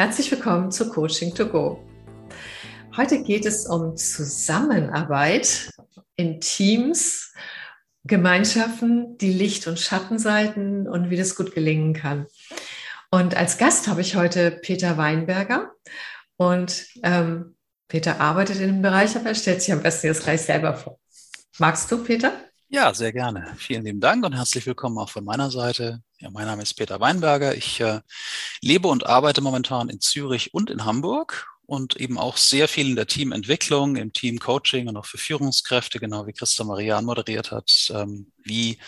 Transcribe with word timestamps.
Herzlich 0.00 0.30
willkommen 0.30 0.72
zu 0.72 0.88
Coaching 0.88 1.34
to 1.34 1.46
Go. 1.46 1.78
Heute 2.96 3.22
geht 3.22 3.44
es 3.44 3.66
um 3.66 3.98
Zusammenarbeit 3.98 5.74
in 6.16 6.40
Teams, 6.40 7.34
Gemeinschaften, 8.04 9.18
die 9.18 9.34
Licht- 9.34 9.66
und 9.66 9.78
Schattenseiten 9.78 10.88
und 10.88 11.10
wie 11.10 11.18
das 11.18 11.36
gut 11.36 11.54
gelingen 11.54 11.92
kann. 11.92 12.26
Und 13.10 13.36
als 13.36 13.58
Gast 13.58 13.88
habe 13.88 14.00
ich 14.00 14.16
heute 14.16 14.50
Peter 14.50 14.96
Weinberger. 14.96 15.70
Und 16.38 16.86
ähm, 17.02 17.56
Peter 17.86 18.22
arbeitet 18.22 18.58
in 18.58 18.68
dem 18.68 18.80
Bereich, 18.80 19.14
aber 19.16 19.26
er 19.26 19.34
stellt 19.34 19.60
sich 19.60 19.70
am 19.70 19.82
besten 19.82 20.06
jetzt 20.06 20.22
gleich 20.22 20.40
selber 20.40 20.72
vor. 20.72 20.98
Magst 21.58 21.92
du, 21.92 22.02
Peter? 22.02 22.32
Ja, 22.72 22.94
sehr 22.94 23.12
gerne. 23.12 23.52
Vielen 23.56 23.84
lieben 23.84 23.98
Dank 23.98 24.24
und 24.24 24.32
herzlich 24.32 24.64
willkommen 24.64 24.96
auch 24.96 25.10
von 25.10 25.24
meiner 25.24 25.50
Seite. 25.50 26.04
Ja, 26.20 26.30
mein 26.30 26.46
Name 26.46 26.62
ist 26.62 26.74
Peter 26.74 27.00
Weinberger. 27.00 27.56
Ich 27.56 27.80
äh, 27.80 28.00
lebe 28.62 28.86
und 28.86 29.06
arbeite 29.06 29.40
momentan 29.40 29.88
in 29.88 30.00
Zürich 30.00 30.54
und 30.54 30.70
in 30.70 30.84
Hamburg 30.84 31.48
und 31.66 31.96
eben 31.96 32.16
auch 32.16 32.36
sehr 32.36 32.68
viel 32.68 32.88
in 32.88 32.94
der 32.94 33.08
Teamentwicklung, 33.08 33.96
im 33.96 34.12
Teamcoaching 34.12 34.86
und 34.86 34.96
auch 34.96 35.04
für 35.04 35.18
Führungskräfte, 35.18 35.98
genau 35.98 36.28
wie 36.28 36.32
Christa 36.32 36.62
Maria 36.62 36.96
anmoderiert 36.96 37.50
hat. 37.50 37.90
Ähm, 37.92 38.30
wie 38.38 38.78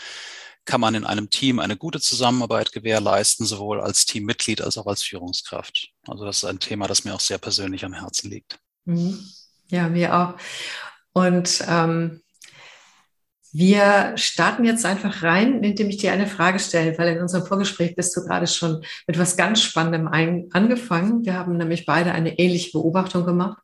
kann 0.65 0.81
man 0.81 0.95
in 0.95 1.05
einem 1.05 1.29
Team 1.29 1.59
eine 1.59 1.77
gute 1.77 2.01
Zusammenarbeit 2.01 2.71
gewährleisten, 2.71 3.47
sowohl 3.47 3.81
als 3.81 4.07
Teammitglied 4.07 4.63
als 4.63 4.79
auch 4.79 4.87
als 4.87 5.03
Führungskraft? 5.03 5.89
Also 6.07 6.25
das 6.25 6.37
ist 6.37 6.45
ein 6.45 6.61
Thema, 6.61 6.87
das 6.87 7.05
mir 7.05 7.15
auch 7.15 7.21
sehr 7.21 7.39
persönlich 7.39 7.85
am 7.85 7.95
Herzen 7.95 8.31
liegt. 8.31 8.61
Mhm. 8.85 9.27
Ja, 9.71 9.89
mir 9.89 10.15
auch. 10.15 10.35
Und 11.15 11.65
ähm, 11.67 12.22
wir 13.53 14.13
starten 14.17 14.65
jetzt 14.65 14.87
einfach 14.87 15.23
rein, 15.23 15.63
indem 15.63 15.91
ich 15.91 15.99
dir 15.99 16.13
eine 16.13 16.27
Frage 16.27 16.59
stelle, 16.59 16.97
weil 16.97 17.15
in 17.15 17.21
unserem 17.21 17.47
Vorgespräch 17.47 17.95
bist 17.95 18.17
du 18.17 18.25
gerade 18.25 18.47
schon 18.47 18.83
mit 19.07 19.19
was 19.19 19.37
ganz 19.37 19.61
Spannendem 19.61 20.09
angefangen. 20.09 21.25
Wir 21.25 21.35
haben 21.35 21.59
nämlich 21.59 21.85
beide 21.85 22.13
eine 22.13 22.39
ähnliche 22.39 22.73
Beobachtung 22.73 23.27
gemacht, 23.27 23.59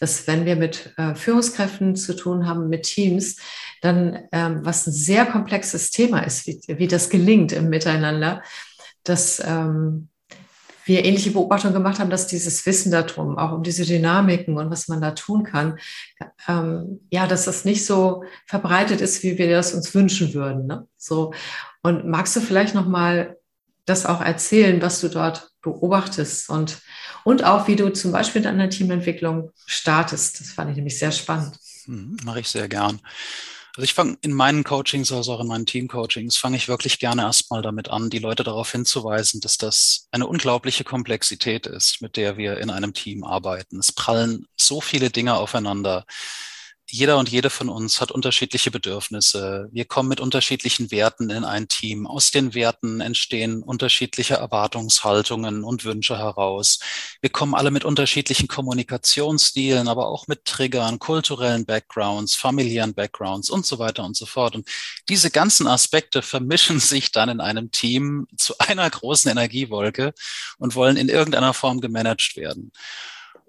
dass 0.00 0.26
wenn 0.26 0.46
wir 0.46 0.56
mit 0.56 0.94
äh, 0.96 1.14
Führungskräften 1.14 1.96
zu 1.96 2.16
tun 2.16 2.46
haben, 2.46 2.70
mit 2.70 2.84
Teams, 2.84 3.36
dann 3.82 4.24
ähm, 4.32 4.60
was 4.62 4.86
ein 4.86 4.92
sehr 4.92 5.26
komplexes 5.26 5.90
Thema 5.90 6.20
ist, 6.20 6.46
wie, 6.46 6.60
wie 6.66 6.88
das 6.88 7.10
gelingt 7.10 7.52
im 7.52 7.68
Miteinander, 7.68 8.42
dass 9.04 9.42
ähm, 9.46 10.08
wir 10.86 11.04
ähnliche 11.04 11.32
Beobachtungen 11.32 11.74
gemacht 11.74 11.98
haben, 11.98 12.10
dass 12.10 12.28
dieses 12.28 12.64
Wissen 12.64 12.92
darum, 12.92 13.36
auch 13.36 13.52
um 13.52 13.62
diese 13.62 13.84
Dynamiken 13.84 14.56
und 14.56 14.70
was 14.70 14.88
man 14.88 15.00
da 15.00 15.10
tun 15.10 15.42
kann, 15.42 15.78
ähm, 16.48 17.00
ja, 17.10 17.26
dass 17.26 17.44
das 17.44 17.64
nicht 17.64 17.84
so 17.84 18.24
verbreitet 18.46 19.00
ist, 19.00 19.22
wie 19.22 19.36
wir 19.36 19.50
das 19.50 19.74
uns 19.74 19.94
wünschen 19.94 20.32
würden. 20.32 20.66
Ne? 20.66 20.86
So 20.96 21.34
und 21.82 22.06
magst 22.06 22.34
du 22.36 22.40
vielleicht 22.40 22.74
noch 22.74 22.86
mal 22.86 23.36
das 23.84 24.06
auch 24.06 24.20
erzählen, 24.20 24.80
was 24.80 25.00
du 25.00 25.08
dort 25.08 25.50
beobachtest 25.60 26.48
und 26.48 26.80
und 27.24 27.42
auch 27.42 27.66
wie 27.66 27.74
du 27.74 27.92
zum 27.92 28.12
Beispiel 28.12 28.42
in 28.42 28.48
einer 28.48 28.70
Teamentwicklung 28.70 29.50
startest. 29.66 30.38
Das 30.38 30.50
fand 30.50 30.70
ich 30.70 30.76
nämlich 30.76 30.96
sehr 30.96 31.10
spannend. 31.10 31.58
Hm, 31.86 32.16
Mache 32.24 32.40
ich 32.40 32.48
sehr 32.48 32.68
gern. 32.68 33.00
Also 33.76 33.84
ich 33.84 33.92
fange 33.92 34.16
in 34.22 34.32
meinen 34.32 34.64
Coachings, 34.64 35.12
also 35.12 35.34
auch 35.34 35.40
in 35.40 35.48
meinen 35.48 35.66
Team-Coachings, 35.66 36.38
fange 36.38 36.56
ich 36.56 36.66
wirklich 36.66 36.98
gerne 36.98 37.22
erstmal 37.22 37.60
damit 37.60 37.90
an, 37.90 38.08
die 38.08 38.20
Leute 38.20 38.42
darauf 38.42 38.72
hinzuweisen, 38.72 39.42
dass 39.42 39.58
das 39.58 40.08
eine 40.10 40.26
unglaubliche 40.26 40.82
Komplexität 40.82 41.66
ist, 41.66 42.00
mit 42.00 42.16
der 42.16 42.38
wir 42.38 42.56
in 42.56 42.70
einem 42.70 42.94
Team 42.94 43.22
arbeiten. 43.22 43.78
Es 43.78 43.92
prallen 43.92 44.46
so 44.56 44.80
viele 44.80 45.10
Dinge 45.10 45.34
aufeinander 45.34 46.06
jeder 46.88 47.18
und 47.18 47.28
jede 47.28 47.50
von 47.50 47.68
uns 47.68 48.00
hat 48.00 48.12
unterschiedliche 48.12 48.70
Bedürfnisse. 48.70 49.68
Wir 49.72 49.86
kommen 49.86 50.08
mit 50.08 50.20
unterschiedlichen 50.20 50.92
Werten 50.92 51.30
in 51.30 51.44
ein 51.44 51.66
Team. 51.66 52.06
Aus 52.06 52.30
den 52.30 52.54
Werten 52.54 53.00
entstehen 53.00 53.62
unterschiedliche 53.62 54.34
Erwartungshaltungen 54.34 55.64
und 55.64 55.84
Wünsche 55.84 56.16
heraus. 56.16 56.78
Wir 57.20 57.30
kommen 57.30 57.54
alle 57.54 57.72
mit 57.72 57.84
unterschiedlichen 57.84 58.46
Kommunikationsstilen, 58.46 59.88
aber 59.88 60.06
auch 60.06 60.28
mit 60.28 60.44
Triggern, 60.44 61.00
kulturellen 61.00 61.66
Backgrounds, 61.66 62.36
familiären 62.36 62.94
Backgrounds 62.94 63.50
und 63.50 63.66
so 63.66 63.80
weiter 63.80 64.04
und 64.04 64.16
so 64.16 64.26
fort. 64.26 64.54
Und 64.54 64.68
diese 65.08 65.30
ganzen 65.32 65.66
Aspekte 65.66 66.22
vermischen 66.22 66.78
sich 66.86 67.10
dann 67.10 67.28
in 67.28 67.40
einem 67.40 67.72
Team 67.72 68.28
zu 68.36 68.56
einer 68.58 68.88
großen 68.88 69.28
Energiewolke 69.28 70.14
und 70.58 70.76
wollen 70.76 70.96
in 70.96 71.08
irgendeiner 71.08 71.52
Form 71.52 71.80
gemanagt 71.80 72.36
werden. 72.36 72.70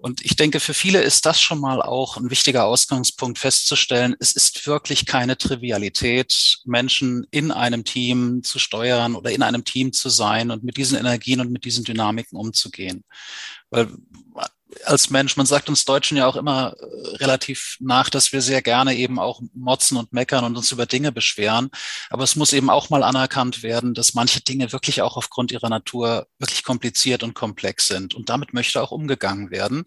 Und 0.00 0.24
ich 0.24 0.36
denke, 0.36 0.60
für 0.60 0.74
viele 0.74 1.02
ist 1.02 1.26
das 1.26 1.40
schon 1.40 1.58
mal 1.58 1.82
auch 1.82 2.16
ein 2.16 2.30
wichtiger 2.30 2.64
Ausgangspunkt 2.64 3.36
festzustellen. 3.36 4.14
Es 4.20 4.32
ist 4.32 4.64
wirklich 4.68 5.06
keine 5.06 5.36
Trivialität, 5.36 6.58
Menschen 6.64 7.26
in 7.32 7.50
einem 7.50 7.82
Team 7.82 8.44
zu 8.44 8.60
steuern 8.60 9.16
oder 9.16 9.32
in 9.32 9.42
einem 9.42 9.64
Team 9.64 9.92
zu 9.92 10.08
sein 10.08 10.52
und 10.52 10.62
mit 10.62 10.76
diesen 10.76 10.96
Energien 10.96 11.40
und 11.40 11.50
mit 11.50 11.64
diesen 11.64 11.82
Dynamiken 11.82 12.38
umzugehen. 12.38 13.02
Weil 13.70 13.88
als 14.84 15.10
Mensch, 15.10 15.36
man 15.36 15.46
sagt 15.46 15.68
uns 15.68 15.84
Deutschen 15.84 16.16
ja 16.16 16.26
auch 16.26 16.36
immer 16.36 16.74
äh, 16.78 17.16
relativ 17.16 17.76
nach, 17.80 18.10
dass 18.10 18.32
wir 18.32 18.42
sehr 18.42 18.62
gerne 18.62 18.94
eben 18.94 19.18
auch 19.18 19.40
motzen 19.54 19.96
und 19.96 20.12
meckern 20.12 20.44
und 20.44 20.56
uns 20.56 20.72
über 20.72 20.86
Dinge 20.86 21.12
beschweren. 21.12 21.70
Aber 22.10 22.24
es 22.24 22.36
muss 22.36 22.52
eben 22.52 22.70
auch 22.70 22.90
mal 22.90 23.02
anerkannt 23.02 23.62
werden, 23.62 23.94
dass 23.94 24.14
manche 24.14 24.40
Dinge 24.40 24.72
wirklich 24.72 25.02
auch 25.02 25.16
aufgrund 25.16 25.52
ihrer 25.52 25.68
Natur 25.68 26.26
wirklich 26.38 26.64
kompliziert 26.64 27.22
und 27.22 27.34
komplex 27.34 27.86
sind. 27.86 28.14
Und 28.14 28.28
damit 28.28 28.52
möchte 28.52 28.82
auch 28.82 28.90
umgegangen 28.90 29.50
werden. 29.50 29.84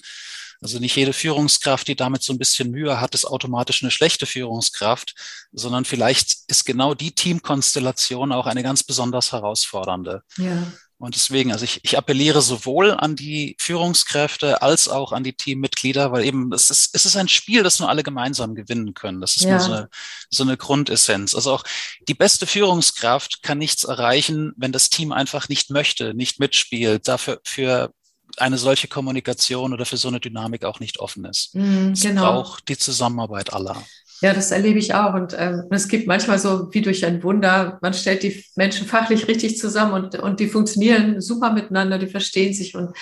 Also 0.62 0.78
nicht 0.78 0.96
jede 0.96 1.14
Führungskraft, 1.14 1.88
die 1.88 1.96
damit 1.96 2.22
so 2.22 2.34
ein 2.34 2.38
bisschen 2.38 2.70
Mühe 2.70 3.02
hat, 3.02 3.16
ist 3.16 3.26
automatisch 3.26 3.82
eine 3.82 3.90
schlechte 3.90 4.28
Führungskraft, 4.28 5.16
sondern 5.52 5.86
vielleicht 5.86 6.38
ist 6.48 6.66
genau 6.66 6.94
die 6.94 7.16
Teamkonstellation 7.16 8.32
auch 8.32 8.46
eine 8.46 8.62
ganz 8.62 8.84
besonders 8.84 9.32
herausfordernde. 9.32 10.22
Ja. 10.38 10.72
Und 11.02 11.16
deswegen, 11.16 11.52
also 11.52 11.66
ich, 11.66 11.80
ich 11.84 11.98
appelliere 11.98 12.44
sowohl 12.44 12.92
an 12.92 13.16
die 13.16 13.56
Führungskräfte 13.60 14.62
als 14.62 14.88
auch 14.88 15.12
an 15.12 15.24
die 15.24 15.34
Teammitglieder, 15.34 16.12
weil 16.12 16.24
eben 16.24 16.54
es 16.54 16.70
ist, 16.70 16.94
es 16.94 17.08
ist 17.08 17.18
ein 17.18 17.28
Spiel, 17.28 17.64
das 17.64 17.80
nur 17.80 17.90
alle 17.90 18.04
gemeinsam 18.04 18.54
gewinnen 18.54 18.94
können. 18.94 19.20
Das 19.20 19.36
ist 19.36 19.46
ja. 19.46 19.52
nur 19.52 19.60
so 19.60 19.72
eine, 19.72 19.90
so 20.30 20.44
eine 20.44 20.58
Grundessenz. 20.58 21.34
Also 21.34 21.54
auch 21.54 21.64
die 22.08 22.14
beste 22.14 22.46
Führungskraft 22.46 23.42
kann 23.42 23.58
nichts 23.58 23.84
erreichen, 23.84 24.54
wenn 24.58 24.72
das 24.72 24.92
Team 24.92 25.12
einfach 25.12 25.50
nicht 25.50 25.72
möchte, 25.72 26.14
nicht 26.14 26.40
mitspielt, 26.40 27.08
dafür 27.08 27.42
für 27.44 27.92
eine 28.38 28.60
solche 28.60 28.88
Kommunikation 28.88 29.74
oder 29.74 29.86
für 29.86 29.98
so 29.98 30.08
eine 30.08 30.20
Dynamik 30.20 30.66
auch 30.66 30.80
nicht 30.80 31.00
offen 31.00 31.26
ist. 31.26 31.56
Mm, 31.56 31.94
es 31.94 32.02
genau. 32.02 32.44
braucht 32.44 32.68
die 32.70 32.78
Zusammenarbeit 32.78 33.54
aller. 33.54 33.84
Ja, 34.22 34.34
das 34.34 34.52
erlebe 34.52 34.78
ich 34.78 34.94
auch. 34.94 35.16
Und 35.16 35.36
ähm, 35.38 35.64
es 35.72 35.88
gibt 35.88 36.08
manchmal 36.08 36.38
so 36.38 36.72
wie 36.74 36.82
durch 36.82 37.06
ein 37.06 37.24
Wunder, 37.24 37.80
man 37.82 37.94
stellt 37.94 38.22
die 38.22 38.46
Menschen 38.56 38.86
fachlich 38.86 39.28
richtig 39.28 39.58
zusammen 39.58 39.94
und, 39.94 40.16
und 40.20 40.40
die 40.40 40.48
funktionieren 40.48 41.22
super 41.22 41.52
miteinander, 41.52 41.98
die 41.98 42.08
verstehen 42.08 42.54
sich 42.54 42.76
und 42.76 42.96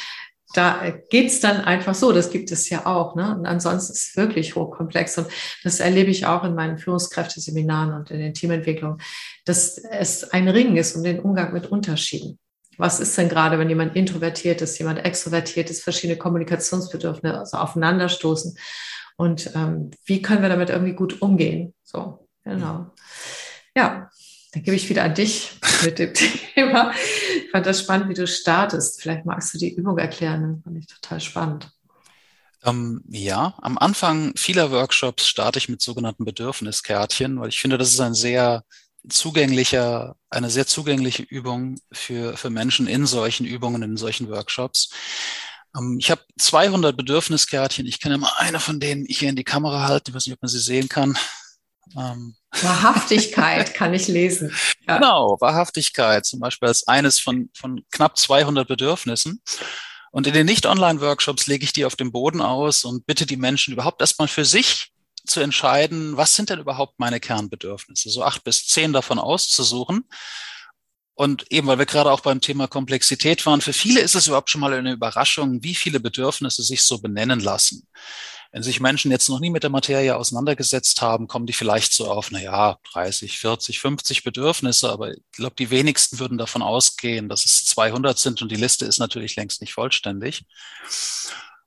da 0.53 0.93
geht's 1.09 1.41
dann 1.41 1.61
einfach 1.61 1.93
so, 1.93 2.11
das 2.11 2.31
gibt 2.31 2.51
es 2.51 2.69
ja 2.69 2.85
auch. 2.85 3.15
Ne? 3.15 3.35
Und 3.35 3.45
ansonsten 3.45 3.93
ist 3.93 4.09
es 4.09 4.17
wirklich 4.17 4.55
hochkomplex. 4.55 5.17
Und 5.19 5.27
das 5.63 5.79
erlebe 5.79 6.09
ich 6.09 6.25
auch 6.25 6.43
in 6.43 6.55
meinen 6.55 6.79
Führungskräfteseminaren 6.79 7.93
und 7.93 8.09
in 8.09 8.19
den 8.19 8.33
Teamentwicklungen, 8.33 8.99
dass 9.45 9.77
es 9.77 10.23
ein 10.31 10.47
Ring 10.47 10.75
ist 10.75 10.95
um 10.95 11.03
den 11.03 11.19
Umgang 11.19 11.53
mit 11.53 11.67
Unterschieden. 11.67 12.39
Was 12.77 12.99
ist 12.99 13.15
denn 13.17 13.29
gerade, 13.29 13.59
wenn 13.59 13.69
jemand 13.69 13.95
introvertiert 13.95 14.61
ist, 14.61 14.79
jemand 14.79 15.05
extrovertiert 15.05 15.69
ist, 15.69 15.83
verschiedene 15.83 16.17
Kommunikationsbedürfnisse 16.17 17.37
also 17.37 17.57
aufeinanderstoßen? 17.57 18.57
Und 19.19 19.51
ähm, 19.53 19.91
wie 20.05 20.21
können 20.21 20.41
wir 20.41 20.47
damit 20.47 20.69
irgendwie 20.69 20.93
gut 20.93 21.21
umgehen? 21.21 21.73
So, 21.83 22.29
genau. 22.45 22.89
Ja, 23.75 24.09
dann 24.53 24.63
gebe 24.63 24.77
ich 24.77 24.87
wieder 24.87 25.03
an 25.03 25.13
dich 25.13 25.59
mit 25.83 25.99
dem 25.99 26.13
Thema. 26.55 26.93
Ich 27.35 27.51
fand 27.51 27.65
das 27.65 27.81
spannend, 27.81 28.07
wie 28.07 28.13
du 28.13 28.25
startest. 28.25 29.01
Vielleicht 29.01 29.25
magst 29.25 29.53
du 29.53 29.57
die 29.57 29.75
Übung 29.75 29.97
erklären. 29.97 30.55
Das 30.55 30.63
fand 30.63 30.77
ich 30.77 30.87
total 30.87 31.19
spannend. 31.19 31.69
Ähm, 32.63 33.03
ja, 33.09 33.55
am 33.57 33.77
Anfang 33.77 34.31
vieler 34.37 34.71
Workshops 34.71 35.27
starte 35.27 35.59
ich 35.59 35.67
mit 35.67 35.81
sogenannten 35.81 36.23
Bedürfniskärtchen, 36.23 37.41
weil 37.41 37.49
ich 37.49 37.59
finde, 37.59 37.77
das 37.77 37.89
ist 37.89 37.99
ein 37.99 38.13
sehr 38.13 38.63
zugänglicher, 39.09 40.15
eine 40.29 40.49
sehr 40.49 40.65
zugängliche 40.65 41.23
Übung 41.23 41.75
für, 41.91 42.37
für 42.37 42.49
Menschen 42.49 42.87
in 42.87 43.05
solchen 43.05 43.45
Übungen, 43.45 43.83
in 43.83 43.97
solchen 43.97 44.29
Workshops. 44.29 44.91
Ähm, 45.77 45.97
ich 45.99 46.11
habe 46.11 46.21
200 46.37 46.95
Bedürfniskärtchen. 46.95 47.85
Ich 47.85 47.99
kann 47.99 48.11
ja 48.11 48.17
mal 48.17 48.31
eine 48.37 48.59
von 48.59 48.79
denen 48.79 49.05
hier 49.07 49.29
in 49.29 49.35
die 49.35 49.43
Kamera 49.43 49.87
halten. 49.87 50.09
Ich 50.09 50.15
weiß 50.15 50.25
nicht, 50.27 50.35
ob 50.35 50.41
man 50.41 50.49
sie 50.49 50.59
sehen 50.59 50.89
kann. 50.89 51.17
Ähm. 51.97 52.35
Wahrhaftigkeit 52.61 53.73
kann 53.73 53.93
ich 53.93 54.07
lesen. 54.07 54.53
Ja. 54.87 54.97
Genau, 54.97 55.37
Wahrhaftigkeit 55.39 56.25
zum 56.25 56.39
Beispiel 56.39 56.67
als 56.67 56.87
eines 56.87 57.19
von, 57.19 57.51
von 57.55 57.85
knapp 57.91 58.17
200 58.17 58.67
Bedürfnissen. 58.67 59.39
Und 60.09 60.25
in 60.25 60.33
den 60.33 60.47
Nicht-Online-Workshops 60.47 61.45
lege 61.45 61.63
ich 61.63 61.73
die 61.73 61.85
auf 61.85 61.95
dem 61.95 62.11
Boden 62.11 62.41
aus 62.41 62.85
und 62.85 63.05
bitte 63.05 63.27
die 63.27 63.37
Menschen 63.37 63.73
überhaupt 63.73 64.01
erstmal 64.01 64.27
für 64.27 64.45
sich 64.45 64.91
zu 65.27 65.41
entscheiden, 65.41 66.17
was 66.17 66.35
sind 66.35 66.49
denn 66.49 66.57
überhaupt 66.57 66.97
meine 66.97 67.19
Kernbedürfnisse? 67.19 68.09
So 68.09 68.23
acht 68.23 68.43
bis 68.43 68.65
zehn 68.65 68.93
davon 68.93 69.19
auszusuchen 69.19 70.05
und 71.19 71.51
eben, 71.51 71.67
weil 71.67 71.79
wir 71.79 71.85
gerade 71.85 72.13
auch 72.13 72.21
beim 72.21 72.39
Thema 72.39 72.69
Komplexität 72.69 73.45
waren, 73.45 73.59
für 73.59 73.73
viele 73.73 73.99
ist 73.99 74.15
es 74.15 74.27
überhaupt 74.27 74.49
schon 74.49 74.61
mal 74.61 74.71
eine 74.71 74.93
Überraschung, 74.93 75.61
wie 75.61 75.75
viele 75.75 75.99
Bedürfnisse 75.99 76.63
sich 76.63 76.81
so 76.81 76.99
benennen 76.99 77.41
lassen. 77.41 77.85
Wenn 78.53 78.63
sich 78.63 78.79
Menschen 78.79 79.11
jetzt 79.11 79.27
noch 79.27 79.41
nie 79.41 79.49
mit 79.49 79.63
der 79.63 79.69
Materie 79.69 80.15
auseinandergesetzt 80.15 81.01
haben, 81.01 81.27
kommen 81.27 81.45
die 81.45 81.51
vielleicht 81.51 81.91
so 81.91 82.09
auf, 82.09 82.31
na 82.31 82.41
ja, 82.41 82.77
30, 82.93 83.37
40, 83.37 83.81
50 83.81 84.23
Bedürfnisse, 84.23 84.89
aber 84.89 85.11
ich 85.11 85.21
glaube, 85.33 85.55
die 85.59 85.69
wenigsten 85.69 86.19
würden 86.19 86.37
davon 86.37 86.61
ausgehen, 86.61 87.27
dass 87.27 87.43
es 87.43 87.65
200 87.65 88.17
sind 88.17 88.41
und 88.41 88.49
die 88.49 88.55
Liste 88.55 88.85
ist 88.85 88.99
natürlich 88.99 89.35
längst 89.35 89.59
nicht 89.59 89.73
vollständig. 89.73 90.45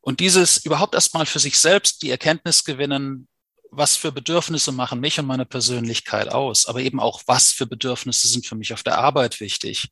Und 0.01 0.21
dieses 0.21 0.65
überhaupt 0.65 0.95
erstmal 0.95 1.27
für 1.27 1.41
sich 1.41 1.59
selbst 1.59 2.01
die 2.01 2.11
Erkenntnis 2.11 2.65
gewinnen, 2.65 3.29
was 3.73 3.97
für 3.97 4.13
Bedürfnisse 4.13 4.71
machen 4.71 5.01
mich 5.01 5.19
und 5.19 5.27
meine 5.27 5.47
Persönlichkeit 5.47 6.29
aus, 6.29 6.67
aber 6.67 6.81
eben 6.81 7.01
auch, 7.01 7.23
was 7.27 7.51
für 7.51 7.67
Bedürfnisse 7.67 8.29
sind 8.29 8.47
für 8.47 8.55
mich 8.55 8.73
auf 8.73 8.83
der 8.83 8.99
Arbeit 8.99 9.41
wichtig 9.41 9.89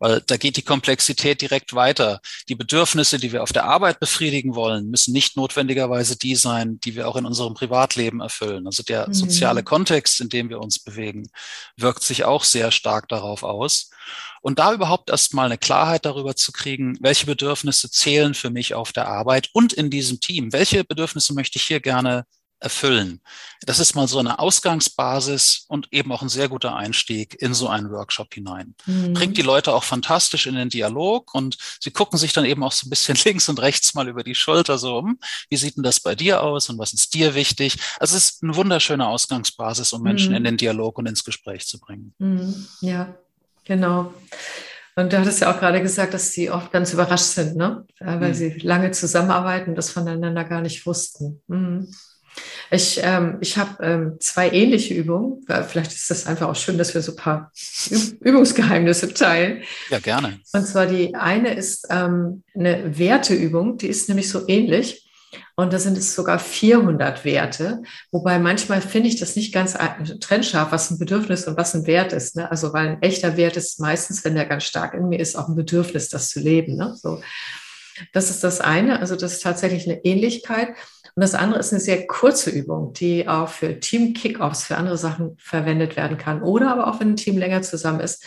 weil 0.00 0.22
da 0.22 0.38
geht 0.38 0.56
die 0.56 0.62
Komplexität 0.62 1.42
direkt 1.42 1.74
weiter. 1.74 2.20
Die 2.48 2.54
Bedürfnisse, 2.54 3.18
die 3.18 3.32
wir 3.32 3.42
auf 3.42 3.52
der 3.52 3.66
Arbeit 3.66 4.00
befriedigen 4.00 4.54
wollen, 4.54 4.88
müssen 4.88 5.12
nicht 5.12 5.36
notwendigerweise 5.36 6.16
die 6.16 6.36
sein, 6.36 6.80
die 6.80 6.96
wir 6.96 7.06
auch 7.06 7.16
in 7.16 7.26
unserem 7.26 7.52
Privatleben 7.52 8.20
erfüllen. 8.20 8.66
Also 8.66 8.82
der 8.82 9.08
mhm. 9.08 9.12
soziale 9.12 9.62
Kontext, 9.62 10.20
in 10.22 10.30
dem 10.30 10.48
wir 10.48 10.58
uns 10.58 10.78
bewegen, 10.78 11.28
wirkt 11.76 12.02
sich 12.02 12.24
auch 12.24 12.44
sehr 12.44 12.72
stark 12.72 13.08
darauf 13.08 13.42
aus. 13.42 13.90
Und 14.40 14.58
da 14.58 14.72
überhaupt 14.72 15.10
erstmal 15.10 15.46
eine 15.46 15.58
Klarheit 15.58 16.06
darüber 16.06 16.34
zu 16.34 16.50
kriegen, 16.50 16.96
welche 17.00 17.26
Bedürfnisse 17.26 17.90
zählen 17.90 18.32
für 18.32 18.48
mich 18.48 18.72
auf 18.72 18.92
der 18.92 19.06
Arbeit 19.06 19.50
und 19.52 19.74
in 19.74 19.90
diesem 19.90 20.18
Team. 20.18 20.50
Welche 20.54 20.82
Bedürfnisse 20.82 21.34
möchte 21.34 21.58
ich 21.58 21.64
hier 21.64 21.80
gerne 21.80 22.24
erfüllen. 22.60 23.20
Das 23.62 23.78
ist 23.78 23.94
mal 23.94 24.06
so 24.06 24.18
eine 24.18 24.38
Ausgangsbasis 24.38 25.64
und 25.68 25.88
eben 25.92 26.12
auch 26.12 26.22
ein 26.22 26.28
sehr 26.28 26.48
guter 26.48 26.76
Einstieg 26.76 27.40
in 27.40 27.54
so 27.54 27.68
einen 27.68 27.90
Workshop 27.90 28.32
hinein. 28.32 28.74
Mhm. 28.86 29.14
Bringt 29.14 29.36
die 29.36 29.42
Leute 29.42 29.74
auch 29.74 29.84
fantastisch 29.84 30.46
in 30.46 30.54
den 30.54 30.68
Dialog 30.68 31.34
und 31.34 31.56
sie 31.80 31.90
gucken 31.90 32.18
sich 32.18 32.32
dann 32.32 32.44
eben 32.44 32.62
auch 32.62 32.72
so 32.72 32.86
ein 32.86 32.90
bisschen 32.90 33.18
links 33.24 33.48
und 33.48 33.60
rechts 33.60 33.94
mal 33.94 34.08
über 34.08 34.22
die 34.22 34.34
Schulter 34.34 34.78
so 34.78 34.98
um. 34.98 35.18
Wie 35.48 35.56
sieht 35.56 35.76
denn 35.76 35.82
das 35.82 36.00
bei 36.00 36.14
dir 36.14 36.42
aus 36.42 36.68
und 36.68 36.78
was 36.78 36.92
ist 36.92 37.14
dir 37.14 37.34
wichtig? 37.34 37.78
Also 37.98 38.16
es 38.16 38.30
ist 38.30 38.42
eine 38.42 38.54
wunderschöne 38.54 39.06
Ausgangsbasis, 39.06 39.92
um 39.92 40.02
Menschen 40.02 40.30
mhm. 40.30 40.36
in 40.36 40.44
den 40.44 40.56
Dialog 40.56 40.98
und 40.98 41.06
ins 41.06 41.24
Gespräch 41.24 41.66
zu 41.66 41.80
bringen. 41.80 42.14
Mhm. 42.18 42.66
Ja, 42.80 43.14
genau. 43.64 44.14
Und 44.96 45.12
du 45.12 45.18
hattest 45.18 45.40
ja 45.40 45.54
auch 45.54 45.58
gerade 45.58 45.80
gesagt, 45.80 46.14
dass 46.14 46.32
sie 46.32 46.50
oft 46.50 46.72
ganz 46.72 46.92
überrascht 46.92 47.24
sind, 47.24 47.56
ne? 47.56 47.86
weil 48.00 48.30
mhm. 48.30 48.34
sie 48.34 48.58
lange 48.58 48.90
zusammenarbeiten 48.90 49.70
und 49.70 49.76
das 49.76 49.90
voneinander 49.90 50.44
gar 50.44 50.60
nicht 50.60 50.84
wussten. 50.84 51.40
Ich, 52.70 53.00
ähm, 53.02 53.38
ich 53.40 53.56
habe 53.56 53.82
ähm, 53.82 54.16
zwei 54.20 54.50
ähnliche 54.50 54.94
Übungen. 54.94 55.44
Vielleicht 55.68 55.92
ist 55.92 56.10
das 56.10 56.26
einfach 56.26 56.48
auch 56.48 56.56
schön, 56.56 56.78
dass 56.78 56.94
wir 56.94 57.02
so 57.02 57.12
ein 57.12 57.16
paar 57.16 57.52
Übungsgeheimnisse 58.20 59.12
teilen. 59.12 59.62
Ja, 59.90 59.98
gerne. 59.98 60.38
Und 60.52 60.66
zwar 60.66 60.86
die 60.86 61.14
eine 61.14 61.54
ist 61.54 61.88
ähm, 61.90 62.44
eine 62.54 62.98
Werteübung, 62.98 63.76
die 63.76 63.88
ist 63.88 64.08
nämlich 64.08 64.28
so 64.28 64.46
ähnlich. 64.46 65.06
Und 65.56 65.72
da 65.72 65.78
sind 65.78 65.98
es 65.98 66.14
sogar 66.14 66.38
400 66.38 67.24
Werte, 67.24 67.82
wobei 68.10 68.38
manchmal 68.38 68.80
finde 68.80 69.08
ich 69.08 69.20
das 69.20 69.36
nicht 69.36 69.52
ganz 69.52 69.76
trennscharf, 70.20 70.72
was 70.72 70.90
ein 70.90 70.98
Bedürfnis 70.98 71.46
und 71.46 71.56
was 71.56 71.74
ein 71.74 71.86
Wert 71.86 72.12
ist. 72.12 72.36
Ne? 72.36 72.50
Also 72.50 72.72
weil 72.72 72.88
ein 72.88 73.02
echter 73.02 73.36
Wert 73.36 73.56
ist 73.56 73.78
meistens, 73.78 74.24
wenn 74.24 74.34
der 74.34 74.46
ganz 74.46 74.64
stark 74.64 74.94
in 74.94 75.08
mir 75.08 75.20
ist, 75.20 75.36
auch 75.36 75.48
ein 75.48 75.56
Bedürfnis, 75.56 76.08
das 76.08 76.30
zu 76.30 76.40
leben. 76.40 76.76
Ne? 76.76 76.96
So. 76.96 77.20
Das 78.12 78.30
ist 78.30 78.42
das 78.42 78.60
eine. 78.60 79.00
Also 79.00 79.16
das 79.16 79.34
ist 79.34 79.42
tatsächlich 79.42 79.88
eine 79.88 80.04
Ähnlichkeit. 80.04 80.70
Und 81.14 81.22
das 81.22 81.34
andere 81.34 81.60
ist 81.60 81.72
eine 81.72 81.80
sehr 81.80 82.06
kurze 82.06 82.50
Übung, 82.50 82.92
die 82.92 83.28
auch 83.28 83.48
für 83.48 83.80
Team-Kickoffs, 83.80 84.64
für 84.64 84.76
andere 84.76 84.98
Sachen 84.98 85.36
verwendet 85.38 85.96
werden 85.96 86.18
kann 86.18 86.42
oder 86.42 86.70
aber 86.70 86.88
auch 86.88 87.00
wenn 87.00 87.10
ein 87.10 87.16
Team 87.16 87.38
länger 87.38 87.62
zusammen 87.62 88.00
ist. 88.00 88.24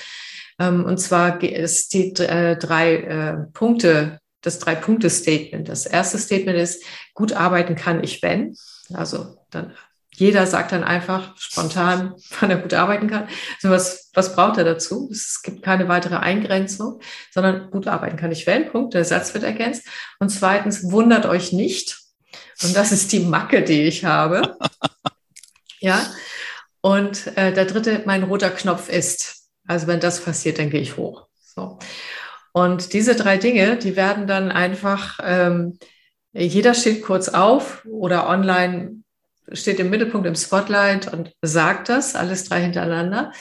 Ähm, 0.60 0.86
und 0.86 0.98
zwar 0.98 1.42
ist 1.42 1.94
die 1.94 2.14
äh, 2.20 2.58
drei 2.58 2.96
äh, 2.96 3.38
Punkte, 3.54 4.20
das 4.42 4.60
Drei-Punkte-Statement. 4.60 5.70
Das 5.70 5.86
erste 5.86 6.18
Statement 6.18 6.58
ist, 6.58 6.84
gut 7.14 7.34
arbeiten 7.34 7.76
kann 7.76 8.04
ich, 8.04 8.22
wenn. 8.22 8.56
Also 8.94 9.38
dann 9.50 9.74
jeder 10.16 10.46
sagt 10.46 10.72
dann 10.72 10.84
einfach 10.84 11.36
spontan, 11.38 12.14
wann 12.40 12.52
er 12.52 12.58
gut 12.58 12.74
arbeiten 12.74 13.08
kann. 13.08 13.28
Also 13.62 13.70
was, 13.70 14.12
was 14.14 14.36
braucht 14.36 14.58
er 14.58 14.64
dazu? 14.64 15.10
Es 15.12 15.42
gibt 15.42 15.64
keine 15.64 15.88
weitere 15.88 16.18
Eingrenzung, 16.18 17.00
sondern 17.32 17.72
gut 17.72 17.88
arbeiten 17.88 18.18
kann 18.18 18.32
ich, 18.32 18.46
wenn. 18.46 18.70
Punkt. 18.70 18.94
Der 18.94 19.06
Satz 19.06 19.34
wird 19.34 19.44
ergänzt. 19.44 19.88
Und 20.20 20.30
zweitens, 20.30 20.92
wundert 20.92 21.26
euch 21.26 21.52
nicht, 21.52 22.03
und 22.62 22.76
das 22.76 22.92
ist 22.92 23.12
die 23.12 23.22
Macke, 23.22 23.64
die 23.64 23.84
ich 23.84 24.06
habe. 24.06 24.58
ja. 25.80 26.06
Und 26.82 27.36
äh, 27.38 27.54
der 27.54 27.66
dritte, 27.66 28.04
mein 28.06 28.24
roter 28.24 28.50
Knopf 28.50 28.90
ist. 28.90 29.48
Also 29.66 29.88
wenn 29.88 30.00
das 30.00 30.20
passiert, 30.20 30.60
dann 30.60 30.70
gehe 30.70 30.82
ich 30.82 30.98
hoch. 30.98 31.28
So. 31.56 31.80
Und 32.52 32.94
diese 32.94 33.16
drei 33.16 33.38
Dinge, 33.38 33.78
die 33.78 33.96
werden 33.96 34.28
dann 34.28 34.52
einfach, 34.52 35.20
ähm, 35.24 35.80
jeder 36.34 36.74
steht 36.74 37.04
kurz 37.04 37.30
auf 37.30 37.86
oder 37.86 38.28
online 38.30 39.04
steht 39.52 39.80
im 39.80 39.90
Mittelpunkt 39.90 40.28
im 40.28 40.36
Spotlight 40.36 41.12
und 41.12 41.34
sagt 41.42 41.90
das, 41.90 42.16
alles 42.16 42.46
drei 42.46 42.62
hintereinander. 42.62 43.32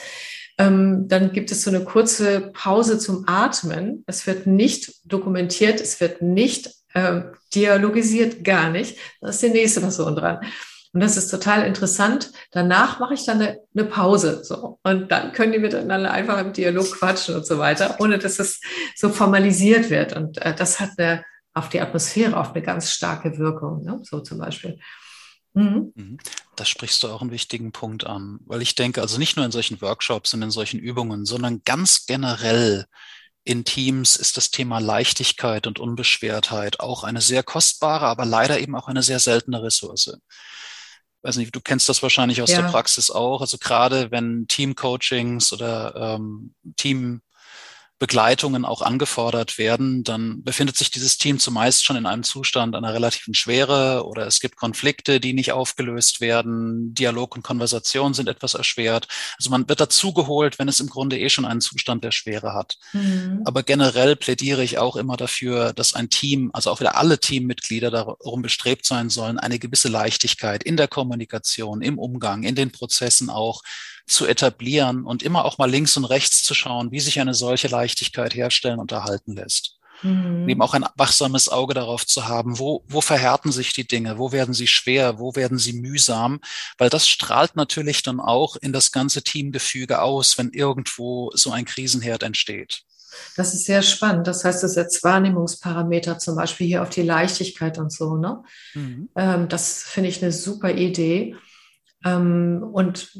Ähm, 0.57 1.07
dann 1.07 1.31
gibt 1.31 1.51
es 1.51 1.63
so 1.63 1.69
eine 1.71 1.83
kurze 1.83 2.51
Pause 2.53 2.99
zum 2.99 3.25
Atmen. 3.27 4.03
Es 4.05 4.27
wird 4.27 4.45
nicht 4.45 4.93
dokumentiert, 5.05 5.81
es 5.81 5.99
wird 5.99 6.21
nicht 6.21 6.69
äh, 6.93 7.21
dialogisiert 7.53 8.43
gar 8.43 8.69
nicht. 8.69 8.97
Da 9.21 9.29
ist 9.29 9.41
die 9.41 9.49
nächste 9.49 9.81
Person 9.81 10.15
dran. 10.15 10.39
Und 10.93 10.99
das 11.01 11.17
ist 11.17 11.29
total 11.29 11.65
interessant. 11.65 12.31
Danach 12.51 12.99
mache 12.99 13.15
ich 13.15 13.25
dann 13.25 13.41
eine, 13.41 13.59
eine, 13.75 13.85
Pause. 13.85 14.43
So. 14.43 14.79
Und 14.83 15.11
dann 15.11 15.31
können 15.31 15.51
die 15.51 15.59
miteinander 15.59 16.11
einfach 16.11 16.39
im 16.39 16.53
Dialog 16.53 16.91
quatschen 16.91 17.35
und 17.35 17.47
so 17.47 17.57
weiter, 17.57 17.97
ohne 17.99 18.19
dass 18.19 18.37
es 18.37 18.61
so 18.95 19.09
formalisiert 19.09 19.89
wird. 19.89 20.15
Und 20.15 20.37
äh, 20.37 20.55
das 20.55 20.79
hat 20.79 20.91
eine, 20.97 21.25
auf 21.55 21.69
die 21.69 21.81
Atmosphäre 21.81 22.37
auf 22.37 22.53
eine 22.53 22.61
ganz 22.61 22.91
starke 22.91 23.39
Wirkung. 23.39 23.83
Ne? 23.83 23.99
So 24.03 24.19
zum 24.19 24.37
Beispiel. 24.37 24.79
Mhm. 25.53 25.93
mhm. 25.95 26.17
Da 26.55 26.65
sprichst 26.65 27.01
du 27.01 27.07
auch 27.07 27.21
einen 27.21 27.31
wichtigen 27.31 27.71
Punkt 27.71 28.05
an, 28.05 28.39
weil 28.45 28.61
ich 28.61 28.75
denke, 28.75 29.01
also 29.01 29.17
nicht 29.17 29.35
nur 29.35 29.45
in 29.45 29.51
solchen 29.51 29.81
Workshops 29.81 30.35
und 30.35 30.43
in 30.43 30.51
solchen 30.51 30.79
Übungen, 30.79 31.25
sondern 31.25 31.63
ganz 31.65 32.05
generell 32.05 32.85
in 33.43 33.65
Teams 33.65 34.15
ist 34.15 34.37
das 34.37 34.51
Thema 34.51 34.79
Leichtigkeit 34.79 35.67
und 35.67 35.79
Unbeschwertheit 35.79 36.79
auch 36.79 37.03
eine 37.03 37.21
sehr 37.21 37.43
kostbare, 37.43 38.05
aber 38.05 38.25
leider 38.25 38.59
eben 38.59 38.75
auch 38.75 38.87
eine 38.87 39.03
sehr 39.03 39.19
seltene 39.19 39.61
Ressource. 39.61 40.07
Ich 40.07 41.23
weiß 41.23 41.37
nicht, 41.37 41.55
du 41.55 41.61
kennst 41.61 41.89
das 41.89 42.03
wahrscheinlich 42.03 42.41
aus 42.41 42.51
ja. 42.51 42.61
der 42.61 42.69
Praxis 42.69 43.09
auch. 43.11 43.41
Also 43.41 43.57
gerade 43.57 44.11
wenn 44.11 44.47
Teamcoachings 44.47 45.51
oder 45.53 46.17
ähm, 46.17 46.53
Team 46.75 47.21
Begleitungen 47.99 48.65
auch 48.65 48.81
angefordert 48.81 49.57
werden, 49.57 50.03
dann 50.03 50.43
befindet 50.43 50.75
sich 50.75 50.91
dieses 50.91 51.17
Team 51.17 51.39
zumeist 51.39 51.85
schon 51.85 51.95
in 51.95 52.05
einem 52.05 52.23
Zustand 52.23 52.75
einer 52.75 52.93
relativen 52.93 53.33
Schwere 53.33 54.05
oder 54.05 54.27
es 54.27 54.39
gibt 54.39 54.57
Konflikte, 54.57 55.19
die 55.19 55.33
nicht 55.33 55.53
aufgelöst 55.53 56.19
werden. 56.19 56.93
Dialog 56.93 57.35
und 57.35 57.43
Konversation 57.43 58.13
sind 58.13 58.27
etwas 58.27 58.55
erschwert. 58.55 59.07
Also 59.37 59.51
man 59.51 59.69
wird 59.69 59.79
dazugeholt, 59.79 60.59
wenn 60.59 60.67
es 60.67 60.79
im 60.79 60.89
Grunde 60.89 61.17
eh 61.17 61.29
schon 61.29 61.45
einen 61.45 61.61
Zustand 61.61 62.03
der 62.03 62.11
Schwere 62.11 62.53
hat. 62.53 62.77
Mhm. 62.91 63.41
Aber 63.45 63.63
generell 63.63 64.15
plädiere 64.15 64.63
ich 64.63 64.79
auch 64.79 64.95
immer 64.95 65.15
dafür, 65.15 65.71
dass 65.71 65.93
ein 65.93 66.09
Team, 66.09 66.49
also 66.53 66.71
auch 66.71 66.79
wieder 66.79 66.97
alle 66.97 67.19
Teammitglieder 67.19 67.91
darum 67.91 68.41
bestrebt 68.41 68.85
sein 68.85 69.09
sollen, 69.09 69.37
eine 69.37 69.59
gewisse 69.59 69.87
Leichtigkeit 69.87 70.63
in 70.63 70.77
der 70.77 70.87
Kommunikation, 70.87 71.81
im 71.81 71.97
Umgang, 71.99 72.43
in 72.43 72.55
den 72.55 72.71
Prozessen 72.71 73.29
auch 73.29 73.61
zu 74.05 74.25
etablieren 74.25 75.05
und 75.05 75.23
immer 75.23 75.45
auch 75.45 75.57
mal 75.57 75.69
links 75.69 75.97
und 75.97 76.05
rechts 76.05 76.43
zu 76.43 76.53
schauen, 76.53 76.91
wie 76.91 76.99
sich 76.99 77.19
eine 77.19 77.33
solche 77.33 77.67
Leichtigkeit 77.67 78.35
herstellen 78.35 78.79
und 78.79 78.91
erhalten 78.91 79.35
lässt. 79.35 79.79
Mhm. 80.03 80.49
eben 80.49 80.61
auch 80.61 80.73
ein 80.73 80.85
wachsames 80.95 81.49
Auge 81.49 81.73
darauf 81.73 82.05
zu 82.05 82.27
haben, 82.27 82.59
wo, 82.59 82.83
wo 82.87 83.01
verhärten 83.01 83.51
sich 83.51 83.73
die 83.73 83.87
Dinge, 83.87 84.17
wo 84.17 84.31
werden 84.31 84.53
sie 84.53 84.67
schwer, 84.67 85.19
wo 85.19 85.35
werden 85.35 85.57
sie 85.57 85.73
mühsam, 85.73 86.41
weil 86.77 86.89
das 86.89 87.07
strahlt 87.07 87.55
natürlich 87.55 88.03
dann 88.03 88.19
auch 88.19 88.55
in 88.57 88.73
das 88.73 88.91
ganze 88.91 89.23
Teamgefüge 89.23 90.01
aus, 90.01 90.37
wenn 90.37 90.49
irgendwo 90.49 91.31
so 91.33 91.51
ein 91.51 91.65
Krisenherd 91.65 92.23
entsteht. 92.23 92.83
Das 93.37 93.53
ist 93.53 93.65
sehr 93.65 93.83
spannend. 93.83 94.27
Das 94.27 94.43
heißt, 94.43 94.63
das 94.63 94.73
setzt 94.73 95.03
Wahrnehmungsparameter 95.03 96.17
zum 96.17 96.35
Beispiel 96.35 96.67
hier 96.67 96.81
auf 96.81 96.89
die 96.89 97.03
Leichtigkeit 97.03 97.77
und 97.77 97.91
so. 97.91 98.17
Ne? 98.17 98.43
Mhm. 98.73 99.09
Ähm, 99.15 99.47
das 99.49 99.83
finde 99.83 100.09
ich 100.09 100.21
eine 100.21 100.31
super 100.31 100.71
Idee. 100.71 101.35
Ähm, 102.03 102.63
und 102.63 103.11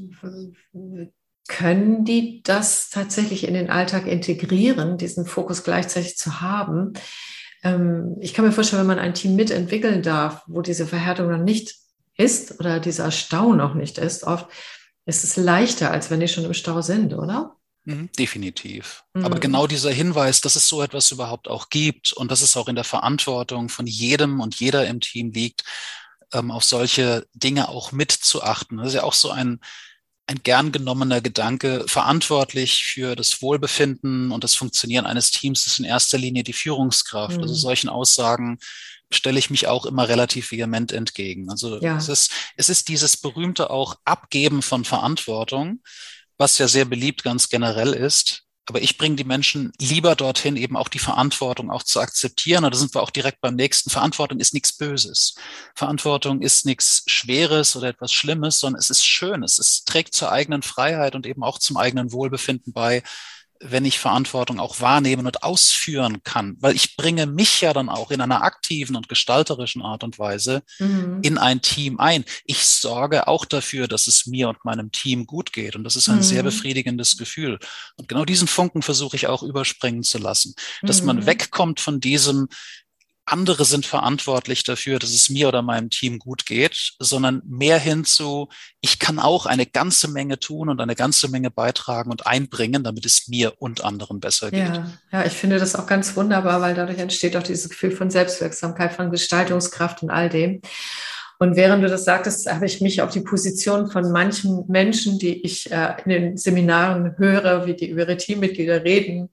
können 1.47 2.05
die 2.05 2.41
das 2.43 2.89
tatsächlich 2.89 3.47
in 3.47 3.53
den 3.53 3.69
Alltag 3.69 4.07
integrieren, 4.07 4.97
diesen 4.97 5.25
Fokus 5.25 5.63
gleichzeitig 5.63 6.17
zu 6.17 6.41
haben? 6.41 6.93
Ähm, 7.63 8.17
ich 8.19 8.33
kann 8.33 8.45
mir 8.45 8.51
vorstellen, 8.51 8.81
wenn 8.81 8.95
man 8.95 8.99
ein 8.99 9.13
Team 9.13 9.35
mitentwickeln 9.35 10.01
darf, 10.01 10.43
wo 10.47 10.61
diese 10.61 10.87
Verhärtung 10.87 11.29
noch 11.29 11.43
nicht 11.43 11.75
ist 12.15 12.59
oder 12.59 12.79
dieser 12.79 13.11
Stau 13.11 13.53
noch 13.53 13.73
nicht 13.73 13.97
ist, 13.97 14.23
oft 14.23 14.47
ist 15.05 15.23
es 15.23 15.35
leichter, 15.35 15.91
als 15.91 16.09
wenn 16.09 16.19
die 16.19 16.27
schon 16.27 16.45
im 16.45 16.53
Stau 16.53 16.81
sind, 16.81 17.13
oder? 17.13 17.57
Mhm, 17.85 18.09
definitiv. 18.17 19.03
Mhm. 19.13 19.25
Aber 19.25 19.39
genau 19.39 19.67
dieser 19.67 19.91
Hinweis, 19.91 20.39
dass 20.39 20.55
es 20.55 20.67
so 20.67 20.81
etwas 20.81 21.11
überhaupt 21.11 21.49
auch 21.49 21.69
gibt 21.69 22.13
und 22.13 22.31
dass 22.31 22.41
es 22.41 22.55
auch 22.55 22.69
in 22.69 22.75
der 22.75 22.85
Verantwortung 22.85 23.67
von 23.67 23.87
jedem 23.87 24.39
und 24.39 24.55
jeder 24.55 24.87
im 24.87 25.01
Team 25.01 25.31
liegt, 25.31 25.63
ähm, 26.33 26.51
auf 26.51 26.63
solche 26.63 27.25
Dinge 27.33 27.69
auch 27.69 27.91
mitzuachten. 27.91 28.77
Das 28.77 28.89
ist 28.89 28.93
ja 28.95 29.03
auch 29.03 29.13
so 29.13 29.31
ein, 29.31 29.59
ein 30.27 30.41
gern 30.43 30.71
genommener 30.71 31.21
Gedanke. 31.21 31.85
Verantwortlich 31.87 32.83
für 32.83 33.15
das 33.15 33.41
Wohlbefinden 33.41 34.31
und 34.31 34.43
das 34.43 34.55
Funktionieren 34.55 35.05
eines 35.05 35.31
Teams 35.31 35.67
ist 35.67 35.79
in 35.79 35.85
erster 35.85 36.17
Linie 36.17 36.43
die 36.43 36.53
Führungskraft. 36.53 37.33
Also 37.33 37.39
mhm. 37.39 37.43
Also 37.43 37.55
solchen 37.55 37.89
Aussagen 37.89 38.59
stelle 39.11 39.39
ich 39.39 39.49
mich 39.49 39.67
auch 39.67 39.85
immer 39.85 40.07
relativ 40.07 40.51
vehement 40.51 40.91
entgegen. 40.91 41.49
Also 41.49 41.79
ja. 41.81 41.97
es, 41.97 42.09
ist, 42.09 42.31
es 42.55 42.69
ist 42.69 42.87
dieses 42.87 43.17
berühmte 43.17 43.69
auch 43.69 43.95
Abgeben 44.05 44.61
von 44.61 44.85
Verantwortung, 44.85 45.81
was 46.37 46.57
ja 46.57 46.67
sehr 46.67 46.85
beliebt 46.85 47.23
ganz 47.23 47.49
generell 47.49 47.93
ist. 47.93 48.43
Aber 48.65 48.81
ich 48.81 48.97
bringe 48.97 49.17
die 49.17 49.25
Menschen 49.25 49.73
lieber 49.79 50.15
dorthin, 50.15 50.55
eben 50.55 50.77
auch 50.77 50.87
die 50.87 50.99
Verantwortung 50.99 51.69
auch 51.69 51.83
zu 51.83 51.99
akzeptieren. 51.99 52.63
Und 52.63 52.73
da 52.73 52.79
sind 52.79 52.95
wir 52.95 53.01
auch 53.01 53.09
direkt 53.09 53.41
beim 53.41 53.55
nächsten. 53.55 53.89
Verantwortung 53.89 54.39
ist 54.39 54.53
nichts 54.53 54.71
Böses. 54.71 55.35
Verantwortung 55.75 56.41
ist 56.41 56.65
nichts 56.65 57.03
Schweres 57.07 57.75
oder 57.75 57.89
etwas 57.89 58.13
Schlimmes, 58.13 58.59
sondern 58.59 58.79
es 58.79 58.89
ist 58.89 59.05
schön. 59.05 59.43
Es 59.43 59.83
trägt 59.85 60.15
zur 60.15 60.31
eigenen 60.31 60.61
Freiheit 60.61 61.15
und 61.15 61.25
eben 61.25 61.43
auch 61.43 61.59
zum 61.59 61.75
eigenen 61.75 62.13
Wohlbefinden 62.13 62.71
bei, 62.71 63.03
wenn 63.65 63.85
ich 63.85 63.99
Verantwortung 63.99 64.59
auch 64.59 64.81
wahrnehmen 64.81 65.25
und 65.25 65.43
ausführen 65.43 66.23
kann, 66.23 66.57
weil 66.59 66.75
ich 66.75 66.95
bringe 66.95 67.25
mich 67.25 67.61
ja 67.61 67.73
dann 67.73 67.89
auch 67.89 68.11
in 68.11 68.21
einer 68.21 68.43
aktiven 68.43 68.95
und 68.95 69.09
gestalterischen 69.09 69.81
Art 69.81 70.03
und 70.03 70.19
Weise 70.19 70.63
mhm. 70.79 71.19
in 71.21 71.37
ein 71.37 71.61
Team 71.61 71.99
ein. 71.99 72.25
Ich 72.45 72.65
sorge 72.65 73.27
auch 73.27 73.45
dafür, 73.45 73.87
dass 73.87 74.07
es 74.07 74.25
mir 74.25 74.49
und 74.49 74.65
meinem 74.65 74.91
Team 74.91 75.25
gut 75.25 75.53
geht 75.53 75.75
und 75.75 75.83
das 75.83 75.95
ist 75.95 76.09
ein 76.09 76.17
mhm. 76.17 76.23
sehr 76.23 76.43
befriedigendes 76.43 77.17
Gefühl. 77.17 77.59
Und 77.95 78.07
genau 78.07 78.25
diesen 78.25 78.47
Funken 78.47 78.81
versuche 78.81 79.15
ich 79.15 79.27
auch 79.27 79.43
überspringen 79.43 80.03
zu 80.03 80.17
lassen, 80.17 80.55
dass 80.81 81.01
mhm. 81.01 81.07
man 81.07 81.25
wegkommt 81.25 81.79
von 81.79 81.99
diesem, 81.99 82.47
andere 83.25 83.65
sind 83.65 83.85
verantwortlich 83.85 84.63
dafür, 84.63 84.99
dass 84.99 85.11
es 85.11 85.29
mir 85.29 85.47
oder 85.47 85.61
meinem 85.61 85.89
Team 85.89 86.19
gut 86.19 86.45
geht, 86.45 86.93
sondern 86.99 87.41
mehr 87.45 87.79
hinzu, 87.79 88.49
ich 88.81 88.99
kann 88.99 89.19
auch 89.19 89.45
eine 89.45 89.65
ganze 89.65 90.09
Menge 90.09 90.39
tun 90.39 90.69
und 90.69 90.81
eine 90.81 90.95
ganze 90.95 91.29
Menge 91.29 91.49
beitragen 91.49 92.11
und 92.11 92.27
einbringen, 92.27 92.83
damit 92.83 93.05
es 93.05 93.27
mir 93.27 93.53
und 93.59 93.83
anderen 93.83 94.19
besser 94.19 94.51
geht. 94.51 94.67
Ja, 94.67 94.91
ja 95.11 95.25
ich 95.25 95.33
finde 95.33 95.57
das 95.57 95.75
auch 95.75 95.85
ganz 95.85 96.15
wunderbar, 96.15 96.61
weil 96.61 96.75
dadurch 96.75 96.99
entsteht 96.99 97.37
auch 97.37 97.43
dieses 97.43 97.69
Gefühl 97.69 97.91
von 97.91 98.09
Selbstwirksamkeit, 98.09 98.93
von 98.93 99.09
Gestaltungskraft 99.09 100.03
und 100.03 100.09
all 100.09 100.29
dem. 100.29 100.61
Und 101.39 101.55
während 101.55 101.83
du 101.83 101.89
das 101.89 102.05
sagtest, 102.05 102.51
habe 102.51 102.65
ich 102.65 102.79
mich 102.79 103.01
auf 103.01 103.11
die 103.11 103.21
Position 103.21 103.89
von 103.91 104.11
manchen 104.11 104.65
Menschen, 104.67 105.19
die 105.19 105.43
ich 105.43 105.69
äh, 105.71 105.95
in 106.05 106.09
den 106.09 106.37
Seminaren 106.37 107.17
höre, 107.17 107.65
wie 107.65 107.73
die 107.73 107.89
über 107.89 108.01
ihre 108.01 108.17
Teammitglieder 108.17 108.83
reden, 108.83 109.29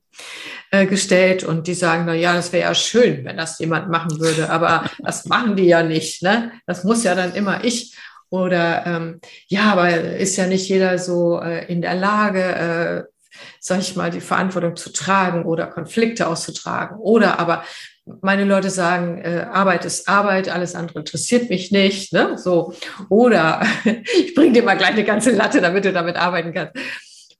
äh, 0.70 0.86
gestellt 0.86 1.44
und 1.44 1.66
die 1.66 1.74
sagen, 1.74 2.04
na 2.06 2.14
ja, 2.14 2.34
das 2.34 2.52
wäre 2.52 2.68
ja 2.68 2.74
schön, 2.74 3.24
wenn 3.24 3.36
das 3.36 3.58
jemand 3.58 3.90
machen 3.90 4.20
würde, 4.20 4.50
aber 4.50 4.88
das 4.98 5.26
machen 5.26 5.56
die 5.56 5.66
ja 5.66 5.82
nicht, 5.82 6.22
ne? 6.22 6.52
Das 6.66 6.84
muss 6.84 7.04
ja 7.04 7.14
dann 7.14 7.34
immer 7.34 7.64
ich. 7.64 7.96
Oder 8.30 8.86
ähm, 8.86 9.20
ja, 9.48 9.72
aber 9.72 9.90
ist 9.90 10.36
ja 10.36 10.46
nicht 10.46 10.68
jeder 10.68 10.98
so 10.98 11.40
äh, 11.40 11.66
in 11.66 11.82
der 11.82 11.96
Lage, 11.96 12.42
äh, 12.44 13.02
sag 13.58 13.80
ich 13.80 13.96
mal, 13.96 14.12
die 14.12 14.20
Verantwortung 14.20 14.76
zu 14.76 14.92
tragen 14.92 15.44
oder 15.44 15.66
Konflikte 15.66 16.28
auszutragen. 16.28 16.96
Oder 16.98 17.40
aber 17.40 17.64
meine 18.20 18.44
Leute 18.44 18.70
sagen, 18.70 19.18
äh, 19.18 19.46
Arbeit 19.50 19.84
ist 19.84 20.08
Arbeit, 20.08 20.48
alles 20.48 20.76
andere 20.76 21.00
interessiert 21.00 21.50
mich 21.50 21.72
nicht. 21.72 22.12
Ne? 22.12 22.38
So. 22.38 22.72
Oder 23.08 23.62
ich 23.84 24.34
bringe 24.34 24.52
dir 24.52 24.62
mal 24.62 24.76
gleich 24.76 24.92
eine 24.92 25.04
ganze 25.04 25.32
Latte, 25.32 25.60
damit 25.60 25.84
du 25.84 25.92
damit 25.92 26.14
arbeiten 26.14 26.52
kannst. 26.52 26.74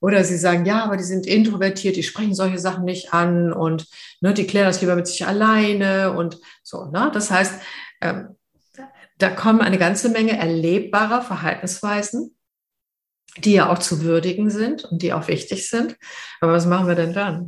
Oder 0.01 0.23
sie 0.23 0.37
sagen, 0.37 0.65
ja, 0.65 0.83
aber 0.83 0.97
die 0.97 1.03
sind 1.03 1.27
introvertiert, 1.27 1.95
die 1.95 2.03
sprechen 2.03 2.33
solche 2.33 2.57
Sachen 2.57 2.83
nicht 2.83 3.13
an 3.13 3.53
und 3.53 3.85
ne, 4.19 4.33
die 4.33 4.47
klären 4.47 4.65
das 4.65 4.81
lieber 4.81 4.95
mit 4.95 5.07
sich 5.07 5.25
alleine 5.25 6.13
und 6.13 6.39
so. 6.63 6.85
Ne? 6.85 7.11
Das 7.13 7.29
heißt, 7.29 7.61
ähm, 8.01 8.35
da 9.19 9.29
kommen 9.29 9.61
eine 9.61 9.77
ganze 9.77 10.09
Menge 10.09 10.35
erlebbarer 10.35 11.21
Verhaltensweisen, 11.21 12.35
die 13.37 13.53
ja 13.53 13.69
auch 13.69 13.77
zu 13.77 14.01
würdigen 14.01 14.49
sind 14.49 14.85
und 14.85 15.03
die 15.03 15.13
auch 15.13 15.27
wichtig 15.27 15.69
sind. 15.69 15.95
Aber 16.39 16.53
was 16.53 16.65
machen 16.65 16.87
wir 16.87 16.95
denn 16.95 17.13
dann? 17.13 17.47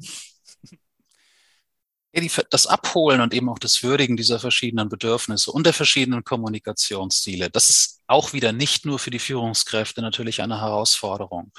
Das 2.52 2.68
Abholen 2.68 3.22
und 3.22 3.34
eben 3.34 3.50
auch 3.50 3.58
das 3.58 3.82
Würdigen 3.82 4.16
dieser 4.16 4.40
verschiedenen 4.40 4.88
Bedürfnisse 4.88 5.52
und 5.52 5.66
der 5.66 5.74
verschiedenen 5.74 6.24
Kommunikationsstile, 6.24 7.50
das 7.50 7.72
ist 7.72 8.02
auch 8.06 8.34
wieder 8.34 8.52
nicht 8.52 8.86
nur 8.86 9.00
für 9.00 9.10
die 9.10 9.18
Führungskräfte 9.18 10.04
natürlich 10.04 10.44
eine 10.44 10.62
Herausforderung. 10.62 11.52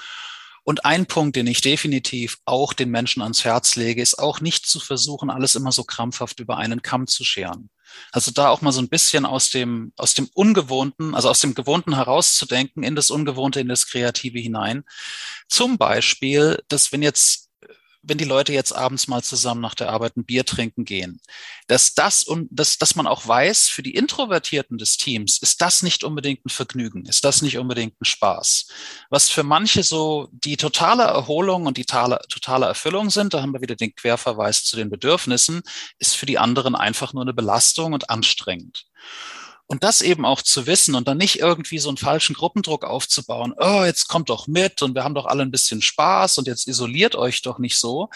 Und 0.65 0.83
ein 0.83 1.05
Punkt, 1.05 1.35
den 1.35 1.45
ich 1.45 1.61
definitiv 1.61 2.39
auch 2.43 2.73
den 2.73 2.89
Menschen 2.89 3.21
ans 3.21 3.45
Herz 3.45 3.75
lege, 3.75 4.01
ist 4.01 4.17
auch 4.17 4.41
nicht 4.41 4.65
zu 4.65 4.79
versuchen, 4.79 5.29
alles 5.29 5.53
immer 5.53 5.71
so 5.71 5.83
krampfhaft 5.83 6.39
über 6.39 6.57
einen 6.57 6.81
Kamm 6.81 7.05
zu 7.05 7.23
scheren. 7.23 7.69
Also 8.11 8.31
da 8.31 8.49
auch 8.49 8.61
mal 8.61 8.71
so 8.71 8.81
ein 8.81 8.89
bisschen 8.89 9.27
aus 9.27 9.51
dem, 9.51 9.93
aus 9.95 10.15
dem 10.15 10.27
Ungewohnten, 10.33 11.13
also 11.13 11.29
aus 11.29 11.39
dem 11.39 11.53
Gewohnten 11.53 11.93
herauszudenken, 11.93 12.81
in 12.81 12.95
das 12.95 13.11
Ungewohnte, 13.11 13.59
in 13.59 13.67
das 13.67 13.85
Kreative 13.85 14.39
hinein. 14.39 14.83
Zum 15.47 15.77
Beispiel, 15.77 16.63
dass 16.67 16.91
wenn 16.91 17.03
jetzt 17.03 17.44
wenn 18.07 18.17
die 18.17 18.23
Leute 18.23 18.53
jetzt 18.53 18.71
abends 18.71 19.07
mal 19.07 19.23
zusammen 19.23 19.61
nach 19.61 19.75
der 19.75 19.89
Arbeit 19.89 20.15
ein 20.17 20.25
Bier 20.25 20.45
trinken 20.45 20.85
gehen, 20.85 21.19
dass 21.67 21.93
das 21.93 22.23
und 22.23 22.47
dass, 22.51 22.77
dass 22.77 22.95
man 22.95 23.07
auch 23.07 23.27
weiß, 23.27 23.67
für 23.67 23.83
die 23.83 23.95
Introvertierten 23.95 24.77
des 24.77 24.97
Teams 24.97 25.39
ist 25.39 25.61
das 25.61 25.83
nicht 25.83 26.03
unbedingt 26.03 26.45
ein 26.45 26.49
Vergnügen, 26.49 27.05
ist 27.05 27.25
das 27.25 27.41
nicht 27.41 27.57
unbedingt 27.57 27.99
ein 27.99 28.05
Spaß. 28.05 28.67
Was 29.09 29.29
für 29.29 29.43
manche 29.43 29.83
so 29.83 30.29
die 30.31 30.57
totale 30.57 31.03
Erholung 31.03 31.65
und 31.65 31.77
die 31.77 31.85
totale, 31.85 32.19
totale 32.29 32.65
Erfüllung 32.65 33.09
sind, 33.09 33.33
da 33.33 33.41
haben 33.41 33.53
wir 33.53 33.61
wieder 33.61 33.75
den 33.75 33.95
Querverweis 33.95 34.63
zu 34.63 34.75
den 34.75 34.89
Bedürfnissen, 34.89 35.61
ist 35.97 36.15
für 36.15 36.25
die 36.25 36.37
anderen 36.37 36.75
einfach 36.75 37.13
nur 37.13 37.23
eine 37.23 37.33
Belastung 37.33 37.93
und 37.93 38.09
anstrengend. 38.09 38.85
Und 39.67 39.83
das 39.83 40.01
eben 40.01 40.25
auch 40.25 40.43
zu 40.43 40.67
wissen 40.67 40.93
und 40.93 41.07
dann 41.07 41.17
nicht 41.17 41.39
irgendwie 41.39 41.79
so 41.79 41.89
einen 41.89 41.97
falschen 41.97 42.35
Gruppendruck 42.35 42.83
aufzubauen, 42.83 43.53
oh, 43.57 43.83
jetzt 43.83 44.07
kommt 44.07 44.29
doch 44.29 44.45
mit 44.45 44.83
und 44.83 44.93
wir 44.93 45.03
haben 45.03 45.15
doch 45.15 45.25
alle 45.25 45.41
ein 45.41 45.49
bisschen 45.49 45.81
Spaß 45.81 46.37
und 46.37 46.47
jetzt 46.47 46.67
isoliert 46.67 47.15
euch 47.15 47.41
doch 47.41 47.57
nicht 47.57 47.79
so, 47.79 48.09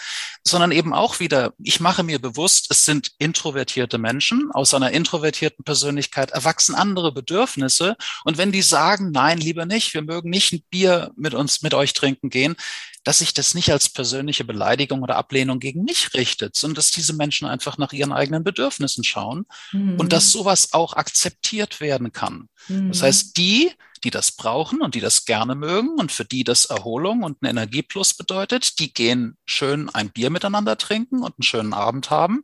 sondern 0.44 0.70
eben 0.70 0.94
auch 0.94 1.18
wieder, 1.18 1.52
ich 1.58 1.80
mache 1.80 2.04
mir 2.04 2.20
bewusst, 2.20 2.68
es 2.70 2.84
sind 2.84 3.10
introvertierte 3.18 3.98
Menschen, 3.98 4.50
aus 4.52 4.74
einer 4.74 4.92
introvertierten 4.92 5.64
Persönlichkeit 5.64 6.30
erwachsen 6.30 6.76
andere 6.76 7.10
Bedürfnisse. 7.10 7.96
Und 8.24 8.38
wenn 8.38 8.52
die 8.52 8.62
sagen, 8.62 9.10
nein, 9.10 9.38
lieber 9.38 9.66
nicht, 9.66 9.92
wir 9.92 10.02
mögen 10.02 10.30
nicht 10.30 10.52
ein 10.52 10.62
Bier 10.70 11.10
mit 11.16 11.34
uns, 11.34 11.62
mit 11.62 11.74
euch 11.74 11.94
trinken 11.94 12.30
gehen, 12.30 12.54
dass 13.02 13.20
sich 13.20 13.32
das 13.32 13.54
nicht 13.54 13.72
als 13.72 13.88
persönliche 13.88 14.44
Beleidigung 14.44 15.02
oder 15.02 15.16
Ablehnung 15.16 15.58
gegen 15.58 15.84
mich 15.84 16.12
richtet, 16.12 16.54
sondern 16.54 16.74
dass 16.76 16.90
diese 16.90 17.14
Menschen 17.14 17.48
einfach 17.48 17.78
nach 17.78 17.92
ihren 17.92 18.12
eigenen 18.12 18.44
Bedürfnissen 18.44 19.04
schauen. 19.04 19.46
Mhm. 19.72 19.98
und 19.98 20.12
dass 20.12 20.30
sowas 20.30 20.72
auch 20.72 20.94
akzeptiert 20.94 21.39
werden 21.80 22.12
kann. 22.12 22.48
Mhm. 22.68 22.88
Das 22.88 23.02
heißt, 23.02 23.36
die, 23.36 23.72
die 24.04 24.10
das 24.10 24.32
brauchen 24.32 24.80
und 24.80 24.94
die 24.94 25.00
das 25.00 25.24
gerne 25.24 25.54
mögen 25.54 25.90
und 25.98 26.12
für 26.12 26.24
die 26.24 26.44
das 26.44 26.66
Erholung 26.66 27.22
und 27.22 27.42
ein 27.42 27.46
Energieplus 27.46 28.14
bedeutet, 28.14 28.78
die 28.78 28.92
gehen 28.92 29.36
schön 29.44 29.88
ein 29.90 30.10
Bier 30.10 30.30
miteinander 30.30 30.78
trinken 30.78 31.22
und 31.22 31.34
einen 31.38 31.42
schönen 31.42 31.72
Abend 31.72 32.10
haben. 32.10 32.42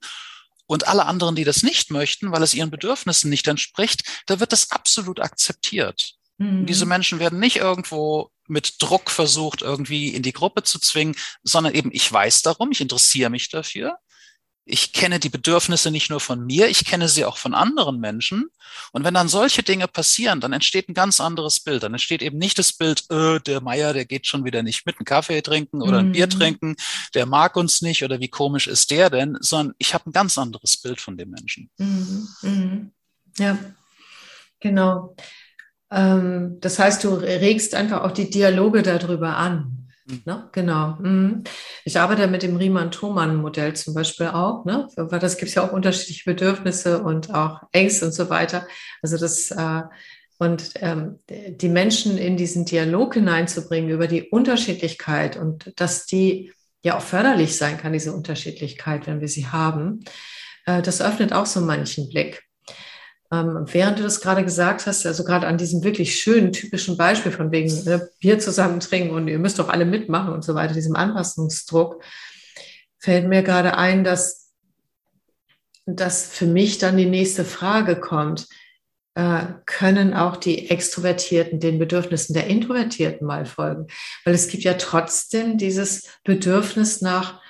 Und 0.67 0.89
alle 0.89 1.07
anderen, 1.07 1.37
die 1.37 1.45
das 1.45 1.63
nicht 1.63 1.91
möchten, 1.91 2.33
weil 2.33 2.43
es 2.43 2.55
ihren 2.55 2.71
Bedürfnissen 2.71 3.31
nicht 3.31 3.47
entspricht, 3.47 4.03
da 4.27 4.41
wird 4.41 4.53
das 4.53 4.73
absolut 4.73 5.21
akzeptiert. 5.21 6.15
Mhm. 6.39 6.67
Diese 6.67 6.87
Menschen 6.87 7.19
werden 7.19 7.39
nicht 7.39 7.57
irgendwo 7.57 8.31
mit 8.49 8.75
Druck 8.81 9.11
versucht, 9.11 9.63
irgendwie 9.63 10.09
in 10.09 10.23
die 10.23 10.33
Gruppe 10.33 10.63
zu 10.63 10.79
zwingen, 10.79 11.17
sondern 11.43 11.75
eben, 11.75 11.91
ich 11.93 12.13
weiß 12.13 12.43
darum, 12.43 12.73
ich 12.73 12.81
interessiere 12.81 13.31
mich 13.31 13.49
dafür. 13.49 13.97
Ich 14.69 14.93
kenne 14.93 15.21
die 15.21 15.29
Bedürfnisse 15.29 15.93
nicht 15.93 16.11
nur 16.11 16.19
von 16.19 16.45
mir, 16.45 16.69
ich 16.69 16.85
kenne 16.85 17.09
sie 17.09 17.25
auch 17.25 17.37
von 17.37 17.55
anderen 17.55 18.01
Menschen. 18.01 18.51
Und 18.91 19.05
wenn 19.05 19.15
dann 19.15 19.29
solche 19.29 19.63
Dinge 19.63 19.87
passieren, 19.87 20.41
dann 20.41 20.53
entsteht 20.53 20.89
ein 20.89 20.95
ganz 20.95 21.21
anderes 21.21 21.61
Bild. 21.61 21.85
Dann 21.85 21.93
entsteht 21.93 22.21
eben 22.21 22.37
nicht 22.37 22.59
das 22.59 22.73
Bild, 22.73 23.05
äh, 23.11 23.39
der 23.39 23.61
Meier, 23.61 23.93
der 23.93 24.05
geht 24.05 24.27
schon 24.27 24.45
wieder 24.45 24.65
nicht 24.65 24.85
mit, 24.85 24.99
einen 24.99 25.05
Kaffee 25.05 25.41
trinken 25.41 25.83
oder 25.83 25.99
ein 25.99 26.11
Bier 26.11 26.27
mhm. 26.27 26.31
trinken, 26.31 26.77
der 27.15 27.27
mag 27.27 27.55
uns 27.55 27.81
nicht 27.81 28.03
oder 28.03 28.19
wie 28.19 28.29
komisch 28.29 28.67
ist 28.67 28.91
der 28.91 29.09
denn, 29.09 29.39
sondern 29.41 29.75
ich 29.79 29.95
habe 29.95 30.11
ein 30.11 30.13
ganz 30.13 30.37
anderes 30.37 30.77
Bild 30.77 31.01
von 31.01 31.17
dem 31.17 31.31
Menschen. 31.31 31.71
Mhm. 31.79 32.29
Mhm. 32.43 32.91
Ja, 33.39 33.59
genau. 34.59 35.15
Ähm, 35.91 36.59
das 36.61 36.79
heißt, 36.79 37.05
du 37.05 37.15
regst 37.15 37.75
einfach 37.75 38.03
auch 38.03 38.13
die 38.13 38.31
Dialoge 38.31 38.83
darüber 38.83 39.37
an. 39.37 39.76
Ne? 40.25 40.49
Genau. 40.53 40.97
Mhm. 41.01 41.43
Ich 41.85 41.99
arbeite 41.99 42.29
mit 42.29 42.43
dem 42.43 42.57
Riemann-Thomann-Modell 42.57 43.75
zum 43.75 43.95
Beispiel 43.95 44.29
auch, 44.29 44.65
ne? 44.65 44.89
weil 44.97 45.19
das 45.19 45.37
gibt 45.37 45.53
ja 45.55 45.67
auch 45.67 45.73
unterschiedliche 45.73 46.31
Bedürfnisse 46.31 47.03
und 47.03 47.35
auch 47.35 47.63
Ängste 47.73 48.07
und 48.07 48.13
so 48.13 48.31
weiter. 48.31 48.67
Also 49.03 49.19
das 49.19 49.51
äh, 49.51 49.83
und 50.39 50.73
ähm, 50.77 51.19
die 51.29 51.69
Menschen 51.69 52.19
in 52.19 52.37
diesen 52.37 52.67
Dialog 52.67 53.15
hineinzubringen 53.15 53.91
über 53.91 54.07
die 54.07 54.29
Unterschiedlichkeit 54.29 55.37
und 55.37 55.73
dass 55.77 56.07
die 56.07 56.53
ja 56.85 56.97
auch 56.97 57.03
förderlich 57.03 57.57
sein 57.57 57.79
kann, 57.79 57.95
diese 57.95 58.13
Unterschiedlichkeit, 58.13 59.07
wenn 59.07 59.21
wir 59.21 59.29
sie 59.29 59.47
haben, 59.47 60.05
äh, 60.67 60.83
das 60.83 61.01
öffnet 61.01 61.33
auch 61.33 61.47
so 61.47 61.61
manchen 61.61 62.09
Blick. 62.09 62.46
Ähm, 63.33 63.65
während 63.73 63.99
du 63.99 64.03
das 64.03 64.21
gerade 64.21 64.45
gesagt 64.45 64.87
hast, 64.87 65.05
also 65.05 65.25
gerade 65.25 65.47
an 65.47 65.59
diesem 65.59 65.83
wirklich 65.83 66.21
schönen, 66.21 66.53
typischen 66.53 66.97
Beispiel 66.97 67.33
von 67.33 67.51
wegen 67.51 67.73
ne, 67.85 68.09
Bier 68.21 68.39
zusammen 68.39 68.81
trinken 68.81 69.11
und 69.11 69.27
ihr 69.29 69.39
müsst 69.39 69.59
doch 69.59 69.69
alle 69.69 69.85
mitmachen 69.85 70.33
und 70.33 70.45
so 70.45 70.55
weiter, 70.55 70.75
diesem 70.75 70.95
Anpassungsdruck, 70.95 72.03
fällt 72.99 73.27
mir 73.27 73.43
gerade 73.43 73.77
ein, 73.77 74.05
dass, 74.05 74.53
dass 75.87 76.27
für 76.27 76.47
mich 76.47 76.79
dann 76.79 76.97
die 76.97 77.07
nächste 77.07 77.45
Frage 77.45 77.97
kommt, 77.97 78.47
äh, 79.15 79.47
können 79.65 80.15
auch 80.15 80.37
die 80.37 80.71
Extrovertierten 80.71 81.59
den 81.59 81.79
Bedürfnissen 81.79 82.35
der 82.35 82.47
Introvertierten 82.47 83.27
mal 83.27 83.47
folgen? 83.47 83.87
Weil 84.25 84.35
es 84.35 84.49
gibt 84.49 84.63
ja 84.63 84.75
trotzdem 84.75 85.59
dieses 85.59 86.09
Bedürfnis 86.23 87.01
nach 87.01 87.41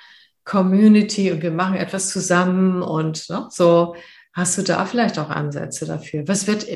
Community 0.43 1.31
und 1.31 1.43
wir 1.43 1.51
machen 1.51 1.75
etwas 1.75 2.09
zusammen 2.09 2.81
und 2.81 3.29
ne, 3.29 3.47
so 3.51 3.95
Hast 4.37 4.55
du 4.55 4.61
da 4.61 4.85
vielleicht 4.85 5.17
auch 5.17 5.31
Ansätze 5.31 5.87
dafür? 5.87 6.27
Was 6.27 6.45
wird, 6.45 6.67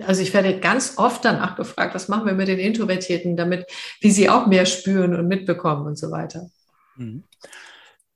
also 0.00 0.22
ich 0.22 0.32
werde 0.32 0.58
ganz 0.58 0.94
oft 0.96 1.22
danach 1.22 1.54
gefragt, 1.54 1.94
was 1.94 2.08
machen 2.08 2.24
wir 2.24 2.32
mit 2.32 2.48
den 2.48 2.58
Introvertierten, 2.58 3.36
damit, 3.36 3.66
wie 4.00 4.10
sie 4.10 4.30
auch 4.30 4.46
mehr 4.46 4.64
spüren 4.64 5.14
und 5.14 5.28
mitbekommen 5.28 5.86
und 5.86 5.98
so 5.98 6.10
weiter. 6.10 6.48
Mhm. 6.96 7.24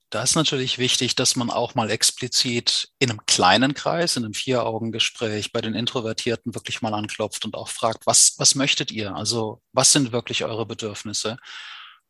Da 0.08 0.22
ist 0.22 0.36
natürlich 0.36 0.78
wichtig, 0.78 1.16
dass 1.16 1.36
man 1.36 1.50
auch 1.50 1.74
mal 1.74 1.90
explizit 1.90 2.92
in 2.98 3.10
einem 3.10 3.26
kleinen 3.26 3.74
Kreis, 3.74 4.16
in 4.16 4.24
einem 4.24 4.32
Vier-Augen-Gespräch 4.32 5.52
bei 5.52 5.60
den 5.60 5.74
Introvertierten 5.74 6.54
wirklich 6.54 6.80
mal 6.80 6.94
anklopft 6.94 7.44
und 7.44 7.56
auch 7.56 7.68
fragt, 7.68 8.06
was, 8.06 8.36
was 8.38 8.54
möchtet 8.54 8.90
ihr? 8.90 9.14
Also 9.14 9.60
was 9.74 9.92
sind 9.92 10.12
wirklich 10.12 10.44
eure 10.44 10.64
Bedürfnisse? 10.64 11.36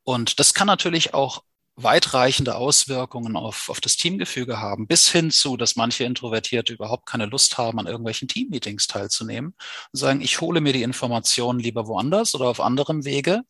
Und 0.05 0.39
das 0.39 0.55
kann 0.55 0.69
natürlich 0.69 1.13
auch 1.13 1.43
weitreichende 1.77 2.55
Auswirkungen 2.55 3.37
auf, 3.37 3.69
auf 3.69 3.81
das 3.81 3.97
Teamgefüge 3.97 4.61
haben, 4.61 4.87
bis 4.87 5.11
hin 5.11 5.31
zu, 5.31 5.57
dass 5.57 5.77
manche 5.77 6.05
Introvertierte 6.05 6.73
überhaupt 6.73 7.07
keine 7.07 7.27
Lust 7.27 7.59
haben, 7.59 7.81
an 7.81 7.87
irgendwelchen 7.87 8.29
Teammeetings 8.29 8.87
teilzunehmen 8.87 9.55
und 9.93 9.99
sagen, 9.99 10.21
ich 10.21 10.41
hole 10.41 10.61
mir 10.61 10.73
die 10.73 10.83
Informationen 10.83 11.59
lieber 11.59 11.87
woanders 11.87 12.35
oder 12.35 12.47
auf 12.47 12.61
anderem 12.61 13.05
Wege, 13.05 13.43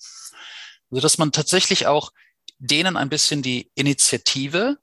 so 0.90 1.00
dass 1.00 1.18
man 1.18 1.32
tatsächlich 1.32 1.86
auch 1.86 2.12
denen 2.58 2.96
ein 2.96 3.10
bisschen 3.10 3.42
die 3.42 3.70
Initiative 3.74 4.78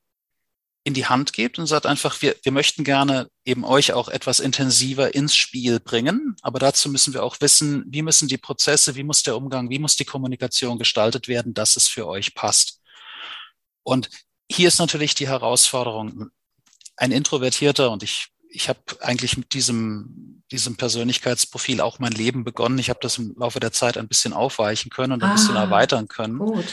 in 0.84 0.94
die 0.94 1.06
Hand 1.06 1.34
gibt 1.34 1.60
und 1.60 1.68
sagt 1.68 1.86
einfach, 1.86 2.22
wir, 2.22 2.36
wir 2.42 2.52
möchten 2.52 2.84
gerne 2.84 3.30
eben 3.46 3.64
euch 3.64 3.94
auch 3.94 4.08
etwas 4.08 4.40
intensiver 4.40 5.14
ins 5.14 5.36
Spiel 5.36 5.80
bringen. 5.80 6.36
Aber 6.42 6.58
dazu 6.58 6.90
müssen 6.90 7.14
wir 7.14 7.24
auch 7.24 7.38
wissen, 7.40 7.84
wie 7.88 8.02
müssen 8.02 8.28
die 8.28 8.40
Prozesse, 8.40 8.96
wie 8.96 9.04
muss 9.04 9.22
der 9.22 9.38
Umgang, 9.38 9.70
wie 9.70 9.78
muss 9.78 9.96
die 9.96 10.06
Kommunikation 10.06 10.80
gestaltet 10.80 11.28
werden, 11.28 11.54
dass 11.54 11.76
es 11.76 11.88
für 11.88 12.08
euch 12.08 12.34
passt. 12.34 12.81
Und 13.84 14.10
hier 14.50 14.68
ist 14.68 14.80
natürlich 14.80 15.16
die 15.16 15.28
Herausforderung, 15.28 16.30
ein 16.98 17.12
Introvertierter, 17.12 17.92
und 17.92 18.04
ich, 18.04 18.28
ich 18.50 18.70
habe 18.70 18.80
eigentlich 19.00 19.38
mit 19.38 19.54
diesem, 19.54 20.44
diesem 20.52 20.76
Persönlichkeitsprofil 20.76 21.82
auch 21.82 22.00
mein 22.00 22.12
Leben 22.12 22.44
begonnen. 22.44 22.78
Ich 22.78 22.90
habe 22.90 23.00
das 23.02 23.18
im 23.18 23.34
Laufe 23.38 23.60
der 23.60 23.72
Zeit 23.72 23.98
ein 23.98 24.08
bisschen 24.08 24.34
aufweichen 24.34 24.92
können 24.92 25.14
und 25.14 25.24
ein 25.24 25.32
ah, 25.32 25.34
bisschen 25.34 25.56
erweitern 25.56 26.08
können. 26.08 26.38
Gut. 26.38 26.66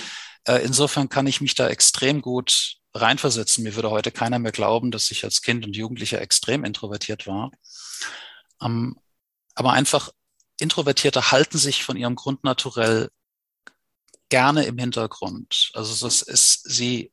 Äh, 0.44 0.64
insofern 0.64 1.08
kann 1.08 1.26
ich 1.26 1.40
mich 1.40 1.54
da 1.54 1.68
extrem 1.68 2.20
gut 2.20 2.76
reinversetzen. 2.94 3.64
Mir 3.64 3.74
würde 3.74 3.90
heute 3.90 4.10
keiner 4.10 4.38
mehr 4.38 4.52
glauben, 4.52 4.90
dass 4.90 5.10
ich 5.10 5.24
als 5.24 5.42
Kind 5.42 5.64
und 5.64 5.76
Jugendlicher 5.76 6.20
extrem 6.20 6.64
introvertiert 6.64 7.26
war. 7.26 7.52
Ähm, 8.60 8.98
aber 9.54 9.72
einfach 9.72 10.10
Introvertierte 10.60 11.30
halten 11.30 11.58
sich 11.58 11.84
von 11.84 11.96
ihrem 11.96 12.16
Grundnaturell 12.16 13.10
gerne 14.28 14.64
im 14.64 14.78
Hintergrund. 14.78 15.70
Also 15.74 16.06
das 16.06 16.22
ist, 16.22 16.62
sie 16.64 17.12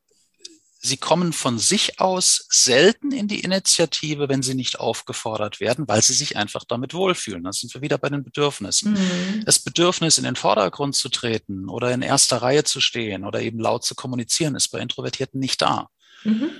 Sie 0.85 0.97
kommen 0.97 1.33
von 1.33 1.57
sich 1.57 1.99
aus 1.99 2.45
selten 2.49 3.11
in 3.11 3.27
die 3.27 3.39
Initiative, 3.39 4.29
wenn 4.29 4.43
sie 4.43 4.53
nicht 4.53 4.79
aufgefordert 4.79 5.59
werden, 5.59 5.87
weil 5.87 6.03
sie 6.03 6.13
sich 6.13 6.37
einfach 6.37 6.63
damit 6.63 6.93
wohlfühlen. 6.93 7.43
Da 7.43 7.51
sind 7.53 7.73
wir 7.73 7.81
wieder 7.81 7.97
bei 7.97 8.09
den 8.09 8.23
Bedürfnissen. 8.23 8.91
Mhm. 8.91 9.45
Das 9.45 9.57
Bedürfnis, 9.57 10.19
in 10.19 10.25
den 10.25 10.35
Vordergrund 10.35 10.95
zu 10.95 11.09
treten 11.09 11.69
oder 11.69 11.91
in 11.91 12.03
erster 12.03 12.37
Reihe 12.37 12.65
zu 12.65 12.81
stehen 12.81 13.25
oder 13.25 13.41
eben 13.41 13.59
laut 13.59 13.83
zu 13.83 13.95
kommunizieren, 13.95 14.53
ist 14.53 14.67
bei 14.67 14.79
Introvertierten 14.79 15.39
nicht 15.39 15.63
da. 15.63 15.89
Mhm. 16.23 16.51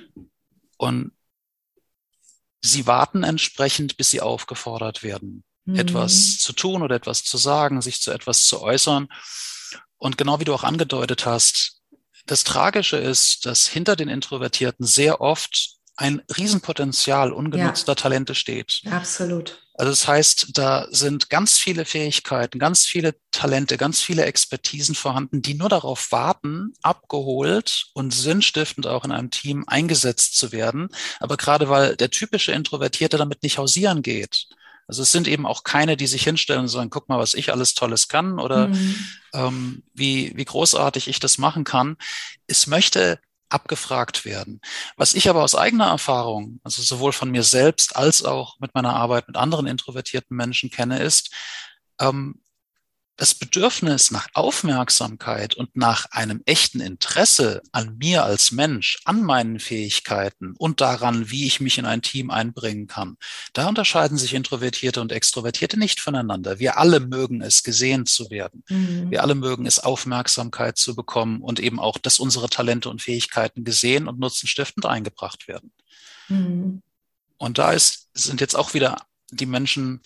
Und 0.78 1.12
sie 2.62 2.88
warten 2.88 3.24
entsprechend, 3.24 3.96
bis 3.96 4.10
sie 4.10 4.22
aufgefordert 4.22 5.04
werden, 5.04 5.44
mhm. 5.66 5.76
etwas 5.76 6.40
zu 6.40 6.52
tun 6.54 6.82
oder 6.82 6.96
etwas 6.96 7.24
zu 7.24 7.38
sagen, 7.38 7.80
sich 7.80 8.02
zu 8.02 8.10
etwas 8.10 8.48
zu 8.48 8.60
äußern. 8.60 9.08
Und 10.06 10.20
genau 10.20 10.40
wie 10.40 10.44
du 10.44 10.54
auch 10.54 10.64
angedeutet 10.64 11.26
hast, 11.26 11.82
das 12.28 12.44
Tragische 12.44 12.98
ist, 12.98 13.48
dass 13.48 13.68
hinter 13.68 13.96
den 13.96 14.08
Introvertierten 14.08 14.86
sehr 14.86 15.20
oft 15.20 15.78
ein 15.96 16.22
Riesenpotenzial 16.38 17.32
ungenutzter 17.32 17.94
ja. 17.94 17.96
Talente 17.96 18.36
steht. 18.36 18.84
Absolut. 18.88 19.66
Also 19.74 19.92
das 19.92 20.08
heißt, 20.08 20.50
da 20.54 20.88
sind 20.92 21.32
ganz 21.32 21.58
viele 21.58 21.86
Fähigkeiten, 21.86 22.60
ganz 22.60 22.86
viele 22.86 23.16
Talente, 23.32 23.78
ganz 23.78 24.00
viele 24.04 24.26
Expertisen 24.26 24.94
vorhanden, 24.94 25.42
die 25.42 25.56
nur 25.56 25.70
darauf 25.70 26.12
warten, 26.12 26.74
abgeholt 26.84 27.88
und 27.96 28.14
sinnstiftend 28.14 28.86
auch 28.86 29.06
in 29.06 29.12
einem 29.12 29.32
Team 29.32 29.64
eingesetzt 29.66 30.38
zu 30.38 30.52
werden. 30.52 30.90
Aber 31.20 31.36
gerade 31.36 31.68
weil 31.68 31.96
der 31.96 32.12
typische 32.12 32.52
Introvertierte 32.52 33.18
damit 33.18 33.42
nicht 33.42 33.58
hausieren 33.58 34.04
geht, 34.04 34.50
also 34.88 35.02
es 35.02 35.12
sind 35.12 35.28
eben 35.28 35.46
auch 35.46 35.64
keine, 35.64 35.98
die 35.98 36.08
sich 36.08 36.24
hinstellen 36.24 36.62
und 36.62 36.68
sagen, 36.68 36.90
guck 36.90 37.10
mal, 37.10 37.20
was 37.20 37.34
ich 37.34 37.52
alles 37.52 37.74
Tolles 37.74 38.08
kann 38.08 38.40
oder 38.40 38.68
mhm. 38.68 38.96
ähm, 39.34 39.84
wie, 39.94 40.34
wie 40.36 40.46
großartig 40.46 41.08
ich 41.08 41.20
das 41.20 41.38
machen 41.38 41.64
kann. 41.64 41.98
Es 42.48 42.68
möchte 42.68 43.20
abgefragt 43.50 44.26
werden. 44.26 44.60
Was 44.98 45.14
ich 45.14 45.30
aber 45.30 45.44
aus 45.44 45.56
eigener 45.56 45.88
Erfahrung, 45.88 46.60
also 46.64 46.82
sowohl 46.82 47.14
von 47.14 47.32
mir 47.32 47.44
selbst 47.44 47.96
als 47.96 48.24
auch 48.24 48.60
mit 48.60 48.74
meiner 48.74 48.96
Arbeit 48.96 49.28
mit 49.28 49.38
anderen 49.38 49.68
introvertierten 49.68 50.36
Menschen 50.36 50.70
kenne, 50.70 51.00
ist, 51.00 51.34
ähm, 52.00 52.42
das 53.18 53.34
Bedürfnis 53.34 54.12
nach 54.12 54.28
Aufmerksamkeit 54.34 55.56
und 55.56 55.76
nach 55.76 56.08
einem 56.12 56.42
echten 56.46 56.82
Interesse 56.82 57.62
an 57.72 57.98
mir 57.98 58.26
als 58.26 58.52
Mensch, 58.52 59.00
an 59.06 59.24
meinen 59.24 59.60
Fähigkeiten 59.60 60.54
und 60.58 60.82
daran, 60.82 61.30
wie 61.30 61.46
ich 61.46 61.62
mich 61.62 61.78
in 61.78 61.86
ein 61.86 62.02
Team 62.02 62.30
einbringen 62.30 62.88
kann, 62.88 63.18
da 63.54 63.68
unterscheiden 63.68 64.18
sich 64.18 64.34
Introvertierte 64.34 65.00
und 65.00 65.14
Extrovertierte 65.14 65.80
nicht 65.80 66.02
voneinander. 66.02 66.60
Wir 66.60 66.78
alle 66.78 67.00
mögen 67.00 67.42
es, 67.42 67.64
gesehen 67.64 68.06
zu 68.06 68.30
werden. 68.30 68.64
Mhm. 68.68 69.12
Wir 69.12 69.24
alle 69.24 69.36
mögen 69.36 69.66
es, 69.66 69.80
Aufmerksamkeit 69.80 70.78
zu 70.78 70.94
bekommen 70.94 71.42
und 71.42 71.60
eben 71.60 71.80
auch, 71.80 71.98
dass 71.98 72.20
unsere 72.20 72.50
Talente 72.50 72.90
und 72.90 73.02
Fähigkeiten 73.02 73.64
gesehen 73.64 74.08
und 74.08 74.20
nutzenstiftend 74.20 74.86
eingebracht 74.86 75.48
werden. 75.48 75.72
Mhm. 76.28 76.82
Und 77.38 77.58
da 77.58 77.72
ist, 77.72 78.10
sind 78.14 78.42
jetzt 78.42 78.56
auch 78.56 78.74
wieder 78.74 78.98
die 79.32 79.46
Menschen, 79.46 80.02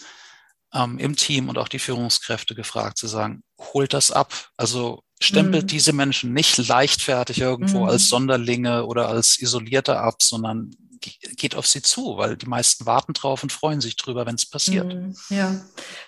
ähm, 0.73 0.97
im 0.99 1.15
Team 1.15 1.49
und 1.49 1.58
auch 1.58 1.67
die 1.67 1.79
Führungskräfte 1.79 2.55
gefragt 2.55 2.97
zu 2.97 3.08
sagen, 3.08 3.43
holt 3.73 3.93
das 3.93 4.12
ab. 4.12 4.34
Also 4.58 5.03
stempelt 5.21 5.63
mhm. 5.63 5.67
diese 5.67 5.93
Menschen 5.93 6.34
nicht 6.34 6.58
leichtfertig 6.58 7.41
irgendwo 7.41 7.79
mhm. 7.79 7.89
als 7.89 8.10
Sonderlinge 8.10 8.86
oder 8.86 9.10
als 9.10 9.39
Isolierte 9.41 9.99
ab, 9.99 10.21
sondern 10.21 10.71
geht 11.01 11.55
auf 11.55 11.65
sie 11.65 11.82
zu, 11.82 12.17
weil 12.17 12.36
die 12.36 12.45
meisten 12.45 12.86
warten 12.86 13.13
drauf 13.13 13.41
und 13.41 13.53
freuen 13.53 13.79
sich 13.79 13.95
drüber, 13.95 14.25
wenn 14.25 14.36
es 14.36 14.45
passiert. 14.45 14.93
Mhm. 14.93 15.15
Ja, 15.29 15.62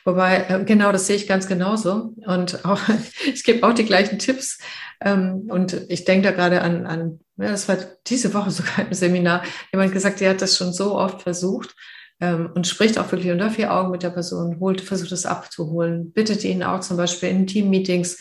wobei, 0.04 0.46
äh, 0.50 0.66
genau, 0.66 0.92
das 0.92 1.08
sehe 1.08 1.16
ich 1.16 1.28
ganz 1.28 1.48
genauso. 1.48 2.14
Und 2.26 2.66
auch, 2.66 2.80
ich 3.26 3.44
gebe 3.44 3.66
auch 3.66 3.74
die 3.74 3.86
gleichen 3.86 4.20
Tipps. 4.20 4.60
Ähm, 5.00 5.48
und 5.50 5.74
ich 5.90 6.04
denke 6.06 6.28
da 6.28 6.32
gerade 6.32 6.62
an, 6.62 6.86
an, 6.86 7.20
ja, 7.38 7.50
das 7.52 7.68
war 7.68 7.78
diese 8.08 8.34
Woche 8.34 8.52
sogar 8.52 8.80
im 8.80 8.94
Seminar, 8.94 9.44
jemand 9.72 9.94
gesagt, 9.94 10.20
der 10.20 10.32
hat 10.32 10.42
das 10.42 10.58
schon 10.58 10.74
so 10.74 10.96
oft 10.96 11.22
versucht 11.22 11.74
und 12.22 12.68
spricht 12.68 13.00
auch 13.00 13.12
wirklich 13.12 13.32
unter 13.32 13.50
vier 13.50 13.74
Augen 13.74 13.92
mit 13.92 14.04
der 14.04 14.12
Person, 14.12 14.60
holt, 14.60 14.82
versucht 14.82 15.12
es 15.12 15.26
abzuholen, 15.26 16.12
bittet 16.12 16.44
ihn 16.44 16.62
auch 16.62 16.82
zum 16.82 16.98
Beispiel 16.98 17.30
in 17.30 17.48
Teammeetings 17.48 18.20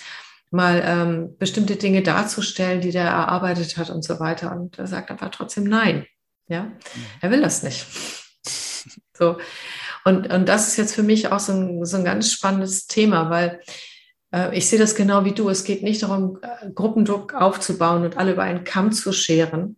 mal 0.51 0.83
ähm, 0.85 1.37
bestimmte 1.39 1.77
Dinge 1.77 2.03
darzustellen, 2.03 2.81
die 2.81 2.91
der 2.91 3.05
erarbeitet 3.05 3.77
hat 3.77 3.91
und 3.91 4.03
so 4.03 4.19
weiter. 4.19 4.53
Und 4.53 4.79
er 4.79 4.87
sagt 4.87 5.11
aber 5.11 5.31
trotzdem 5.31 5.65
nein. 5.65 6.07
Ja, 6.49 6.73
er 7.21 7.31
will 7.31 7.43
das 7.43 7.63
nicht. 7.63 7.87
so. 9.17 9.39
Und, 10.05 10.33
und 10.33 10.49
das 10.49 10.69
ist 10.69 10.77
jetzt 10.77 10.95
für 10.95 11.03
mich 11.03 11.31
auch 11.31 11.39
so 11.39 11.53
ein, 11.53 11.85
so 11.85 11.97
ein 11.97 12.05
ganz 12.05 12.33
spannendes 12.33 12.87
Thema, 12.87 13.31
weil 13.31 13.61
äh, 14.33 14.57
ich 14.57 14.69
sehe 14.69 14.79
das 14.79 14.95
genau 14.95 15.25
wie 15.25 15.35
du. 15.35 15.49
Es 15.49 15.65
geht 15.65 15.83
nicht 15.83 16.03
darum, 16.03 16.39
äh, 16.43 16.71
Gruppendruck 16.71 17.35
aufzubauen 17.35 18.05
und 18.05 18.17
alle 18.17 18.33
über 18.33 18.43
einen 18.43 18.65
Kamm 18.65 18.93
zu 18.93 19.13
scheren, 19.13 19.77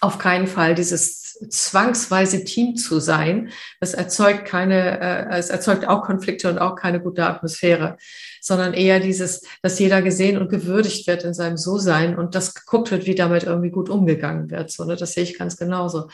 auf 0.00 0.18
keinen 0.18 0.46
Fall 0.46 0.74
dieses 0.74 1.29
zwangsweise 1.48 2.44
Team 2.44 2.76
zu 2.76 3.00
sein. 3.00 3.50
Das 3.80 3.94
erzeugt 3.94 4.44
keine, 4.44 5.00
äh, 5.00 5.38
es 5.38 5.50
erzeugt 5.50 5.86
auch 5.86 6.02
Konflikte 6.02 6.48
und 6.48 6.58
auch 6.58 6.76
keine 6.76 7.00
gute 7.00 7.24
Atmosphäre, 7.24 7.96
sondern 8.40 8.74
eher 8.74 9.00
dieses, 9.00 9.42
dass 9.62 9.78
jeder 9.78 10.02
gesehen 10.02 10.38
und 10.38 10.50
gewürdigt 10.50 11.06
wird 11.06 11.24
in 11.24 11.34
seinem 11.34 11.56
So-Sein 11.56 12.18
und 12.18 12.34
das 12.34 12.54
geguckt 12.54 12.90
wird, 12.90 13.06
wie 13.06 13.14
damit 13.14 13.44
irgendwie 13.44 13.70
gut 13.70 13.88
umgegangen 13.88 14.50
wird. 14.50 14.70
So, 14.70 14.84
ne? 14.84 14.96
Das 14.96 15.14
sehe 15.14 15.24
ich 15.24 15.38
ganz 15.38 15.56
genauso. 15.56 16.08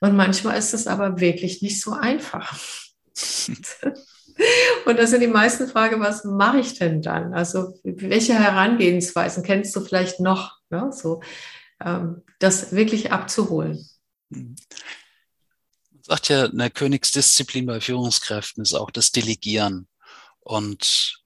Und 0.00 0.16
manchmal 0.16 0.58
ist 0.58 0.74
es 0.74 0.86
aber 0.86 1.20
wirklich 1.20 1.62
nicht 1.62 1.80
so 1.80 1.92
einfach. 1.92 2.56
Und 4.86 4.98
das 4.98 5.10
sind 5.10 5.20
die 5.20 5.26
meisten 5.26 5.66
Fragen, 5.66 6.00
was 6.00 6.24
mache 6.24 6.60
ich 6.60 6.78
denn 6.78 7.02
dann? 7.02 7.34
Also 7.34 7.74
welche 7.82 8.34
Herangehensweisen 8.34 9.42
kennst 9.42 9.74
du 9.74 9.80
vielleicht 9.80 10.20
noch? 10.20 10.58
Ne? 10.70 10.90
So, 10.92 11.20
ähm, 11.84 12.22
das 12.38 12.72
wirklich 12.72 13.12
abzuholen. 13.12 13.87
Man 14.30 14.56
sagt 16.02 16.28
ja, 16.28 16.44
eine 16.46 16.70
Königsdisziplin 16.70 17.66
bei 17.66 17.80
Führungskräften 17.80 18.62
ist 18.62 18.74
auch 18.74 18.90
das 18.90 19.12
Delegieren. 19.12 19.88
Und 20.40 21.22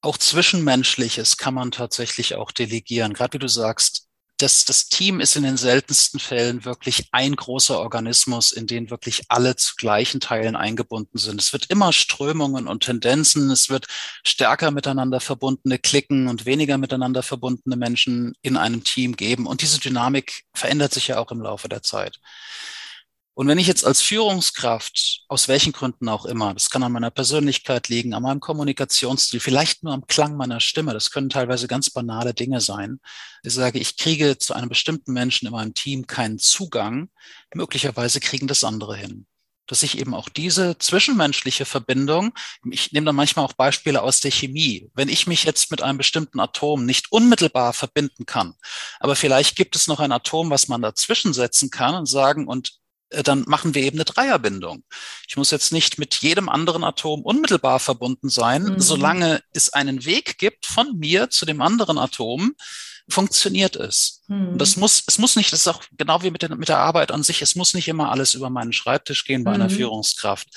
auch 0.00 0.18
Zwischenmenschliches 0.18 1.36
kann 1.36 1.54
man 1.54 1.70
tatsächlich 1.70 2.34
auch 2.34 2.52
delegieren. 2.52 3.14
Gerade 3.14 3.34
wie 3.34 3.38
du 3.38 3.48
sagst, 3.48 4.07
das, 4.38 4.64
das 4.64 4.88
Team 4.88 5.20
ist 5.20 5.36
in 5.36 5.42
den 5.42 5.56
seltensten 5.56 6.20
Fällen 6.20 6.64
wirklich 6.64 7.08
ein 7.12 7.34
großer 7.34 7.78
Organismus, 7.78 8.52
in 8.52 8.66
den 8.66 8.88
wirklich 8.90 9.22
alle 9.28 9.56
zu 9.56 9.74
gleichen 9.76 10.20
Teilen 10.20 10.56
eingebunden 10.56 11.18
sind. 11.18 11.40
Es 11.40 11.52
wird 11.52 11.66
immer 11.66 11.92
Strömungen 11.92 12.68
und 12.68 12.84
Tendenzen, 12.84 13.50
es 13.50 13.68
wird 13.68 13.86
stärker 14.24 14.70
miteinander 14.70 15.20
verbundene 15.20 15.78
Klicken 15.78 16.28
und 16.28 16.46
weniger 16.46 16.78
miteinander 16.78 17.22
verbundene 17.22 17.76
Menschen 17.76 18.34
in 18.40 18.56
einem 18.56 18.84
Team 18.84 19.16
geben. 19.16 19.46
Und 19.46 19.60
diese 19.60 19.80
Dynamik 19.80 20.44
verändert 20.54 20.94
sich 20.94 21.08
ja 21.08 21.18
auch 21.18 21.32
im 21.32 21.42
Laufe 21.42 21.68
der 21.68 21.82
Zeit. 21.82 22.20
Und 23.38 23.46
wenn 23.46 23.58
ich 23.58 23.68
jetzt 23.68 23.86
als 23.86 24.02
Führungskraft, 24.02 25.20
aus 25.28 25.46
welchen 25.46 25.70
Gründen 25.70 26.08
auch 26.08 26.24
immer, 26.24 26.54
das 26.54 26.70
kann 26.70 26.82
an 26.82 26.90
meiner 26.90 27.12
Persönlichkeit 27.12 27.88
liegen, 27.88 28.12
an 28.12 28.24
meinem 28.24 28.40
Kommunikationsstil, 28.40 29.38
vielleicht 29.38 29.84
nur 29.84 29.92
am 29.92 30.08
Klang 30.08 30.36
meiner 30.36 30.58
Stimme, 30.58 30.92
das 30.92 31.12
können 31.12 31.28
teilweise 31.28 31.68
ganz 31.68 31.88
banale 31.88 32.34
Dinge 32.34 32.60
sein, 32.60 32.98
ich 33.44 33.54
sage, 33.54 33.78
ich 33.78 33.96
kriege 33.96 34.38
zu 34.38 34.54
einem 34.54 34.68
bestimmten 34.68 35.12
Menschen 35.12 35.46
in 35.46 35.52
meinem 35.52 35.72
Team 35.72 36.08
keinen 36.08 36.40
Zugang, 36.40 37.10
möglicherweise 37.54 38.18
kriegen 38.18 38.48
das 38.48 38.64
andere 38.64 38.96
hin. 38.96 39.24
Dass 39.68 39.84
ich 39.84 39.98
eben 39.98 40.14
auch 40.14 40.28
diese 40.28 40.76
zwischenmenschliche 40.76 41.64
Verbindung, 41.64 42.32
ich 42.68 42.90
nehme 42.90 43.06
da 43.06 43.12
manchmal 43.12 43.44
auch 43.44 43.52
Beispiele 43.52 44.02
aus 44.02 44.18
der 44.18 44.32
Chemie, 44.32 44.90
wenn 44.94 45.08
ich 45.08 45.28
mich 45.28 45.44
jetzt 45.44 45.70
mit 45.70 45.80
einem 45.80 45.98
bestimmten 45.98 46.40
Atom 46.40 46.84
nicht 46.84 47.12
unmittelbar 47.12 47.72
verbinden 47.72 48.26
kann, 48.26 48.54
aber 48.98 49.14
vielleicht 49.14 49.54
gibt 49.54 49.76
es 49.76 49.86
noch 49.86 50.00
ein 50.00 50.10
Atom, 50.10 50.50
was 50.50 50.66
man 50.66 50.82
dazwischen 50.82 51.32
setzen 51.32 51.70
kann 51.70 51.94
und 51.94 52.06
sagen, 52.06 52.48
und 52.48 52.77
dann 53.10 53.44
machen 53.46 53.74
wir 53.74 53.82
eben 53.82 53.96
eine 53.96 54.04
Dreierbindung. 54.04 54.84
Ich 55.28 55.36
muss 55.36 55.50
jetzt 55.50 55.72
nicht 55.72 55.98
mit 55.98 56.16
jedem 56.16 56.48
anderen 56.48 56.84
Atom 56.84 57.22
unmittelbar 57.22 57.80
verbunden 57.80 58.28
sein, 58.28 58.64
mhm. 58.64 58.80
solange 58.80 59.42
es 59.52 59.72
einen 59.72 60.04
Weg 60.04 60.38
gibt 60.38 60.66
von 60.66 60.98
mir 60.98 61.30
zu 61.30 61.46
dem 61.46 61.62
anderen 61.62 61.98
Atom, 61.98 62.54
funktioniert 63.08 63.76
es. 63.76 64.22
Mhm. 64.28 64.50
Und 64.50 64.58
das 64.58 64.76
muss, 64.76 65.02
es 65.06 65.18
muss 65.18 65.36
nicht, 65.36 65.52
das 65.52 65.60
ist 65.60 65.68
auch 65.68 65.82
genau 65.96 66.22
wie 66.22 66.30
mit 66.30 66.42
der, 66.42 66.54
mit 66.54 66.68
der 66.68 66.78
Arbeit 66.78 67.10
an 67.10 67.22
sich, 67.22 67.40
es 67.40 67.54
muss 67.54 67.74
nicht 67.74 67.88
immer 67.88 68.10
alles 68.10 68.34
über 68.34 68.50
meinen 68.50 68.72
Schreibtisch 68.72 69.24
gehen 69.24 69.44
bei 69.44 69.52
mhm. 69.52 69.62
einer 69.62 69.70
Führungskraft. 69.70 70.48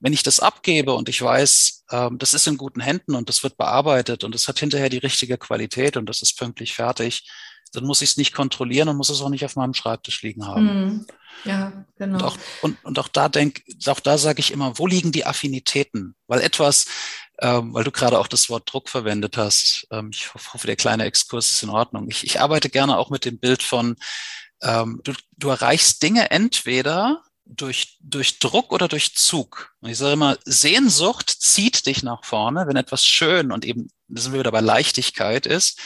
Wenn 0.00 0.12
ich 0.12 0.22
das 0.22 0.40
abgebe 0.40 0.94
und 0.94 1.08
ich 1.08 1.20
weiß, 1.20 1.84
ähm, 1.90 2.18
das 2.18 2.34
ist 2.34 2.46
in 2.46 2.56
guten 2.56 2.80
Händen 2.80 3.14
und 3.14 3.28
das 3.28 3.42
wird 3.42 3.56
bearbeitet 3.56 4.24
und 4.24 4.34
es 4.34 4.48
hat 4.48 4.58
hinterher 4.58 4.88
die 4.88 4.98
richtige 4.98 5.36
Qualität 5.36 5.96
und 5.96 6.06
das 6.06 6.22
ist 6.22 6.38
pünktlich 6.38 6.74
fertig, 6.74 7.28
dann 7.70 7.84
muss 7.84 8.02
ich 8.02 8.10
es 8.10 8.16
nicht 8.16 8.34
kontrollieren 8.34 8.88
und 8.88 8.96
muss 8.96 9.10
es 9.10 9.20
auch 9.20 9.28
nicht 9.28 9.44
auf 9.44 9.56
meinem 9.56 9.74
Schreibtisch 9.74 10.22
liegen 10.22 10.46
haben. 10.46 10.64
Mhm. 10.64 11.06
Ja, 11.44 11.84
genau. 11.96 12.16
Und 12.16 12.24
auch, 12.24 12.36
und, 12.62 12.84
und 12.84 12.98
auch 12.98 13.08
da 13.08 13.28
denk, 13.28 13.62
auch 13.86 14.00
da 14.00 14.18
sage 14.18 14.40
ich 14.40 14.52
immer, 14.52 14.78
wo 14.78 14.86
liegen 14.86 15.12
die 15.12 15.24
Affinitäten? 15.24 16.14
Weil 16.26 16.40
etwas, 16.40 16.86
ähm, 17.40 17.72
weil 17.74 17.84
du 17.84 17.92
gerade 17.92 18.18
auch 18.18 18.26
das 18.26 18.48
Wort 18.50 18.72
Druck 18.72 18.88
verwendet 18.88 19.36
hast, 19.36 19.86
ähm, 19.90 20.10
ich 20.12 20.34
hoffe, 20.34 20.66
der 20.66 20.76
kleine 20.76 21.04
Exkurs 21.04 21.50
ist 21.50 21.62
in 21.62 21.70
Ordnung. 21.70 22.06
Ich, 22.10 22.24
ich 22.24 22.40
arbeite 22.40 22.70
gerne 22.70 22.98
auch 22.98 23.10
mit 23.10 23.24
dem 23.24 23.38
Bild 23.38 23.62
von, 23.62 23.96
ähm, 24.62 25.00
du, 25.04 25.12
du 25.36 25.48
erreichst 25.48 26.02
Dinge 26.02 26.30
entweder 26.30 27.22
durch, 27.48 27.96
durch 28.00 28.38
Druck 28.38 28.72
oder 28.72 28.88
durch 28.88 29.14
Zug. 29.14 29.74
Und 29.80 29.90
ich 29.90 29.98
sage 29.98 30.12
immer, 30.12 30.36
Sehnsucht 30.44 31.30
zieht 31.30 31.86
dich 31.86 32.02
nach 32.02 32.24
vorne, 32.24 32.66
wenn 32.66 32.76
etwas 32.76 33.06
schön 33.06 33.52
und 33.52 33.64
eben, 33.64 33.88
da 34.08 34.20
sind 34.20 34.32
wir 34.32 34.40
wieder 34.40 34.52
bei 34.52 34.60
Leichtigkeit 34.60 35.46
ist, 35.46 35.80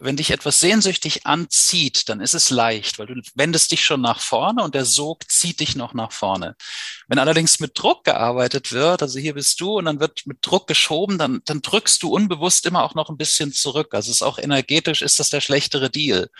wenn 0.00 0.16
dich 0.16 0.30
etwas 0.30 0.60
sehnsüchtig 0.60 1.26
anzieht, 1.26 2.08
dann 2.08 2.20
ist 2.20 2.34
es 2.34 2.50
leicht, 2.50 2.98
weil 2.98 3.06
du 3.06 3.20
wendest 3.34 3.70
dich 3.70 3.84
schon 3.84 4.00
nach 4.00 4.20
vorne 4.20 4.62
und 4.62 4.74
der 4.74 4.86
Sog 4.86 5.30
zieht 5.30 5.60
dich 5.60 5.76
noch 5.76 5.92
nach 5.92 6.10
vorne. 6.12 6.56
Wenn 7.06 7.18
allerdings 7.18 7.60
mit 7.60 7.78
Druck 7.78 8.04
gearbeitet 8.04 8.72
wird, 8.72 9.02
also 9.02 9.18
hier 9.18 9.34
bist 9.34 9.60
du 9.60 9.78
und 9.78 9.84
dann 9.84 10.00
wird 10.00 10.26
mit 10.26 10.38
Druck 10.40 10.66
geschoben, 10.66 11.18
dann, 11.18 11.42
dann 11.44 11.60
drückst 11.60 12.02
du 12.02 12.08
unbewusst 12.14 12.64
immer 12.66 12.82
auch 12.82 12.94
noch 12.94 13.10
ein 13.10 13.18
bisschen 13.18 13.52
zurück. 13.52 13.94
Also 13.94 14.10
es 14.10 14.16
ist 14.16 14.22
auch 14.22 14.38
energetisch 14.38 15.02
ist 15.02 15.20
das 15.20 15.28
der 15.28 15.42
schlechtere 15.42 15.90
Deal, 15.90 16.30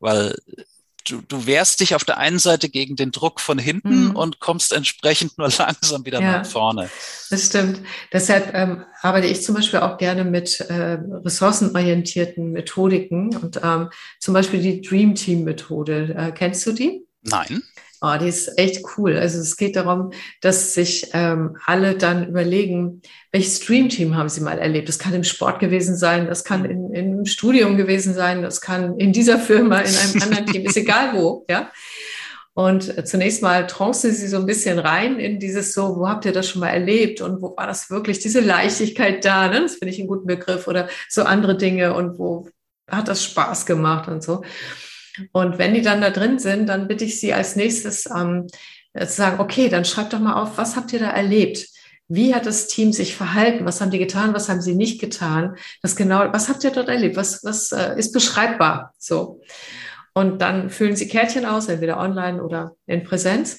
weil 0.00 0.34
du, 1.04 1.22
du 1.22 1.46
wehrst 1.46 1.80
dich 1.80 1.94
auf 1.94 2.04
der 2.04 2.18
einen 2.18 2.38
Seite 2.38 2.68
gegen 2.68 2.96
den 2.96 3.12
Druck 3.12 3.40
von 3.40 3.58
hinten 3.58 4.08
mhm. 4.08 4.16
und 4.16 4.40
kommst 4.40 4.72
entsprechend 4.72 5.38
nur 5.38 5.48
langsam 5.58 6.04
wieder 6.04 6.20
ja, 6.20 6.38
nach 6.38 6.46
vorne. 6.46 6.90
Das 7.30 7.46
stimmt. 7.46 7.80
Deshalb 8.12 8.54
ähm, 8.54 8.84
arbeite 9.00 9.26
ich 9.26 9.42
zum 9.42 9.54
Beispiel 9.54 9.80
auch 9.80 9.98
gerne 9.98 10.24
mit 10.24 10.60
äh, 10.60 10.98
ressourcenorientierten 11.24 12.52
Methodiken 12.52 13.36
und 13.36 13.60
ähm, 13.62 13.90
zum 14.20 14.34
Beispiel 14.34 14.60
die 14.60 14.80
Dream 14.80 15.14
Team 15.14 15.44
Methode. 15.44 16.14
Äh, 16.16 16.32
kennst 16.32 16.66
du 16.66 16.72
die? 16.72 17.06
Nein. 17.22 17.62
Oh, 18.04 18.16
die 18.20 18.26
ist 18.26 18.58
echt 18.58 18.82
cool. 18.96 19.16
Also 19.16 19.38
es 19.38 19.56
geht 19.56 19.76
darum, 19.76 20.10
dass 20.40 20.74
sich 20.74 21.10
ähm, 21.12 21.56
alle 21.66 21.94
dann 21.94 22.28
überlegen, 22.28 23.00
welches 23.30 23.62
Streamteam 23.62 24.16
haben 24.16 24.28
sie 24.28 24.40
mal 24.40 24.58
erlebt. 24.58 24.88
Das 24.88 24.98
kann 24.98 25.14
im 25.14 25.22
Sport 25.22 25.60
gewesen 25.60 25.94
sein, 25.96 26.26
das 26.26 26.42
kann 26.42 26.64
in, 26.64 26.92
im 26.92 27.24
Studium 27.26 27.76
gewesen 27.76 28.12
sein, 28.12 28.42
das 28.42 28.60
kann 28.60 28.98
in 28.98 29.12
dieser 29.12 29.38
Firma, 29.38 29.78
in 29.82 29.94
einem 29.94 30.22
anderen 30.22 30.46
Team, 30.46 30.64
ist 30.66 30.76
egal 30.76 31.12
wo, 31.14 31.46
ja. 31.48 31.70
Und 32.54 33.08
zunächst 33.08 33.40
mal 33.40 33.68
trance 33.68 34.10
sie 34.12 34.26
so 34.26 34.36
ein 34.36 34.46
bisschen 34.46 34.80
rein 34.80 35.20
in 35.20 35.38
dieses 35.38 35.72
so, 35.72 35.96
wo 35.96 36.08
habt 36.08 36.24
ihr 36.24 36.32
das 36.32 36.48
schon 36.48 36.60
mal 36.60 36.70
erlebt 36.70 37.20
und 37.20 37.40
wo 37.40 37.56
war 37.56 37.68
das 37.68 37.88
wirklich, 37.88 38.18
diese 38.18 38.40
Leichtigkeit 38.40 39.24
da, 39.24 39.46
ne? 39.46 39.60
das 39.62 39.76
finde 39.76 39.94
ich 39.94 40.00
einen 40.00 40.08
guten 40.08 40.26
Begriff 40.26 40.66
oder 40.66 40.88
so 41.08 41.22
andere 41.22 41.56
Dinge 41.56 41.94
und 41.94 42.18
wo 42.18 42.48
hat 42.90 43.06
das 43.06 43.24
Spaß 43.24 43.64
gemacht 43.64 44.08
und 44.08 44.24
so. 44.24 44.42
Und 45.32 45.58
wenn 45.58 45.74
die 45.74 45.82
dann 45.82 46.00
da 46.00 46.10
drin 46.10 46.38
sind, 46.38 46.68
dann 46.68 46.88
bitte 46.88 47.04
ich 47.04 47.20
Sie 47.20 47.32
als 47.32 47.56
nächstes 47.56 48.06
ähm, 48.06 48.46
zu 48.98 49.06
sagen, 49.06 49.40
okay, 49.40 49.68
dann 49.68 49.84
schreibt 49.84 50.12
doch 50.12 50.20
mal 50.20 50.40
auf, 50.40 50.58
was 50.58 50.76
habt 50.76 50.92
ihr 50.92 50.98
da 50.98 51.10
erlebt? 51.10 51.66
Wie 52.08 52.34
hat 52.34 52.44
das 52.44 52.66
Team 52.66 52.92
sich 52.92 53.16
verhalten? 53.16 53.64
Was 53.64 53.80
haben 53.80 53.90
die 53.90 53.98
getan? 53.98 54.34
Was 54.34 54.48
haben 54.48 54.60
sie 54.60 54.74
nicht 54.74 55.00
getan? 55.00 55.56
Das 55.80 55.96
genau, 55.96 56.30
was 56.30 56.48
habt 56.48 56.62
ihr 56.62 56.70
dort 56.70 56.88
erlebt? 56.88 57.16
Was, 57.16 57.42
was 57.42 57.72
äh, 57.72 57.98
ist 57.98 58.12
beschreibbar? 58.12 58.92
So. 58.98 59.40
Und 60.12 60.42
dann 60.42 60.68
füllen 60.68 60.94
sie 60.94 61.08
Kärtchen 61.08 61.46
aus, 61.46 61.68
entweder 61.68 61.98
online 61.98 62.42
oder 62.42 62.72
in 62.86 63.02
Präsenz. 63.02 63.58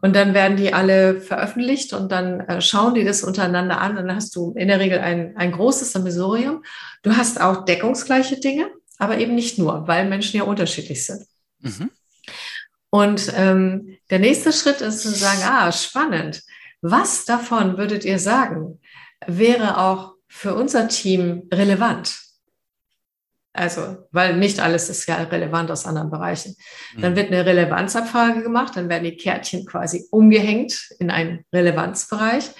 Und 0.00 0.16
dann 0.16 0.32
werden 0.34 0.56
die 0.56 0.72
alle 0.72 1.20
veröffentlicht 1.20 1.92
und 1.92 2.10
dann 2.10 2.40
äh, 2.40 2.60
schauen 2.60 2.94
die 2.94 3.04
das 3.04 3.22
untereinander 3.22 3.80
an. 3.80 3.98
Und 3.98 4.06
dann 4.06 4.16
hast 4.16 4.34
du 4.34 4.52
in 4.56 4.68
der 4.68 4.80
Regel 4.80 5.00
ein, 5.00 5.36
ein 5.36 5.52
großes 5.52 5.92
Sammelsurium. 5.92 6.62
Du 7.02 7.16
hast 7.16 7.40
auch 7.40 7.66
deckungsgleiche 7.66 8.40
Dinge 8.40 8.70
aber 8.98 9.18
eben 9.18 9.34
nicht 9.34 9.58
nur, 9.58 9.86
weil 9.86 10.08
Menschen 10.08 10.36
ja 10.38 10.44
unterschiedlich 10.44 11.04
sind. 11.04 11.26
Mhm. 11.60 11.90
Und 12.90 13.32
ähm, 13.34 13.96
der 14.10 14.20
nächste 14.20 14.52
Schritt 14.52 14.80
ist 14.80 15.00
zu 15.00 15.10
sagen, 15.10 15.40
ah, 15.44 15.72
spannend. 15.72 16.42
Was 16.80 17.24
davon 17.24 17.76
würdet 17.76 18.04
ihr 18.04 18.18
sagen, 18.18 18.80
wäre 19.26 19.78
auch 19.78 20.14
für 20.28 20.54
unser 20.54 20.88
Team 20.88 21.48
relevant? 21.52 22.14
Also, 23.52 24.08
weil 24.10 24.36
nicht 24.36 24.58
alles 24.58 24.90
ist 24.90 25.06
ja 25.06 25.16
relevant 25.16 25.70
aus 25.70 25.86
anderen 25.86 26.10
Bereichen. 26.10 26.56
Dann 26.98 27.12
mhm. 27.12 27.16
wird 27.16 27.28
eine 27.28 27.46
Relevanzabfrage 27.46 28.42
gemacht, 28.42 28.76
dann 28.76 28.88
werden 28.88 29.04
die 29.04 29.16
Kärtchen 29.16 29.64
quasi 29.64 30.06
umgehängt 30.10 30.90
in 30.98 31.10
einen 31.10 31.44
Relevanzbereich. 31.52 32.50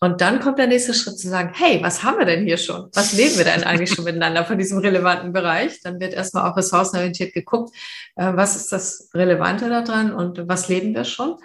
Und 0.00 0.20
dann 0.20 0.38
kommt 0.38 0.58
der 0.58 0.68
nächste 0.68 0.94
Schritt 0.94 1.18
zu 1.18 1.28
sagen, 1.28 1.52
hey, 1.54 1.82
was 1.82 2.04
haben 2.04 2.18
wir 2.18 2.26
denn 2.26 2.44
hier 2.44 2.56
schon? 2.56 2.88
Was 2.94 3.12
leben 3.14 3.36
wir 3.36 3.44
denn 3.44 3.64
eigentlich 3.64 3.92
schon 3.92 4.04
miteinander 4.04 4.44
von 4.44 4.56
diesem 4.56 4.78
relevanten 4.78 5.32
Bereich? 5.32 5.80
Dann 5.82 5.98
wird 5.98 6.14
erstmal 6.14 6.48
auch 6.48 6.56
ressourcenorientiert 6.56 7.34
geguckt, 7.34 7.74
äh, 8.16 8.32
was 8.34 8.54
ist 8.54 8.70
das 8.72 9.10
Relevante 9.12 9.68
daran 9.68 10.12
und 10.12 10.46
was 10.46 10.68
leben 10.68 10.94
wir 10.94 11.04
schon? 11.04 11.36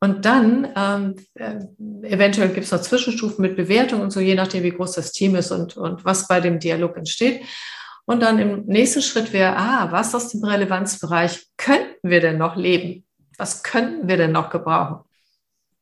Und 0.00 0.24
dann 0.24 0.68
ähm, 0.76 1.14
äh, 1.34 1.58
eventuell 2.02 2.48
gibt 2.48 2.66
es 2.66 2.72
noch 2.72 2.82
Zwischenstufen 2.82 3.40
mit 3.40 3.56
Bewertung 3.56 4.00
und 4.02 4.10
so, 4.10 4.20
je 4.20 4.34
nachdem, 4.34 4.62
wie 4.62 4.72
groß 4.72 4.92
das 4.92 5.12
Team 5.12 5.36
ist 5.36 5.50
und, 5.52 5.76
und 5.76 6.04
was 6.04 6.28
bei 6.28 6.40
dem 6.40 6.58
Dialog 6.58 6.96
entsteht. 6.96 7.42
Und 8.04 8.22
dann 8.22 8.38
im 8.38 8.66
nächsten 8.66 9.02
Schritt 9.02 9.32
wäre, 9.32 9.56
ah, 9.56 9.88
was 9.90 10.14
aus 10.14 10.28
dem 10.28 10.44
Relevanzbereich 10.44 11.46
könnten 11.56 12.08
wir 12.08 12.20
denn 12.20 12.38
noch 12.38 12.56
leben? 12.56 13.04
Was 13.38 13.62
könnten 13.62 14.06
wir 14.08 14.16
denn 14.16 14.32
noch 14.32 14.50
gebrauchen? 14.50 15.05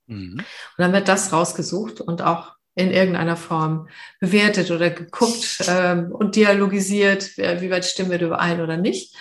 Mhm. 0.07 0.39
Und 0.39 0.47
dann 0.79 0.93
wird 0.93 1.09
das 1.09 1.33
rausgesucht 1.33 2.01
und 2.01 2.23
auch 2.23 2.55
in 2.75 2.91
irgendeiner 2.91 3.37
Form 3.37 3.89
bewertet 4.21 4.71
oder 4.71 4.91
geguckt 4.91 5.59
ähm, 5.69 6.11
und 6.11 6.35
dialogisiert, 6.37 7.37
wie 7.37 7.71
weit 7.71 7.85
stimmen 7.85 8.11
wir 8.11 8.21
überein 8.21 8.61
oder 8.61 8.77
nicht. 8.77 9.17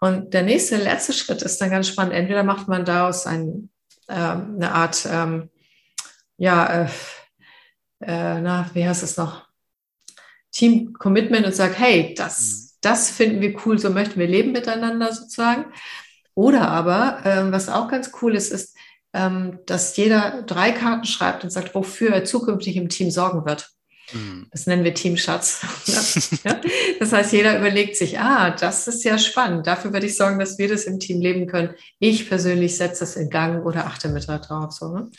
Und 0.00 0.34
der 0.34 0.42
nächste, 0.42 0.76
letzte 0.76 1.12
Schritt 1.12 1.42
ist 1.42 1.60
dann 1.60 1.70
ganz 1.70 1.88
spannend. 1.88 2.14
Entweder 2.14 2.44
macht 2.44 2.68
man 2.68 2.84
daraus 2.84 3.26
ein, 3.26 3.70
ähm, 4.08 4.56
eine 4.56 4.72
Art, 4.72 5.06
ähm, 5.10 5.50
ja, 6.36 6.84
äh, 6.84 6.88
äh, 8.00 8.40
na, 8.40 8.70
wie 8.74 8.86
heißt 8.86 9.02
es 9.02 9.16
noch? 9.16 9.46
Team-Commitment 10.52 11.44
und 11.44 11.54
sagt, 11.54 11.78
hey, 11.78 12.14
das, 12.16 12.40
mhm. 12.40 12.78
das 12.82 13.10
finden 13.10 13.40
wir 13.40 13.56
cool, 13.66 13.78
so 13.78 13.90
möchten 13.90 14.20
wir 14.20 14.28
leben 14.28 14.52
miteinander 14.52 15.12
sozusagen. 15.12 15.66
Oder 16.34 16.68
aber, 16.68 17.22
ähm, 17.24 17.52
was 17.52 17.68
auch 17.68 17.88
ganz 17.88 18.12
cool 18.20 18.36
ist, 18.36 18.52
ist, 18.52 18.75
dass 19.66 19.96
jeder 19.96 20.42
drei 20.42 20.72
Karten 20.72 21.04
schreibt 21.04 21.44
und 21.44 21.50
sagt, 21.50 21.74
wofür 21.74 22.10
er 22.10 22.24
zukünftig 22.24 22.76
im 22.76 22.88
Team 22.88 23.10
sorgen 23.10 23.46
wird. 23.46 23.70
Mhm. 24.12 24.46
Das 24.50 24.66
nennen 24.66 24.84
wir 24.84 24.94
Teamschatz. 24.94 25.62
das 27.00 27.12
heißt, 27.12 27.32
jeder 27.32 27.58
überlegt 27.58 27.96
sich, 27.96 28.18
ah, 28.18 28.50
das 28.50 28.86
ist 28.86 29.04
ja 29.04 29.18
spannend. 29.18 29.66
Dafür 29.66 29.92
würde 29.92 30.06
ich 30.06 30.16
sorgen, 30.16 30.38
dass 30.38 30.58
wir 30.58 30.68
das 30.68 30.84
im 30.84 31.00
Team 31.00 31.20
leben 31.20 31.46
können. 31.46 31.74
Ich 31.98 32.28
persönlich 32.28 32.76
setze 32.76 33.00
das 33.00 33.16
in 33.16 33.30
Gang 33.30 33.64
oder 33.64 33.86
achte 33.86 34.08
mit 34.08 34.28
darauf. 34.28 34.72
So, 34.72 34.92
ne? 34.92 35.10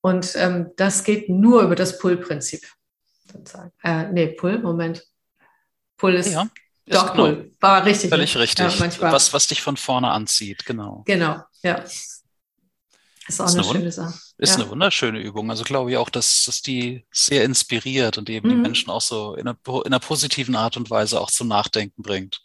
Und 0.00 0.32
ähm, 0.36 0.70
das 0.76 1.04
geht 1.04 1.28
nur 1.28 1.62
über 1.62 1.74
das 1.74 1.98
Pull-Prinzip. 1.98 2.62
Äh, 3.82 4.04
nee, 4.12 4.28
Pull, 4.28 4.58
Moment. 4.58 5.04
Pull 5.96 6.14
ist. 6.14 6.32
Ja, 6.32 6.48
doch, 6.86 7.12
genau. 7.12 7.24
Pull. 7.24 7.52
War 7.60 7.84
richtig. 7.84 8.10
Völlig 8.10 8.34
ne? 8.34 8.40
richtig. 8.40 8.78
Ja, 8.78 9.12
was, 9.12 9.32
was 9.32 9.46
dich 9.46 9.62
von 9.62 9.76
vorne 9.76 10.10
anzieht, 10.10 10.64
genau. 10.66 11.02
Genau, 11.06 11.42
ja. 11.62 11.84
Ist 13.28 13.40
auch 13.40 13.46
ist 13.46 13.54
eine, 13.54 13.62
eine 13.62 13.72
schöne 13.72 13.92
Sache. 13.92 14.18
Ist 14.38 14.50
ja. 14.50 14.56
eine 14.56 14.70
wunderschöne 14.70 15.20
Übung. 15.20 15.50
Also 15.50 15.64
glaube 15.64 15.90
ich 15.90 15.96
auch, 15.96 16.10
dass, 16.10 16.44
dass 16.44 16.62
die 16.62 17.06
sehr 17.12 17.44
inspiriert 17.44 18.18
und 18.18 18.28
eben 18.28 18.48
mhm. 18.48 18.52
die 18.52 18.58
Menschen 18.58 18.90
auch 18.90 19.00
so 19.00 19.34
in 19.34 19.46
einer, 19.46 19.58
in 19.66 19.86
einer, 19.86 20.00
positiven 20.00 20.56
Art 20.56 20.76
und 20.76 20.90
Weise 20.90 21.20
auch 21.20 21.30
zum 21.30 21.48
Nachdenken 21.48 22.02
bringt. 22.02 22.40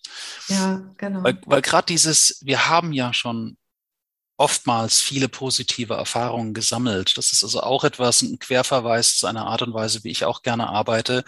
Ja, 0.48 0.82
genau. 0.98 1.24
Weil, 1.24 1.40
weil 1.46 1.62
gerade 1.62 1.88
dieses, 1.88 2.40
wir 2.44 2.70
haben 2.70 2.94
ja 2.94 3.14
schon 3.14 3.58
oftmals 4.38 5.02
viele 5.02 5.28
positive 5.30 5.96
Erfahrungen 5.96 6.54
gesammelt. 6.54 7.18
Das 7.18 7.34
ist 7.34 7.44
also 7.44 7.62
auch 7.62 7.84
etwas, 7.84 8.22
ein 8.22 8.38
Querverweis 8.38 9.18
zu 9.18 9.26
einer 9.26 9.48
Art 9.48 9.64
und 9.64 9.74
Weise, 9.74 10.04
wie 10.04 10.12
ich 10.12 10.26
auch 10.26 10.44
gerne 10.44 10.70
arbeite. 10.70 11.24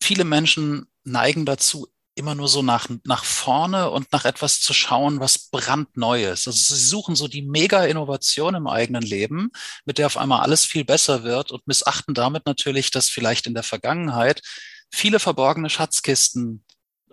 Viele 0.00 0.24
Menschen 0.24 0.86
neigen 1.04 1.44
dazu, 1.44 1.88
immer 2.18 2.34
nur 2.34 2.48
so 2.48 2.62
nach, 2.62 2.88
nach 3.04 3.24
vorne 3.24 3.90
und 3.90 4.12
nach 4.12 4.24
etwas 4.24 4.60
zu 4.60 4.74
schauen, 4.74 5.20
was 5.20 5.50
brandneu 5.50 6.24
ist. 6.24 6.46
Also 6.46 6.74
sie 6.74 6.84
suchen 6.84 7.16
so 7.16 7.28
die 7.28 7.42
Mega-Innovation 7.42 8.54
im 8.54 8.66
eigenen 8.66 9.02
Leben, 9.02 9.50
mit 9.84 9.98
der 9.98 10.06
auf 10.06 10.16
einmal 10.16 10.40
alles 10.40 10.64
viel 10.64 10.84
besser 10.84 11.22
wird 11.22 11.52
und 11.52 11.66
missachten 11.66 12.14
damit 12.14 12.46
natürlich, 12.46 12.90
dass 12.90 13.08
vielleicht 13.08 13.46
in 13.46 13.54
der 13.54 13.62
Vergangenheit 13.62 14.42
viele 14.90 15.20
verborgene 15.20 15.70
Schatzkisten 15.70 16.64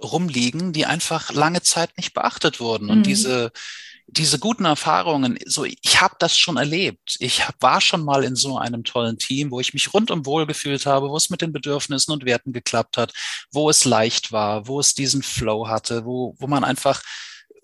rumliegen, 0.01 0.73
die 0.73 0.85
einfach 0.85 1.31
lange 1.31 1.61
Zeit 1.61 1.97
nicht 1.97 2.13
beachtet 2.13 2.59
wurden. 2.59 2.89
Und 2.89 2.99
mhm. 2.99 3.03
diese, 3.03 3.51
diese 4.07 4.39
guten 4.39 4.65
Erfahrungen, 4.65 5.37
so 5.45 5.65
ich 5.65 6.01
habe 6.01 6.15
das 6.19 6.37
schon 6.37 6.57
erlebt. 6.57 7.17
Ich 7.19 7.47
hab, 7.47 7.61
war 7.61 7.81
schon 7.81 8.03
mal 8.03 8.23
in 8.23 8.35
so 8.35 8.57
einem 8.57 8.83
tollen 8.83 9.17
Team, 9.17 9.51
wo 9.51 9.59
ich 9.59 9.73
mich 9.73 9.93
rundum 9.93 10.25
wohl 10.25 10.45
gefühlt 10.45 10.85
habe, 10.85 11.09
wo 11.09 11.17
es 11.17 11.29
mit 11.29 11.41
den 11.41 11.51
Bedürfnissen 11.51 12.13
und 12.13 12.25
Werten 12.25 12.53
geklappt 12.53 12.97
hat, 12.97 13.13
wo 13.51 13.69
es 13.69 13.83
leicht 13.83 14.31
war, 14.31 14.67
wo 14.67 14.79
es 14.79 14.93
diesen 14.93 15.23
Flow 15.23 15.67
hatte, 15.67 16.05
wo, 16.05 16.35
wo 16.39 16.47
man 16.47 16.63
einfach 16.63 17.01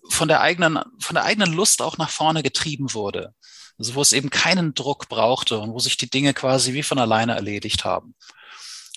von 0.09 0.27
der 0.27 0.41
eigenen, 0.41 0.79
von 0.99 1.13
der 1.13 1.25
eigenen 1.25 1.53
Lust 1.53 1.81
auch 1.81 1.97
nach 1.97 2.09
vorne 2.09 2.43
getrieben 2.43 2.93
wurde. 2.93 3.33
Also 3.77 3.95
wo 3.95 4.01
es 4.01 4.13
eben 4.13 4.29
keinen 4.29 4.73
Druck 4.73 5.09
brauchte 5.09 5.59
und 5.59 5.73
wo 5.73 5.79
sich 5.79 5.97
die 5.97 6.09
Dinge 6.09 6.33
quasi 6.33 6.73
wie 6.73 6.83
von 6.83 6.99
alleine 6.99 7.35
erledigt 7.35 7.85
haben. 7.85 8.15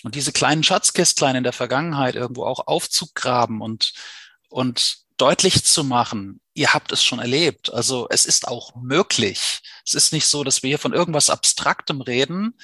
Und 0.03 0.15
diese 0.15 0.31
kleinen 0.31 0.63
Schatzkästlein 0.63 1.35
in 1.35 1.43
der 1.43 1.53
Vergangenheit 1.53 2.15
irgendwo 2.15 2.43
auch 2.45 2.67
aufzugraben 2.67 3.61
und, 3.61 3.93
und 4.49 5.04
deutlich 5.17 5.63
zu 5.63 5.83
machen, 5.83 6.41
ihr 6.53 6.73
habt 6.73 6.91
es 6.91 7.03
schon 7.03 7.19
erlebt. 7.19 7.73
Also 7.73 8.07
es 8.09 8.25
ist 8.25 8.47
auch 8.47 8.75
möglich. 8.75 9.59
Es 9.85 9.93
ist 9.93 10.13
nicht 10.13 10.27
so, 10.27 10.43
dass 10.43 10.63
wir 10.63 10.69
hier 10.69 10.79
von 10.79 10.93
irgendwas 10.93 11.29
Abstraktem 11.29 12.01
reden, 12.01 12.55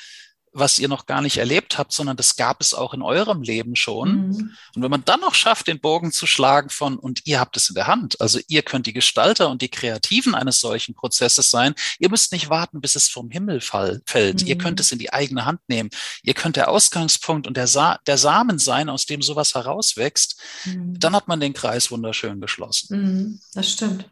was 0.53 0.79
ihr 0.79 0.87
noch 0.87 1.05
gar 1.05 1.21
nicht 1.21 1.37
erlebt 1.37 1.77
habt, 1.77 1.93
sondern 1.93 2.17
das 2.17 2.35
gab 2.35 2.59
es 2.61 2.73
auch 2.73 2.93
in 2.93 3.01
eurem 3.01 3.41
Leben 3.41 3.75
schon. 3.75 4.27
Mhm. 4.27 4.51
Und 4.75 4.81
wenn 4.81 4.91
man 4.91 5.05
dann 5.05 5.21
noch 5.21 5.33
schafft, 5.33 5.67
den 5.67 5.79
Bogen 5.79 6.11
zu 6.11 6.27
schlagen 6.27 6.69
von, 6.69 6.97
und 6.97 7.21
ihr 7.25 7.39
habt 7.39 7.55
es 7.55 7.69
in 7.69 7.75
der 7.75 7.87
Hand, 7.87 8.19
also 8.19 8.39
ihr 8.47 8.61
könnt 8.61 8.85
die 8.85 8.93
Gestalter 8.93 9.49
und 9.49 9.61
die 9.61 9.69
Kreativen 9.69 10.35
eines 10.35 10.59
solchen 10.59 10.93
Prozesses 10.93 11.49
sein, 11.49 11.73
ihr 11.99 12.09
müsst 12.09 12.33
nicht 12.33 12.49
warten, 12.49 12.81
bis 12.81 12.95
es 12.95 13.07
vom 13.07 13.29
Himmel 13.29 13.61
fall, 13.61 14.01
fällt. 14.05 14.41
Mhm. 14.41 14.47
Ihr 14.47 14.57
könnt 14.57 14.79
es 14.79 14.91
in 14.91 14.99
die 14.99 15.13
eigene 15.13 15.45
Hand 15.45 15.61
nehmen. 15.67 15.89
Ihr 16.23 16.33
könnt 16.33 16.57
der 16.57 16.69
Ausgangspunkt 16.69 17.47
und 17.47 17.55
der, 17.55 17.67
Sa 17.67 17.99
der 18.05 18.17
Samen 18.17 18.59
sein, 18.59 18.89
aus 18.89 19.05
dem 19.05 19.21
sowas 19.21 19.55
herauswächst. 19.55 20.37
Mhm. 20.65 20.99
Dann 20.99 21.15
hat 21.15 21.27
man 21.27 21.39
den 21.39 21.53
Kreis 21.53 21.91
wunderschön 21.91 22.41
geschlossen. 22.41 22.97
Mhm. 22.97 23.39
Das 23.53 23.71
stimmt. 23.71 24.05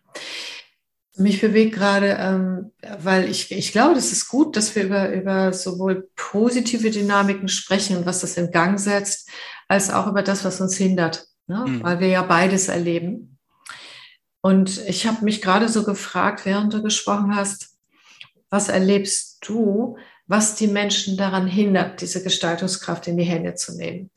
Mich 1.19 1.41
bewegt 1.41 1.75
gerade, 1.75 2.17
ähm, 2.19 2.71
weil 2.99 3.29
ich, 3.29 3.51
ich 3.51 3.71
glaube, 3.71 3.95
das 3.95 4.11
ist 4.11 4.29
gut, 4.29 4.55
dass 4.55 4.75
wir 4.75 4.83
über, 4.83 5.11
über 5.11 5.53
sowohl 5.53 6.09
positive 6.15 6.89
Dynamiken 6.89 7.47
sprechen, 7.47 8.05
was 8.05 8.21
das 8.21 8.37
in 8.37 8.51
Gang 8.51 8.79
setzt, 8.79 9.29
als 9.67 9.91
auch 9.91 10.07
über 10.07 10.23
das, 10.23 10.45
was 10.45 10.61
uns 10.61 10.77
hindert, 10.77 11.27
ne? 11.47 11.65
Mhm. 11.67 11.83
weil 11.83 11.99
wir 11.99 12.07
ja 12.07 12.23
beides 12.23 12.69
erleben. 12.69 13.37
Und 14.41 14.79
ich 14.87 15.05
habe 15.05 15.25
mich 15.25 15.41
gerade 15.41 15.67
so 15.67 15.83
gefragt, 15.83 16.45
während 16.45 16.73
du 16.73 16.81
gesprochen 16.81 17.35
hast, 17.35 17.77
was 18.49 18.69
erlebst 18.69 19.39
du, 19.41 19.97
was 20.27 20.55
die 20.55 20.67
Menschen 20.67 21.17
daran 21.17 21.47
hindert, 21.47 22.01
diese 22.01 22.23
Gestaltungskraft 22.23 23.07
in 23.07 23.17
die 23.17 23.25
Hände 23.25 23.55
zu 23.55 23.75
nehmen? 23.75 24.09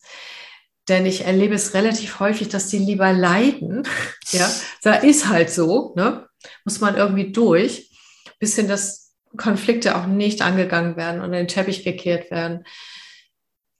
Denn 0.88 1.06
ich 1.06 1.24
erlebe 1.24 1.54
es 1.54 1.74
relativ 1.74 2.20
häufig, 2.20 2.48
dass 2.48 2.68
die 2.68 2.78
lieber 2.78 3.12
leiden. 3.12 3.82
Ja, 4.30 4.50
da 4.82 4.94
ist 4.94 5.28
halt 5.28 5.50
so, 5.50 5.92
ne? 5.94 6.26
Muss 6.64 6.80
man 6.80 6.96
irgendwie 6.96 7.32
durch, 7.32 7.90
bis 8.38 8.56
hin, 8.56 8.68
dass 8.68 9.14
Konflikte 9.36 9.96
auch 9.96 10.06
nicht 10.06 10.42
angegangen 10.42 10.96
werden 10.96 11.20
und 11.20 11.26
in 11.26 11.32
den 11.32 11.48
Teppich 11.48 11.84
gekehrt 11.84 12.30
werden. 12.30 12.64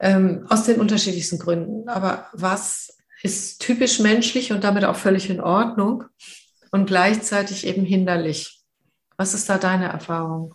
Ähm, 0.01 0.47
aus 0.49 0.65
den 0.65 0.81
unterschiedlichsten 0.81 1.39
Gründen. 1.39 1.89
Aber 1.89 2.29
was 2.33 2.97
ist 3.23 3.61
typisch 3.61 4.01
menschlich 4.01 4.53
und 4.53 4.65
damit 4.65 4.85
auch 4.85 4.97
völlig 4.97 5.31
in 5.31 5.41
Ordnung 5.41 6.05
und 6.73 6.87
gleichzeitig 6.87 7.67
eben 7.67 7.85
hinderlich? 7.85 8.61
Was 9.17 9.35
ist 9.35 9.49
da 9.49 9.59
deine 9.59 9.89
Erfahrung, 9.89 10.55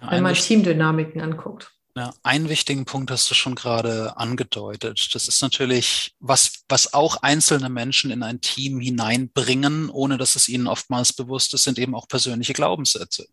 ja, 0.00 0.12
wenn 0.12 0.22
man 0.22 0.34
Teamdynamiken 0.34 1.20
anguckt? 1.20 1.77
Ja, 1.98 2.14
einen 2.22 2.48
wichtigen 2.48 2.84
Punkt 2.84 3.10
hast 3.10 3.28
du 3.28 3.34
schon 3.34 3.56
gerade 3.56 4.16
angedeutet. 4.16 5.08
Das 5.14 5.26
ist 5.26 5.42
natürlich 5.42 6.14
was, 6.20 6.62
was 6.68 6.94
auch 6.94 7.16
einzelne 7.22 7.68
Menschen 7.70 8.12
in 8.12 8.22
ein 8.22 8.40
Team 8.40 8.78
hineinbringen, 8.78 9.90
ohne 9.90 10.16
dass 10.16 10.36
es 10.36 10.48
ihnen 10.48 10.68
oftmals 10.68 11.12
bewusst 11.12 11.54
ist, 11.54 11.64
sind 11.64 11.76
eben 11.76 11.96
auch 11.96 12.06
persönliche 12.06 12.52
Glaubenssätze. 12.52 13.26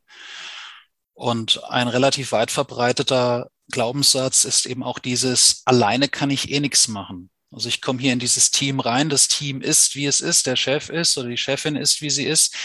Und 1.13 1.63
ein 1.65 1.87
relativ 1.87 2.31
weit 2.31 2.49
verbreiteter 2.49 3.51
Glaubenssatz 3.69 4.45
ist 4.45 4.65
eben 4.65 4.81
auch 4.81 4.97
dieses, 4.97 5.61
alleine 5.65 6.09
kann 6.09 6.31
ich 6.31 6.49
eh 6.49 6.59
nichts 6.59 6.87
machen. 6.87 7.29
Also 7.51 7.69
ich 7.69 7.81
komme 7.81 8.01
hier 8.01 8.13
in 8.13 8.19
dieses 8.19 8.49
Team 8.49 8.79
rein, 8.79 9.09
das 9.09 9.27
Team 9.27 9.61
ist, 9.61 9.93
wie 9.93 10.07
es 10.07 10.21
ist, 10.21 10.47
der 10.47 10.55
Chef 10.55 10.89
ist 10.89 11.19
oder 11.19 11.29
die 11.29 11.37
Chefin 11.37 11.75
ist, 11.75 12.01
wie 12.01 12.09
sie 12.09 12.25
ist. 12.25 12.55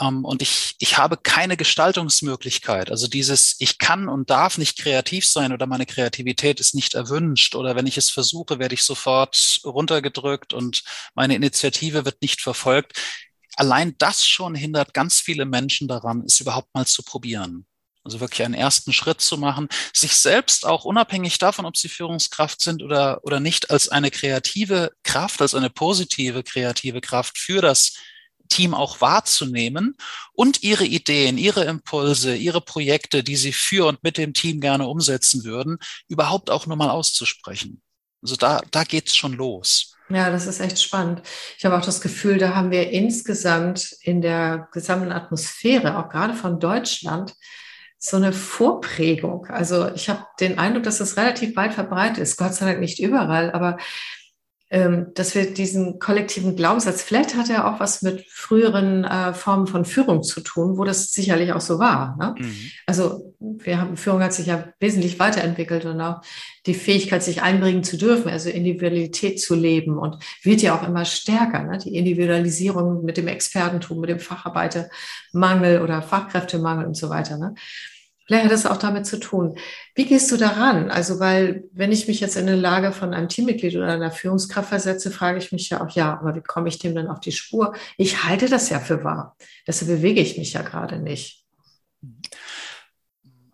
Ähm, 0.00 0.24
und 0.24 0.42
ich, 0.42 0.74
ich 0.78 0.98
habe 0.98 1.16
keine 1.16 1.56
Gestaltungsmöglichkeit. 1.56 2.90
Also 2.90 3.06
dieses, 3.08 3.56
ich 3.58 3.78
kann 3.78 4.08
und 4.08 4.30
darf 4.30 4.58
nicht 4.58 4.78
kreativ 4.78 5.26
sein 5.26 5.52
oder 5.52 5.66
meine 5.66 5.86
Kreativität 5.86 6.60
ist 6.60 6.74
nicht 6.74 6.94
erwünscht 6.94 7.54
oder 7.54 7.76
wenn 7.76 7.86
ich 7.86 7.98
es 7.98 8.10
versuche, 8.10 8.58
werde 8.58 8.74
ich 8.74 8.84
sofort 8.84 9.60
runtergedrückt 9.64 10.52
und 10.54 10.82
meine 11.14 11.34
Initiative 11.34 12.04
wird 12.04 12.22
nicht 12.22 12.40
verfolgt. 12.40 12.98
Allein 13.56 13.96
das 13.98 14.24
schon 14.24 14.54
hindert 14.54 14.94
ganz 14.94 15.20
viele 15.20 15.44
Menschen 15.44 15.88
daran, 15.88 16.22
es 16.24 16.38
überhaupt 16.40 16.72
mal 16.74 16.86
zu 16.86 17.02
probieren. 17.02 17.66
Also 18.04 18.20
wirklich 18.20 18.42
einen 18.44 18.54
ersten 18.54 18.92
Schritt 18.92 19.20
zu 19.20 19.36
machen, 19.36 19.68
sich 19.92 20.14
selbst 20.14 20.64
auch 20.64 20.84
unabhängig 20.84 21.38
davon, 21.38 21.66
ob 21.66 21.76
sie 21.76 21.88
Führungskraft 21.88 22.60
sind 22.60 22.82
oder, 22.82 23.22
oder 23.24 23.40
nicht, 23.40 23.70
als 23.70 23.88
eine 23.88 24.10
kreative 24.10 24.92
Kraft, 25.02 25.42
als 25.42 25.54
eine 25.54 25.68
positive 25.68 26.42
kreative 26.42 27.00
Kraft 27.00 27.36
für 27.36 27.60
das 27.60 27.94
Team 28.48 28.74
auch 28.74 29.00
wahrzunehmen 29.00 29.96
und 30.32 30.62
ihre 30.62 30.84
Ideen, 30.84 31.38
ihre 31.38 31.64
Impulse, 31.64 32.34
ihre 32.34 32.60
Projekte, 32.60 33.22
die 33.22 33.36
sie 33.36 33.52
für 33.52 33.86
und 33.86 34.02
mit 34.02 34.18
dem 34.18 34.34
Team 34.34 34.60
gerne 34.60 34.86
umsetzen 34.86 35.44
würden, 35.44 35.78
überhaupt 36.08 36.50
auch 36.50 36.66
nur 36.66 36.76
mal 36.76 36.90
auszusprechen. 36.90 37.82
Also 38.22 38.36
da, 38.36 38.60
da 38.70 38.84
geht's 38.84 39.16
schon 39.16 39.34
los. 39.34 39.94
Ja, 40.10 40.30
das 40.30 40.46
ist 40.46 40.60
echt 40.60 40.80
spannend. 40.80 41.22
Ich 41.58 41.64
habe 41.64 41.76
auch 41.76 41.84
das 41.84 42.00
Gefühl, 42.00 42.38
da 42.38 42.54
haben 42.54 42.70
wir 42.70 42.90
insgesamt 42.90 43.94
in 44.00 44.22
der 44.22 44.68
gesamten 44.72 45.12
Atmosphäre, 45.12 45.98
auch 45.98 46.08
gerade 46.08 46.34
von 46.34 46.58
Deutschland, 46.58 47.34
so 47.98 48.16
eine 48.16 48.32
Vorprägung. 48.32 49.46
Also 49.46 49.92
ich 49.94 50.08
habe 50.08 50.24
den 50.40 50.58
Eindruck, 50.58 50.84
dass 50.84 50.98
das 50.98 51.16
relativ 51.16 51.56
weit 51.56 51.74
verbreitet 51.74 52.18
ist. 52.18 52.36
Gott 52.36 52.54
sei 52.54 52.66
Dank 52.66 52.80
nicht 52.80 53.00
überall, 53.00 53.50
aber 53.50 53.76
dass 55.14 55.34
wir 55.34 55.54
diesen 55.54 55.98
kollektiven 55.98 56.54
Glaubenssatz, 56.54 57.02
vielleicht 57.02 57.34
hat 57.34 57.48
er 57.48 57.66
auch 57.66 57.80
was 57.80 58.02
mit 58.02 58.26
früheren 58.28 59.04
äh, 59.04 59.32
Formen 59.32 59.66
von 59.66 59.86
Führung 59.86 60.22
zu 60.22 60.42
tun, 60.42 60.76
wo 60.76 60.84
das 60.84 61.10
sicherlich 61.12 61.52
auch 61.52 61.62
so 61.62 61.78
war. 61.78 62.16
Ne? 62.18 62.34
Mhm. 62.38 62.70
Also 62.84 63.34
wir 63.40 63.80
haben, 63.80 63.96
Führung 63.96 64.22
hat 64.22 64.34
sich 64.34 64.46
ja 64.46 64.64
wesentlich 64.78 65.18
weiterentwickelt 65.18 65.86
und 65.86 65.98
auch 66.02 66.20
die 66.66 66.74
Fähigkeit, 66.74 67.22
sich 67.22 67.40
einbringen 67.40 67.82
zu 67.82 67.96
dürfen, 67.96 68.28
also 68.28 68.50
Individualität 68.50 69.40
zu 69.40 69.54
leben 69.54 69.96
und 69.96 70.22
wird 70.42 70.60
ja 70.60 70.78
auch 70.78 70.86
immer 70.86 71.06
stärker. 71.06 71.62
Ne? 71.62 71.78
Die 71.78 71.96
Individualisierung 71.96 73.04
mit 73.06 73.16
dem 73.16 73.28
Expertentum, 73.28 74.00
mit 74.00 74.10
dem 74.10 74.20
Facharbeitermangel 74.20 75.80
oder 75.80 76.02
Fachkräftemangel 76.02 76.84
und 76.84 76.94
so 76.94 77.08
weiter. 77.08 77.38
Ne? 77.38 77.54
Vielleicht 78.28 78.44
hat 78.44 78.52
das 78.52 78.66
auch 78.66 78.76
damit 78.76 79.06
zu 79.06 79.18
tun. 79.18 79.58
Wie 79.94 80.04
gehst 80.04 80.30
du 80.30 80.36
daran? 80.36 80.90
Also, 80.90 81.18
weil, 81.18 81.64
wenn 81.72 81.92
ich 81.92 82.08
mich 82.08 82.20
jetzt 82.20 82.36
in 82.36 82.46
eine 82.46 82.56
Lage 82.56 82.92
von 82.92 83.14
einem 83.14 83.30
Teammitglied 83.30 83.74
oder 83.74 83.88
einer 83.88 84.12
Führungskraft 84.12 84.68
versetze, 84.68 85.10
frage 85.10 85.38
ich 85.38 85.50
mich 85.50 85.70
ja 85.70 85.82
auch, 85.82 85.88
ja, 85.96 86.12
aber 86.12 86.34
wie 86.34 86.42
komme 86.42 86.68
ich 86.68 86.78
dem 86.78 86.94
dann 86.94 87.08
auf 87.08 87.20
die 87.20 87.32
Spur? 87.32 87.74
Ich 87.96 88.24
halte 88.24 88.50
das 88.50 88.68
ja 88.68 88.80
für 88.80 89.02
wahr. 89.02 89.34
Deshalb 89.66 89.90
bewege 89.90 90.20
ich 90.20 90.36
mich 90.36 90.52
ja 90.52 90.60
gerade 90.60 90.98
nicht. 90.98 91.46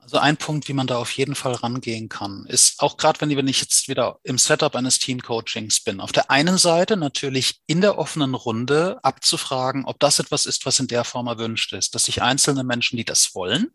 Also 0.00 0.18
ein 0.18 0.36
Punkt, 0.36 0.66
wie 0.66 0.72
man 0.72 0.88
da 0.88 0.98
auf 0.98 1.12
jeden 1.12 1.36
Fall 1.36 1.52
rangehen 1.52 2.08
kann, 2.08 2.44
ist 2.48 2.80
auch 2.80 2.96
gerade, 2.96 3.20
wenn 3.20 3.48
ich 3.48 3.60
jetzt 3.60 3.86
wieder 3.86 4.18
im 4.24 4.38
Setup 4.38 4.74
eines 4.74 4.98
Teamcoachings 4.98 5.84
bin, 5.84 6.00
auf 6.00 6.10
der 6.10 6.32
einen 6.32 6.58
Seite 6.58 6.96
natürlich 6.96 7.60
in 7.68 7.80
der 7.80 7.96
offenen 7.96 8.34
Runde 8.34 8.98
abzufragen, 9.04 9.84
ob 9.84 10.00
das 10.00 10.18
etwas 10.18 10.46
ist, 10.46 10.66
was 10.66 10.80
in 10.80 10.88
der 10.88 11.04
Form 11.04 11.28
erwünscht 11.28 11.72
ist, 11.72 11.94
dass 11.94 12.06
sich 12.06 12.22
einzelne 12.22 12.64
Menschen, 12.64 12.96
die 12.96 13.04
das 13.04 13.36
wollen, 13.36 13.70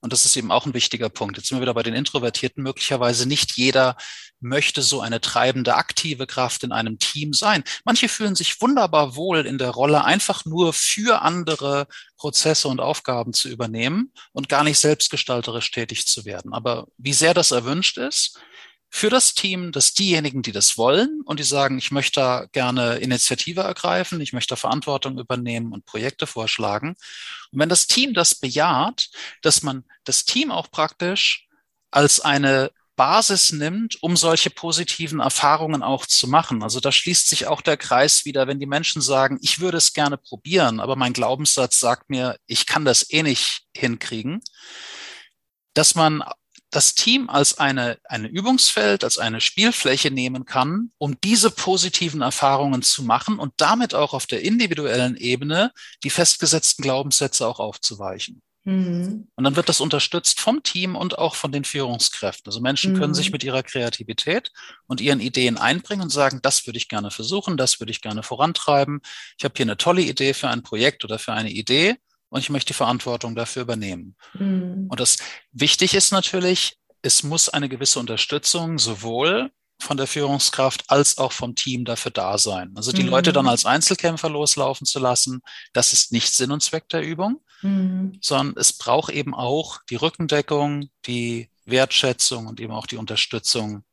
und 0.00 0.12
das 0.12 0.24
ist 0.24 0.36
eben 0.36 0.52
auch 0.52 0.64
ein 0.64 0.74
wichtiger 0.74 1.08
Punkt. 1.08 1.36
Jetzt 1.36 1.48
sind 1.48 1.58
wir 1.58 1.62
wieder 1.62 1.74
bei 1.74 1.82
den 1.82 1.94
Introvertierten. 1.94 2.62
Möglicherweise 2.62 3.26
nicht 3.26 3.56
jeder 3.56 3.96
möchte 4.40 4.82
so 4.82 5.00
eine 5.00 5.20
treibende, 5.20 5.74
aktive 5.74 6.26
Kraft 6.26 6.62
in 6.62 6.70
einem 6.70 6.98
Team 6.98 7.32
sein. 7.32 7.64
Manche 7.84 8.08
fühlen 8.08 8.36
sich 8.36 8.60
wunderbar 8.60 9.16
wohl 9.16 9.44
in 9.44 9.58
der 9.58 9.70
Rolle, 9.70 10.04
einfach 10.04 10.44
nur 10.44 10.72
für 10.72 11.22
andere 11.22 11.88
Prozesse 12.16 12.68
und 12.68 12.80
Aufgaben 12.80 13.32
zu 13.32 13.48
übernehmen 13.48 14.12
und 14.32 14.48
gar 14.48 14.62
nicht 14.62 14.78
selbstgestalterisch 14.78 15.70
tätig 15.72 16.06
zu 16.06 16.24
werden. 16.24 16.52
Aber 16.52 16.86
wie 16.96 17.12
sehr 17.12 17.34
das 17.34 17.50
erwünscht 17.50 17.98
ist, 17.98 18.38
für 18.90 19.10
das 19.10 19.34
Team, 19.34 19.70
dass 19.70 19.92
diejenigen, 19.92 20.42
die 20.42 20.52
das 20.52 20.78
wollen 20.78 21.20
und 21.24 21.38
die 21.38 21.44
sagen, 21.44 21.78
ich 21.78 21.90
möchte 21.90 22.48
gerne 22.52 22.96
Initiative 22.96 23.60
ergreifen, 23.60 24.20
ich 24.20 24.32
möchte 24.32 24.56
Verantwortung 24.56 25.18
übernehmen 25.18 25.72
und 25.72 25.84
Projekte 25.84 26.26
vorschlagen. 26.26 26.96
Und 27.52 27.58
wenn 27.60 27.68
das 27.68 27.86
Team 27.86 28.14
das 28.14 28.34
bejaht, 28.34 29.10
dass 29.42 29.62
man 29.62 29.84
das 30.04 30.24
Team 30.24 30.50
auch 30.50 30.70
praktisch 30.70 31.46
als 31.90 32.20
eine 32.20 32.70
Basis 32.98 33.52
nimmt, 33.52 34.02
um 34.02 34.16
solche 34.16 34.50
positiven 34.50 35.20
Erfahrungen 35.20 35.82
auch 35.84 36.04
zu 36.04 36.26
machen. 36.26 36.64
Also 36.64 36.80
da 36.80 36.90
schließt 36.90 37.28
sich 37.28 37.46
auch 37.46 37.60
der 37.62 37.76
Kreis 37.76 38.24
wieder, 38.24 38.48
wenn 38.48 38.58
die 38.58 38.66
Menschen 38.66 39.00
sagen, 39.00 39.38
ich 39.40 39.60
würde 39.60 39.78
es 39.78 39.92
gerne 39.92 40.18
probieren, 40.18 40.80
aber 40.80 40.96
mein 40.96 41.12
Glaubenssatz 41.12 41.78
sagt 41.78 42.10
mir, 42.10 42.36
ich 42.46 42.66
kann 42.66 42.84
das 42.84 43.08
eh 43.10 43.22
nicht 43.22 43.62
hinkriegen, 43.74 44.40
dass 45.74 45.94
man 45.94 46.24
das 46.70 46.94
Team 46.94 47.30
als 47.30 47.58
eine, 47.58 47.98
eine 48.04 48.28
Übungsfeld, 48.28 49.04
als 49.04 49.18
eine 49.18 49.40
Spielfläche 49.40 50.10
nehmen 50.10 50.44
kann, 50.44 50.90
um 50.98 51.18
diese 51.22 51.50
positiven 51.50 52.20
Erfahrungen 52.20 52.82
zu 52.82 53.02
machen 53.02 53.38
und 53.38 53.54
damit 53.56 53.94
auch 53.94 54.12
auf 54.12 54.26
der 54.26 54.42
individuellen 54.42 55.16
Ebene 55.16 55.72
die 56.04 56.10
festgesetzten 56.10 56.82
Glaubenssätze 56.82 57.46
auch 57.46 57.58
aufzuweichen. 57.58 58.42
Mhm. 58.64 59.28
Und 59.34 59.44
dann 59.44 59.56
wird 59.56 59.70
das 59.70 59.80
unterstützt 59.80 60.40
vom 60.40 60.62
Team 60.62 60.94
und 60.94 61.16
auch 61.16 61.36
von 61.36 61.52
den 61.52 61.64
Führungskräften. 61.64 62.50
Also 62.50 62.60
Menschen 62.60 62.92
mhm. 62.92 62.98
können 62.98 63.14
sich 63.14 63.32
mit 63.32 63.42
ihrer 63.42 63.62
Kreativität 63.62 64.50
und 64.86 65.00
ihren 65.00 65.20
Ideen 65.20 65.56
einbringen 65.56 66.02
und 66.02 66.10
sagen, 66.10 66.40
das 66.42 66.66
würde 66.66 66.76
ich 66.76 66.88
gerne 66.88 67.10
versuchen, 67.10 67.56
das 67.56 67.80
würde 67.80 67.92
ich 67.92 68.02
gerne 68.02 68.22
vorantreiben. 68.22 69.00
Ich 69.38 69.44
habe 69.44 69.54
hier 69.56 69.64
eine 69.64 69.78
tolle 69.78 70.02
Idee 70.02 70.34
für 70.34 70.48
ein 70.48 70.62
Projekt 70.62 71.02
oder 71.04 71.18
für 71.18 71.32
eine 71.32 71.50
Idee 71.50 71.96
und 72.30 72.40
ich 72.40 72.50
möchte 72.50 72.68
die 72.68 72.76
Verantwortung 72.76 73.34
dafür 73.34 73.62
übernehmen. 73.62 74.16
Mhm. 74.34 74.86
Und 74.88 75.00
das 75.00 75.16
wichtig 75.52 75.94
ist 75.94 76.12
natürlich, 76.12 76.76
es 77.02 77.22
muss 77.22 77.48
eine 77.48 77.68
gewisse 77.68 78.00
Unterstützung 78.00 78.78
sowohl 78.78 79.50
von 79.80 79.96
der 79.96 80.06
Führungskraft 80.06 80.84
als 80.88 81.18
auch 81.18 81.32
vom 81.32 81.54
Team 81.54 81.84
dafür 81.84 82.10
da 82.10 82.36
sein. 82.36 82.72
Also 82.74 82.92
die 82.92 83.04
mhm. 83.04 83.10
Leute 83.10 83.32
dann 83.32 83.48
als 83.48 83.64
Einzelkämpfer 83.64 84.28
loslaufen 84.28 84.86
zu 84.86 84.98
lassen, 84.98 85.40
das 85.72 85.92
ist 85.92 86.12
nicht 86.12 86.32
Sinn 86.32 86.50
und 86.50 86.62
Zweck 86.62 86.88
der 86.88 87.02
Übung, 87.02 87.40
mhm. 87.62 88.18
sondern 88.20 88.56
es 88.58 88.72
braucht 88.72 89.12
eben 89.12 89.34
auch 89.34 89.78
die 89.88 89.96
Rückendeckung, 89.96 90.88
die 91.06 91.48
Wertschätzung 91.64 92.46
und 92.46 92.60
eben 92.60 92.72
auch 92.72 92.86
die 92.86 92.96
Unterstützung 92.96 93.84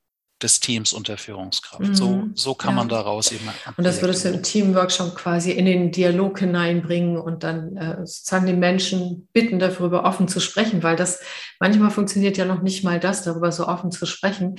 des 0.45 0.59
Teams 0.59 0.93
und 0.93 1.07
der 1.07 1.17
Führungskraft. 1.17 1.89
Mhm. 1.89 1.95
So, 1.95 2.23
so 2.35 2.53
kann 2.53 2.71
ja. 2.71 2.75
man 2.77 2.89
daraus 2.89 3.31
eben. 3.31 3.49
Und 3.75 3.83
das 3.83 4.01
würdest 4.01 4.23
du 4.23 4.29
im 4.29 4.43
Teamworkshop 4.43 5.15
quasi 5.15 5.51
in 5.51 5.65
den 5.65 5.91
Dialog 5.91 6.39
hineinbringen 6.39 7.17
und 7.17 7.43
dann 7.43 7.75
äh, 7.75 8.05
sozusagen 8.05 8.45
den 8.45 8.59
Menschen 8.59 9.27
bitten, 9.33 9.59
darüber 9.59 10.05
offen 10.05 10.27
zu 10.27 10.39
sprechen, 10.39 10.83
weil 10.83 10.95
das 10.95 11.19
manchmal 11.59 11.89
funktioniert 11.89 12.37
ja 12.37 12.45
noch 12.45 12.61
nicht 12.61 12.83
mal 12.83 12.99
das, 12.99 13.23
darüber 13.23 13.51
so 13.51 13.67
offen 13.67 13.91
zu 13.91 14.05
sprechen. 14.05 14.55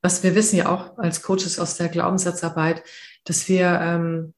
Was 0.00 0.22
wir 0.22 0.34
wissen 0.34 0.56
ja 0.56 0.68
auch 0.68 0.96
als 0.96 1.22
Coaches 1.22 1.58
aus 1.58 1.76
der 1.76 1.88
Glaubenssatzarbeit, 1.88 2.82
dass 3.24 3.48
wir 3.48 3.78
ähm, 3.82 4.34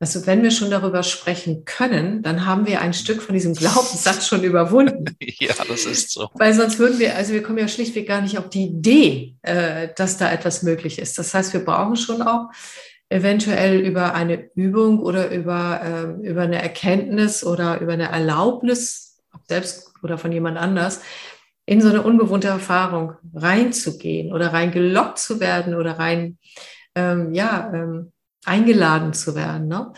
also 0.00 0.26
wenn 0.26 0.42
wir 0.42 0.50
schon 0.50 0.70
darüber 0.70 1.02
sprechen 1.02 1.64
können, 1.64 2.22
dann 2.22 2.46
haben 2.46 2.66
wir 2.66 2.80
ein 2.80 2.92
Stück 2.92 3.22
von 3.22 3.34
diesem 3.34 3.54
Glaubenssatz 3.54 4.26
schon 4.26 4.42
überwunden. 4.42 5.04
Ja, 5.38 5.54
das 5.68 5.84
ist 5.84 6.10
so. 6.12 6.28
Weil 6.34 6.54
sonst 6.54 6.78
würden 6.78 6.98
wir, 6.98 7.16
also 7.16 7.32
wir 7.32 7.42
kommen 7.42 7.58
ja 7.58 7.68
schlichtweg 7.68 8.06
gar 8.06 8.20
nicht 8.20 8.38
auf 8.38 8.48
die 8.48 8.66
Idee, 8.66 9.36
äh, 9.42 9.88
dass 9.96 10.16
da 10.16 10.30
etwas 10.30 10.62
möglich 10.62 10.98
ist. 10.98 11.18
Das 11.18 11.34
heißt, 11.34 11.52
wir 11.52 11.64
brauchen 11.64 11.96
schon 11.96 12.22
auch 12.22 12.50
eventuell 13.08 13.80
über 13.80 14.14
eine 14.14 14.50
Übung 14.54 15.00
oder 15.00 15.30
über, 15.30 15.80
äh, 16.22 16.28
über 16.28 16.42
eine 16.42 16.62
Erkenntnis 16.62 17.44
oder 17.44 17.80
über 17.80 17.92
eine 17.92 18.10
Erlaubnis, 18.10 19.18
ob 19.32 19.42
selbst 19.46 19.92
oder 20.02 20.18
von 20.18 20.32
jemand 20.32 20.58
anders, 20.58 21.00
in 21.66 21.80
so 21.80 21.88
eine 21.88 22.02
unbewohnte 22.02 22.48
Erfahrung 22.48 23.14
reinzugehen 23.34 24.32
oder 24.32 24.52
reingelockt 24.52 25.18
zu 25.18 25.40
werden 25.40 25.74
oder 25.74 25.98
rein, 25.98 26.38
ähm, 26.94 27.32
ja, 27.32 27.70
ähm, 27.74 28.12
eingeladen 28.46 29.12
zu 29.12 29.34
werden. 29.34 29.68
Ne? 29.68 29.92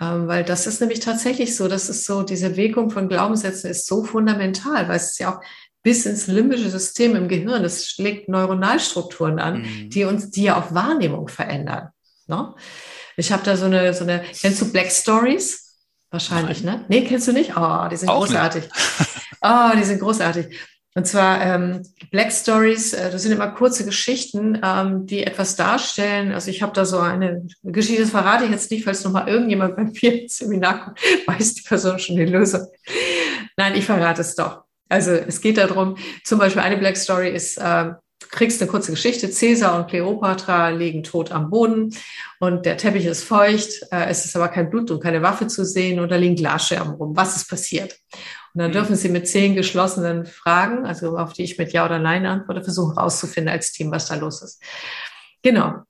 Ähm, 0.00 0.28
weil 0.28 0.44
das 0.44 0.66
ist 0.66 0.80
nämlich 0.80 1.00
tatsächlich 1.00 1.56
so, 1.56 1.68
das 1.68 1.88
ist 1.88 2.04
so, 2.04 2.22
diese 2.22 2.56
Wirkung 2.56 2.90
von 2.90 3.08
Glaubenssätzen 3.08 3.70
ist 3.70 3.86
so 3.86 4.04
fundamental, 4.04 4.88
weil 4.88 4.96
es 4.96 5.12
ist 5.12 5.18
ja 5.18 5.36
auch 5.36 5.40
bis 5.82 6.06
ins 6.06 6.26
limbische 6.26 6.70
System 6.70 7.16
im 7.16 7.28
Gehirn, 7.28 7.62
das 7.62 7.88
schlägt 7.88 8.28
Neuronalstrukturen 8.28 9.38
an, 9.38 9.62
mhm. 9.62 9.90
die 9.90 10.04
uns, 10.04 10.30
die 10.30 10.44
ja 10.44 10.60
auch 10.60 10.72
Wahrnehmung 10.72 11.28
verändern. 11.28 11.88
Ne? 12.26 12.54
Ich 13.16 13.32
habe 13.32 13.42
da 13.44 13.56
so 13.56 13.66
eine, 13.66 13.92
so 13.92 14.04
eine, 14.04 14.22
kennst 14.40 14.60
du 14.60 14.72
Black 14.72 14.90
Stories? 14.90 15.76
Wahrscheinlich, 16.10 16.62
Nein. 16.62 16.80
ne? 16.80 16.84
Nee, 16.88 17.04
kennst 17.04 17.26
du 17.26 17.32
nicht? 17.32 17.56
Oh, 17.56 17.88
die 17.90 17.96
sind 17.96 18.08
auch 18.08 18.20
großartig. 18.20 18.64
Oh, 19.44 19.70
die 19.76 19.82
sind 19.82 19.98
großartig. 19.98 20.56
Und 20.94 21.06
zwar 21.06 21.40
ähm, 21.42 21.82
Black 22.10 22.30
Stories, 22.32 22.92
äh, 22.92 23.10
das 23.10 23.22
sind 23.22 23.32
immer 23.32 23.48
kurze 23.48 23.84
Geschichten, 23.84 24.60
ähm, 24.62 25.06
die 25.06 25.24
etwas 25.24 25.56
darstellen. 25.56 26.32
Also 26.32 26.50
ich 26.50 26.60
habe 26.62 26.72
da 26.74 26.84
so 26.84 26.98
eine 26.98 27.46
Geschichte, 27.62 28.02
das 28.02 28.10
verrate 28.10 28.44
ich 28.44 28.50
jetzt 28.50 28.70
nicht, 28.70 28.84
falls 28.84 29.02
nochmal 29.02 29.28
irgendjemand 29.28 29.76
bei 29.76 29.84
mir 30.02 30.28
Seminar 30.28 30.84
kommt, 30.84 30.98
weiß 31.26 31.54
die 31.54 31.62
Person 31.62 31.98
schon 31.98 32.16
die 32.16 32.26
Lösung. 32.26 32.66
Nein, 33.56 33.74
ich 33.74 33.86
verrate 33.86 34.20
es 34.20 34.34
doch. 34.34 34.64
Also 34.90 35.12
es 35.12 35.40
geht 35.40 35.56
darum, 35.56 35.96
zum 36.24 36.38
Beispiel 36.38 36.60
eine 36.60 36.76
Black 36.76 36.98
Story 36.98 37.30
ist, 37.30 37.56
äh, 37.56 37.84
du 37.84 38.26
kriegst 38.28 38.60
eine 38.60 38.70
kurze 38.70 38.90
Geschichte, 38.90 39.30
Caesar 39.30 39.78
und 39.78 39.88
Cleopatra 39.88 40.68
liegen 40.68 41.02
tot 41.02 41.32
am 41.32 41.48
Boden 41.48 41.96
und 42.38 42.66
der 42.66 42.76
Teppich 42.76 43.06
ist 43.06 43.24
feucht, 43.24 43.70
äh, 43.90 44.10
es 44.10 44.26
ist 44.26 44.36
aber 44.36 44.48
kein 44.48 44.68
Blut 44.68 44.90
und 44.90 45.02
keine 45.02 45.22
Waffe 45.22 45.46
zu 45.46 45.64
sehen 45.64 46.00
und 46.00 46.10
da 46.10 46.16
liegen 46.16 46.36
Glasscherben 46.36 46.92
rum. 46.92 47.16
Was 47.16 47.36
ist 47.36 47.48
passiert? 47.48 47.96
Und 48.54 48.60
dann 48.60 48.70
mhm. 48.70 48.74
dürfen 48.74 48.96
Sie 48.96 49.08
mit 49.08 49.28
zehn 49.28 49.54
geschlossenen 49.54 50.26
Fragen, 50.26 50.84
also 50.84 51.16
auf 51.16 51.32
die 51.32 51.44
ich 51.44 51.58
mit 51.58 51.72
Ja 51.72 51.86
oder 51.86 51.98
Nein 51.98 52.26
antworte, 52.26 52.62
versuchen 52.62 52.94
herauszufinden 52.94 53.52
als 53.52 53.72
Team, 53.72 53.90
was 53.90 54.06
da 54.06 54.16
los 54.16 54.42
ist. 54.42 54.62
Genau. 55.42 55.82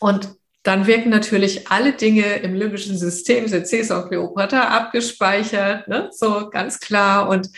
Und 0.00 0.28
dann 0.64 0.86
wirken 0.86 1.10
natürlich 1.10 1.70
alle 1.70 1.92
Dinge 1.92 2.36
im 2.36 2.54
limbischen 2.54 2.96
System, 2.96 3.46
sind 3.48 3.68
Caesar 3.68 4.02
und 4.02 4.08
Cleopatra 4.08 4.62
abgespeichert, 4.76 5.88
ne? 5.88 6.08
so 6.10 6.48
ganz 6.48 6.80
klar. 6.80 7.28
Und 7.28 7.50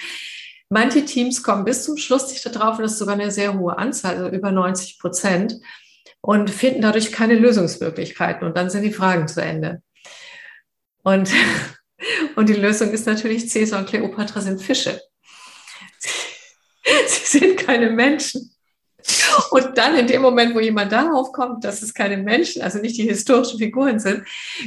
manche 0.68 1.04
Teams 1.04 1.42
kommen 1.42 1.64
bis 1.64 1.84
zum 1.84 1.96
Schluss 1.96 2.30
nicht 2.30 2.44
darauf, 2.44 2.78
und 2.78 2.82
das 2.82 2.92
ist 2.92 2.98
sogar 2.98 3.14
eine 3.14 3.30
sehr 3.30 3.54
hohe 3.54 3.78
Anzahl, 3.78 4.16
also 4.16 4.28
über 4.28 4.50
90 4.50 4.98
Prozent, 4.98 5.54
und 6.20 6.50
finden 6.50 6.82
dadurch 6.82 7.12
keine 7.12 7.36
Lösungsmöglichkeiten. 7.36 8.46
Und 8.46 8.56
dann 8.56 8.70
sind 8.70 8.82
die 8.82 8.92
Fragen 8.92 9.28
zu 9.28 9.40
Ende. 9.40 9.82
Und 11.04 11.30
und 12.36 12.48
die 12.48 12.54
Lösung 12.54 12.90
ist 12.90 13.06
natürlich, 13.06 13.48
Cäsar 13.48 13.80
und 13.80 13.88
Kleopatra 13.88 14.40
sind 14.40 14.60
Fische. 14.60 15.00
Sie 17.06 17.38
sind 17.38 17.58
keine 17.58 17.90
Menschen. 17.90 18.55
Und 19.50 19.76
dann 19.76 19.96
in 19.96 20.06
dem 20.06 20.22
Moment, 20.22 20.54
wo 20.54 20.60
jemand 20.60 20.92
darauf 20.92 21.32
kommt, 21.32 21.64
dass 21.64 21.82
es 21.82 21.94
keine 21.94 22.16
Menschen, 22.16 22.62
also 22.62 22.78
nicht 22.78 22.96
die 22.96 23.08
historischen 23.08 23.58
Figuren 23.58 23.98
sind, 23.98 24.24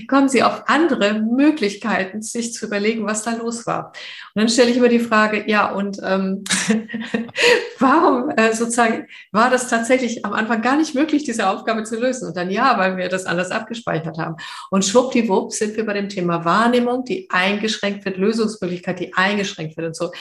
kommen 0.07 0.29
sie 0.29 0.43
auf 0.43 0.63
andere 0.67 1.13
Möglichkeiten, 1.21 2.21
sich 2.21 2.53
zu 2.53 2.67
überlegen, 2.67 3.05
was 3.05 3.23
da 3.23 3.33
los 3.33 3.65
war. 3.65 3.87
Und 4.33 4.41
dann 4.41 4.49
stelle 4.49 4.69
ich 4.69 4.77
immer 4.77 4.89
die 4.89 4.99
Frage, 4.99 5.43
ja, 5.47 5.71
und 5.71 5.99
ähm, 6.03 6.43
warum 7.79 8.29
äh, 8.29 8.53
sozusagen 8.53 9.07
war 9.31 9.49
das 9.49 9.69
tatsächlich 9.69 10.25
am 10.25 10.33
Anfang 10.33 10.61
gar 10.61 10.77
nicht 10.77 10.95
möglich, 10.95 11.23
diese 11.23 11.49
Aufgabe 11.49 11.83
zu 11.83 11.99
lösen? 11.99 12.27
Und 12.27 12.37
dann 12.37 12.49
ja, 12.49 12.77
weil 12.77 12.97
wir 12.97 13.09
das 13.09 13.25
anders 13.25 13.51
abgespeichert 13.51 14.17
haben. 14.17 14.35
Und 14.69 14.85
schwuppdiwupp 14.85 15.51
sind 15.51 15.75
wir 15.77 15.85
bei 15.85 15.93
dem 15.93 16.09
Thema 16.09 16.45
Wahrnehmung, 16.45 17.03
die 17.05 17.29
eingeschränkt 17.29 18.05
wird, 18.05 18.17
Lösungsmöglichkeit, 18.17 18.99
die 18.99 19.13
eingeschränkt 19.13 19.77
wird 19.77 19.87
und 19.87 19.95
so. 19.95 20.11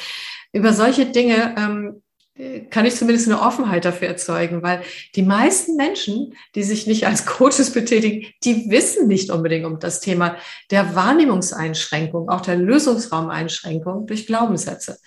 Über 0.52 0.72
solche 0.72 1.06
Dinge 1.06 1.54
ähm, 1.58 2.02
kann 2.70 2.86
ich 2.86 2.94
zumindest 2.94 3.28
eine 3.28 3.40
Offenheit 3.40 3.84
dafür 3.84 4.08
erzeugen, 4.08 4.62
weil 4.62 4.82
die 5.16 5.22
meisten 5.22 5.74
Menschen, 5.76 6.34
die 6.54 6.62
sich 6.62 6.86
nicht 6.86 7.06
als 7.06 7.26
Coaches 7.26 7.72
betätigen, 7.72 8.26
die 8.44 8.70
wissen 8.70 9.08
nicht 9.08 9.30
unbedingt 9.30 9.66
um 9.66 9.80
das 9.80 10.00
Thema 10.00 10.36
der 10.70 10.94
Wahrnehmungseinschränkung, 10.94 12.28
auch 12.28 12.40
der 12.40 12.56
Lösungsraumeinschränkung 12.56 14.06
durch 14.06 14.26
Glaubenssätze. 14.26 14.98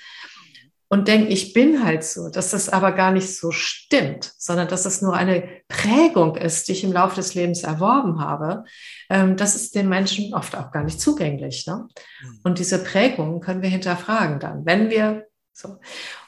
Und 0.89 1.07
denken, 1.07 1.31
ich 1.31 1.53
bin 1.53 1.85
halt 1.85 2.03
so, 2.03 2.27
dass 2.27 2.51
das 2.51 2.67
aber 2.67 2.91
gar 2.91 3.13
nicht 3.13 3.33
so 3.33 3.51
stimmt, 3.51 4.33
sondern 4.37 4.67
dass 4.67 4.83
das 4.83 5.01
nur 5.01 5.13
eine 5.13 5.47
Prägung 5.69 6.35
ist, 6.35 6.67
die 6.67 6.73
ich 6.73 6.83
im 6.83 6.91
Laufe 6.91 7.15
des 7.15 7.33
Lebens 7.33 7.63
erworben 7.63 8.19
habe. 8.19 8.65
Ähm, 9.09 9.37
das 9.37 9.55
ist 9.55 9.73
den 9.73 9.87
Menschen 9.87 10.33
oft 10.33 10.53
auch 10.53 10.69
gar 10.69 10.83
nicht 10.83 10.99
zugänglich. 10.99 11.65
Ne? 11.65 11.87
Hm. 12.19 12.39
Und 12.43 12.59
diese 12.59 12.83
Prägungen 12.83 13.39
können 13.39 13.61
wir 13.61 13.69
hinterfragen 13.69 14.41
dann, 14.41 14.65
wenn 14.65 14.89
wir 14.89 15.27
so. 15.53 15.79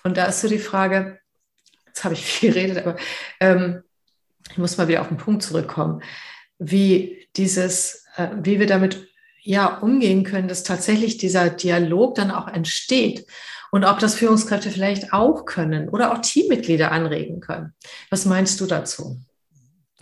Und 0.03 0.17
da 0.17 0.25
ist 0.25 0.41
so 0.41 0.47
die 0.47 0.59
Frage, 0.59 1.19
jetzt 1.85 2.03
habe 2.03 2.13
ich 2.13 2.25
viel 2.25 2.53
geredet, 2.53 2.85
aber 2.85 2.97
ähm, 3.39 3.83
ich 4.49 4.57
muss 4.57 4.77
mal 4.77 4.87
wieder 4.87 5.01
auf 5.01 5.07
den 5.07 5.17
Punkt 5.17 5.43
zurückkommen, 5.43 6.01
wie 6.59 7.27
dieses, 7.35 8.05
äh, 8.17 8.29
wie 8.41 8.59
wir 8.59 8.67
damit 8.67 9.07
ja 9.41 9.79
umgehen 9.79 10.23
können, 10.23 10.47
dass 10.47 10.63
tatsächlich 10.63 11.17
dieser 11.17 11.49
Dialog 11.49 12.15
dann 12.15 12.31
auch 12.31 12.47
entsteht 12.47 13.25
und 13.71 13.83
ob 13.83 13.99
das 13.99 14.15
Führungskräfte 14.15 14.69
vielleicht 14.69 15.13
auch 15.13 15.45
können 15.45 15.89
oder 15.89 16.13
auch 16.13 16.19
Teammitglieder 16.19 16.91
anregen 16.91 17.39
können. 17.39 17.73
Was 18.09 18.25
meinst 18.25 18.61
du 18.61 18.67
dazu? 18.67 19.19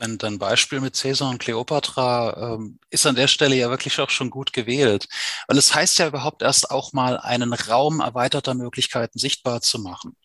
Dein, 0.02 0.18
dein 0.18 0.40
Beispiel 0.40 0.80
mit 0.80 1.00
Caesar 1.00 1.30
und 1.30 1.38
Cleopatra 1.38 2.56
ähm, 2.56 2.80
ist 2.90 3.06
an 3.06 3.14
der 3.14 3.28
Stelle 3.28 3.56
ja 3.56 3.70
wirklich 3.70 4.00
auch 4.00 4.10
schon 4.10 4.32
gut 4.32 4.52
gewählt, 4.52 5.08
weil 5.48 5.60
es 5.60 5.76
heißt 5.76 6.00
ja 6.00 6.08
überhaupt 6.08 6.42
erst 6.42 6.72
auch 6.72 6.92
mal 6.92 7.20
einen 7.20 7.54
Raum 7.54 8.00
erweiterter 8.00 8.56
Möglichkeiten 8.56 9.20
sichtbar 9.20 9.62
zu 9.62 9.78
machen. 9.78 10.16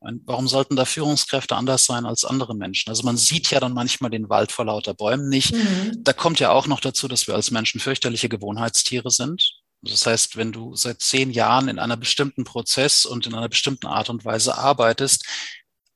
Warum 0.00 0.46
sollten 0.46 0.76
da 0.76 0.84
Führungskräfte 0.84 1.56
anders 1.56 1.84
sein 1.84 2.06
als 2.06 2.24
andere 2.24 2.54
Menschen? 2.54 2.90
Also 2.90 3.02
man 3.02 3.16
sieht 3.16 3.50
ja 3.50 3.58
dann 3.58 3.72
manchmal 3.72 4.12
den 4.12 4.28
Wald 4.28 4.52
vor 4.52 4.66
lauter 4.66 4.94
Bäumen 4.94 5.28
nicht. 5.28 5.52
Mhm. 5.52 5.98
Da 6.04 6.12
kommt 6.12 6.38
ja 6.38 6.50
auch 6.50 6.68
noch 6.68 6.78
dazu, 6.78 7.08
dass 7.08 7.26
wir 7.26 7.34
als 7.34 7.50
Menschen 7.50 7.80
fürchterliche 7.80 8.28
Gewohnheitstiere 8.28 9.10
sind. 9.10 9.54
Das 9.82 10.06
heißt, 10.06 10.36
wenn 10.36 10.52
du 10.52 10.76
seit 10.76 11.00
zehn 11.00 11.32
Jahren 11.32 11.66
in 11.66 11.80
einer 11.80 11.96
bestimmten 11.96 12.44
Prozess 12.44 13.04
und 13.04 13.26
in 13.26 13.34
einer 13.34 13.48
bestimmten 13.48 13.88
Art 13.88 14.10
und 14.10 14.24
Weise 14.24 14.56
arbeitest, 14.56 15.24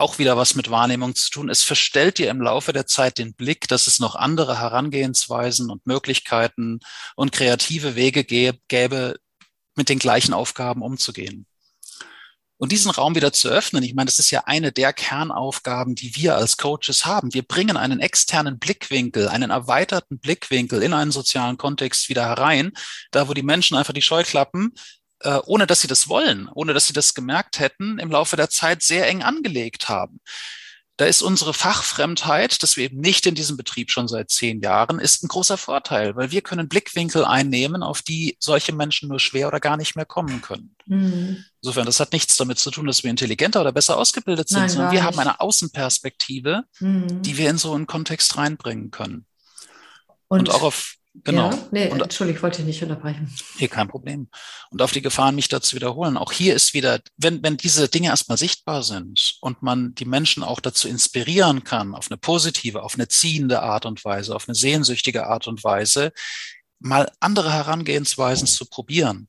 auch 0.03 0.19
wieder 0.19 0.37
was 0.37 0.55
mit 0.55 0.71
Wahrnehmung 0.71 1.15
zu 1.15 1.31
tun. 1.31 1.49
Es 1.49 1.63
verstellt 1.63 2.19
dir 2.19 2.29
im 2.29 2.43
Laufe 2.43 2.73
der 2.73 2.87
Zeit 2.87 3.19
den 3.19 3.35
Blick, 3.35 3.69
dass 3.69 3.87
es 3.87 4.01
noch 4.01 4.17
andere 4.17 4.59
Herangehensweisen 4.59 5.71
und 5.71 5.87
Möglichkeiten 5.87 6.81
und 7.15 7.33
kreative 7.33 7.95
Wege 7.95 8.25
gäbe, 8.25 9.17
mit 9.75 9.89
den 9.89 9.99
gleichen 9.99 10.35
Aufgaben 10.35 10.83
umzugehen. 10.83 11.47
Und 12.59 12.71
diesen 12.71 12.93
Raum 12.93 13.17
wieder 13.17 13.33
zu 13.33 13.49
öffnen, 13.49 13.83
ich 13.83 13.95
meine, 13.95 14.07
das 14.07 14.19
ist 14.21 14.31
ja 14.31 14.45
eine 14.47 14.71
der 14.71 14.93
Kernaufgaben, 14.93 15.95
die 15.97 16.15
wir 16.15 16.37
als 16.37 16.57
Coaches 16.57 17.07
haben. 17.07 17.35
Wir 17.35 17.43
bringen 17.43 17.77
einen 17.77 17.99
externen 17.99 18.59
Blickwinkel, 18.59 19.29
einen 19.29 19.51
erweiterten 19.51 20.21
Blickwinkel 20.21 20.83
in 20.83 20.93
einen 20.93 21.11
sozialen 21.11 21.57
Kontext 21.57 22.09
wieder 22.09 22.25
herein, 22.25 22.73
da 23.11 23.29
wo 23.29 23.35
die 23.35 23.43
Menschen 23.43 23.77
einfach 23.77 23.95
die 23.95 24.03
Scheuklappen, 24.03 24.75
äh, 25.23 25.39
ohne 25.47 25.67
dass 25.67 25.81
sie 25.81 25.89
das 25.89 26.09
wollen, 26.09 26.49
ohne 26.55 26.75
dass 26.75 26.87
sie 26.87 26.93
das 26.93 27.15
gemerkt 27.15 27.59
hätten, 27.59 27.99
im 27.99 28.11
Laufe 28.11 28.37
der 28.37 28.51
Zeit 28.51 28.83
sehr 28.83 29.07
eng 29.09 29.23
angelegt 29.23 29.89
haben. 29.89 30.21
Da 30.99 31.07
ist 31.07 31.23
unsere 31.23 31.55
Fachfremdheit, 31.55 32.63
dass 32.63 32.77
wir 32.77 32.85
eben 32.85 33.01
nicht 33.01 33.27
in 33.27 33.35
diesem 33.35 33.57
Betrieb 33.57 33.91
schon 33.91 34.09
seit 34.09 34.31
zehn 34.31 34.61
Jahren, 34.61 34.99
ist 34.99 35.25
ein 35.25 35.29
großer 35.29 35.57
Vorteil, 35.57 36.15
weil 36.17 36.31
wir 36.31 36.43
können 36.43 36.69
Blickwinkel 36.69 37.25
einnehmen, 37.25 37.83
auf 37.83 38.03
die 38.03 38.37
solche 38.39 38.73
Menschen 38.73 39.09
nur 39.09 39.19
schwer 39.19 39.49
oder 39.49 39.59
gar 39.59 39.79
nicht 39.79 39.97
mehr 39.97 40.05
kommen 40.05 40.43
können. 40.43 40.77
Mhm. 40.87 41.45
Insofern, 41.63 41.87
das 41.87 41.99
hat 41.99 42.13
nichts 42.13 42.37
damit 42.37 42.59
zu 42.59 42.71
tun, 42.71 42.87
dass 42.87 43.03
wir 43.03 43.11
intelligenter 43.11 43.63
oder 43.63 43.73
besser 43.73 43.97
ausgebildet 43.97 44.49
sind, 44.49 44.61
Nein, 44.61 44.69
sondern 44.69 44.93
wir 44.93 45.03
haben 45.03 45.19
eine 45.19 45.41
Außenperspektive, 45.41 46.65
mhm. 46.79 47.23
die 47.23 47.39
wir 47.39 47.49
in 47.49 47.59
so 47.59 47.73
einen 47.73 47.87
Kontext 47.87 48.37
reinbringen 48.37 48.91
können. 48.91 49.27
Und, 50.29 50.41
Und 50.41 50.51
auch 50.51 50.63
auf 50.63 50.97
Genau. 51.15 51.51
Ja? 51.51 51.69
Nee, 51.71 51.89
und, 51.89 52.01
Entschuldigung, 52.01 52.37
ich 52.39 52.43
wollte 52.43 52.59
dich 52.59 52.67
nicht 52.67 52.83
unterbrechen. 52.83 53.31
Hier 53.59 53.69
kein 53.69 53.89
Problem. 53.89 54.29
Und 54.71 54.81
auf 54.81 54.93
die 54.93 55.03
Gefahren, 55.03 55.35
mich 55.35 55.49
dazu 55.49 55.77
wiederholen. 55.77 56.17
Auch 56.17 56.33
hier 56.33 56.55
ist 56.55 56.73
wieder, 56.73 57.01
wenn, 57.19 57.43
wenn 57.43 57.59
diese 57.59 57.89
Dinge 57.89 58.09
erstmal 58.09 58.39
sichtbar 58.39 58.83
sind 58.83 59.37
und 59.43 59.63
man 59.63 59.95
die 59.95 60.07
Menschen 60.07 60.43
auch 60.43 60.61
dazu 60.61 60.89
inspirieren 60.89 61.65
kann, 61.65 61.95
auf 61.95 62.11
eine 62.11 62.17
positive, 62.17 62.83
auf 62.83 62.95
eine 62.95 63.09
ziehende 63.09 63.63
Art 63.63 63.85
und 63.85 64.05
Weise, 64.05 64.35
auf 64.35 64.49
eine 64.49 64.55
sehnsüchtige 64.55 65.27
Art 65.27 65.47
und 65.47 65.63
Weise, 65.65 66.13
mal 66.79 67.11
andere 67.21 67.53
Herangehensweisen 67.53 68.47
zu 68.47 68.65
probieren. 68.67 69.29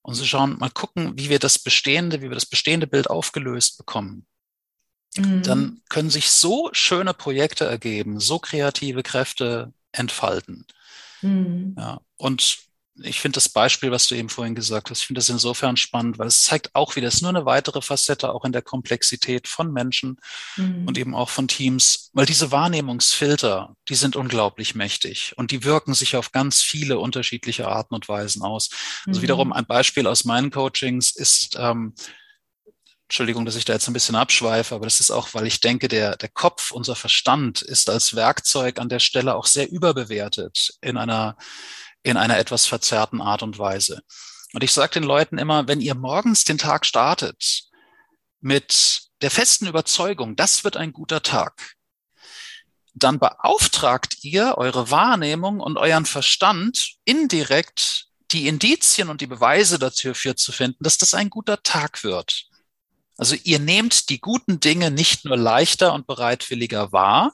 Und 0.00 0.14
zu 0.14 0.24
schauen, 0.24 0.56
mal 0.58 0.70
gucken, 0.70 1.18
wie 1.18 1.28
wir 1.28 1.40
das 1.40 1.58
bestehende, 1.58 2.22
wie 2.22 2.28
wir 2.28 2.36
das 2.36 2.46
bestehende 2.46 2.86
Bild 2.86 3.10
aufgelöst 3.10 3.76
bekommen. 3.76 4.24
Mhm. 5.16 5.42
Dann 5.42 5.82
können 5.88 6.10
sich 6.10 6.30
so 6.30 6.70
schöne 6.72 7.12
Projekte 7.12 7.64
ergeben, 7.64 8.20
so 8.20 8.38
kreative 8.38 9.02
Kräfte 9.02 9.72
entfalten. 9.92 10.64
Mhm. 11.22 11.74
Ja, 11.78 12.00
und 12.16 12.66
ich 13.02 13.20
finde 13.20 13.36
das 13.36 13.48
Beispiel, 13.48 13.90
was 13.90 14.06
du 14.06 14.14
eben 14.14 14.28
vorhin 14.28 14.54
gesagt 14.54 14.90
hast, 14.90 15.00
ich 15.00 15.06
finde 15.06 15.18
das 15.18 15.28
insofern 15.28 15.76
spannend, 15.76 16.18
weil 16.18 16.28
es 16.28 16.42
zeigt 16.42 16.74
auch 16.74 16.96
wieder, 16.96 17.08
es 17.08 17.16
ist 17.16 17.22
nur 17.22 17.30
eine 17.30 17.44
weitere 17.44 17.82
Facette 17.82 18.32
auch 18.32 18.44
in 18.44 18.52
der 18.52 18.62
Komplexität 18.62 19.48
von 19.48 19.72
Menschen 19.72 20.18
mhm. 20.56 20.86
und 20.86 20.96
eben 20.96 21.14
auch 21.14 21.28
von 21.28 21.48
Teams, 21.48 22.10
weil 22.14 22.26
diese 22.26 22.52
Wahrnehmungsfilter, 22.52 23.74
die 23.88 23.94
sind 23.94 24.16
unglaublich 24.16 24.74
mächtig 24.74 25.34
und 25.36 25.50
die 25.50 25.64
wirken 25.64 25.94
sich 25.94 26.16
auf 26.16 26.32
ganz 26.32 26.62
viele 26.62 26.98
unterschiedliche 26.98 27.68
Arten 27.68 27.94
und 27.94 28.08
Weisen 28.08 28.42
aus. 28.42 28.70
Also 29.06 29.20
mhm. 29.20 29.22
wiederum 29.22 29.52
ein 29.52 29.66
Beispiel 29.66 30.06
aus 30.06 30.24
meinen 30.24 30.50
Coachings 30.50 31.14
ist, 31.14 31.56
ähm, 31.58 31.94
Entschuldigung, 33.08 33.44
dass 33.44 33.56
ich 33.56 33.64
da 33.64 33.72
jetzt 33.72 33.86
ein 33.86 33.92
bisschen 33.92 34.16
abschweife, 34.16 34.74
aber 34.74 34.86
das 34.86 35.00
ist 35.00 35.10
auch, 35.10 35.28
weil 35.32 35.46
ich 35.46 35.60
denke, 35.60 35.88
der, 35.88 36.16
der 36.16 36.28
Kopf, 36.28 36.72
unser 36.72 36.96
Verstand 36.96 37.62
ist 37.62 37.88
als 37.88 38.16
Werkzeug 38.16 38.80
an 38.80 38.88
der 38.88 38.98
Stelle 38.98 39.36
auch 39.36 39.46
sehr 39.46 39.70
überbewertet 39.70 40.74
in 40.80 40.96
einer 40.96 41.36
in 42.06 42.16
einer 42.16 42.38
etwas 42.38 42.66
verzerrten 42.66 43.20
Art 43.20 43.42
und 43.42 43.58
Weise. 43.58 44.00
Und 44.52 44.62
ich 44.62 44.72
sage 44.72 44.92
den 44.92 45.02
Leuten 45.02 45.38
immer, 45.38 45.66
wenn 45.66 45.80
ihr 45.80 45.96
morgens 45.96 46.44
den 46.44 46.56
Tag 46.56 46.86
startet 46.86 47.64
mit 48.40 49.08
der 49.22 49.32
festen 49.32 49.66
Überzeugung, 49.66 50.36
das 50.36 50.62
wird 50.62 50.76
ein 50.76 50.92
guter 50.92 51.20
Tag, 51.22 51.74
dann 52.94 53.18
beauftragt 53.18 54.18
ihr 54.22 54.54
eure 54.56 54.90
Wahrnehmung 54.92 55.58
und 55.58 55.78
euren 55.78 56.06
Verstand 56.06 56.92
indirekt 57.04 58.06
die 58.30 58.46
Indizien 58.46 59.08
und 59.08 59.20
die 59.20 59.26
Beweise 59.26 59.78
dafür 59.78 60.36
zu 60.36 60.52
finden, 60.52 60.84
dass 60.84 60.98
das 60.98 61.12
ein 61.12 61.28
guter 61.28 61.62
Tag 61.64 62.04
wird. 62.04 62.46
Also 63.16 63.36
ihr 63.44 63.58
nehmt 63.58 64.08
die 64.08 64.20
guten 64.20 64.60
Dinge 64.60 64.90
nicht 64.90 65.24
nur 65.24 65.36
leichter 65.36 65.94
und 65.94 66.06
bereitwilliger 66.06 66.92
wahr, 66.92 67.32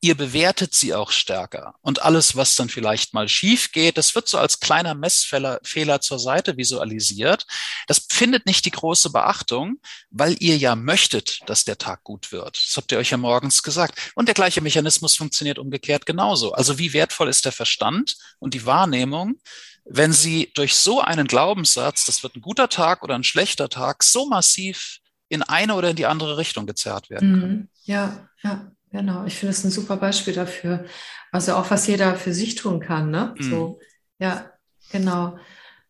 ihr 0.00 0.16
bewertet 0.16 0.74
sie 0.74 0.94
auch 0.94 1.10
stärker. 1.10 1.74
Und 1.80 2.02
alles, 2.02 2.36
was 2.36 2.54
dann 2.54 2.68
vielleicht 2.68 3.14
mal 3.14 3.28
schief 3.28 3.72
geht, 3.72 3.98
das 3.98 4.14
wird 4.14 4.28
so 4.28 4.38
als 4.38 4.60
kleiner 4.60 4.94
Messfehler 4.94 5.60
Fehler 5.64 6.00
zur 6.00 6.18
Seite 6.18 6.56
visualisiert. 6.56 7.46
Das 7.88 8.06
findet 8.08 8.46
nicht 8.46 8.64
die 8.64 8.70
große 8.70 9.10
Beachtung, 9.10 9.80
weil 10.10 10.36
ihr 10.38 10.56
ja 10.56 10.76
möchtet, 10.76 11.40
dass 11.46 11.64
der 11.64 11.78
Tag 11.78 12.04
gut 12.04 12.30
wird. 12.30 12.56
Das 12.64 12.76
habt 12.76 12.92
ihr 12.92 12.98
euch 12.98 13.10
ja 13.10 13.16
morgens 13.16 13.62
gesagt. 13.62 14.12
Und 14.14 14.26
der 14.26 14.34
gleiche 14.34 14.60
Mechanismus 14.60 15.16
funktioniert 15.16 15.58
umgekehrt 15.58 16.06
genauso. 16.06 16.52
Also 16.52 16.78
wie 16.78 16.92
wertvoll 16.92 17.28
ist 17.28 17.44
der 17.44 17.52
Verstand 17.52 18.16
und 18.38 18.54
die 18.54 18.66
Wahrnehmung, 18.66 19.40
wenn 19.84 20.12
sie 20.12 20.52
durch 20.54 20.74
so 20.76 21.00
einen 21.00 21.26
Glaubenssatz, 21.26 22.04
das 22.04 22.22
wird 22.22 22.36
ein 22.36 22.42
guter 22.42 22.68
Tag 22.68 23.02
oder 23.02 23.14
ein 23.14 23.24
schlechter 23.24 23.68
Tag, 23.68 24.04
so 24.04 24.26
massiv 24.26 25.00
in 25.28 25.42
eine 25.42 25.74
oder 25.74 25.90
in 25.90 25.96
die 25.96 26.06
andere 26.06 26.38
Richtung 26.38 26.66
gezerrt 26.66 27.10
werden 27.10 27.40
können. 27.40 27.52
Mhm. 27.52 27.68
Ja, 27.84 28.28
ja. 28.42 28.70
Genau, 28.90 29.24
ich 29.26 29.34
finde 29.34 29.50
es 29.50 29.64
ein 29.64 29.70
super 29.70 29.96
Beispiel 29.96 30.32
dafür. 30.32 30.84
Also 31.30 31.54
auch, 31.54 31.70
was 31.70 31.86
jeder 31.86 32.16
für 32.16 32.32
sich 32.32 32.54
tun 32.54 32.80
kann. 32.80 33.10
Ne? 33.10 33.34
Mhm. 33.36 33.42
So, 33.42 33.80
ja, 34.18 34.50
genau. 34.90 35.38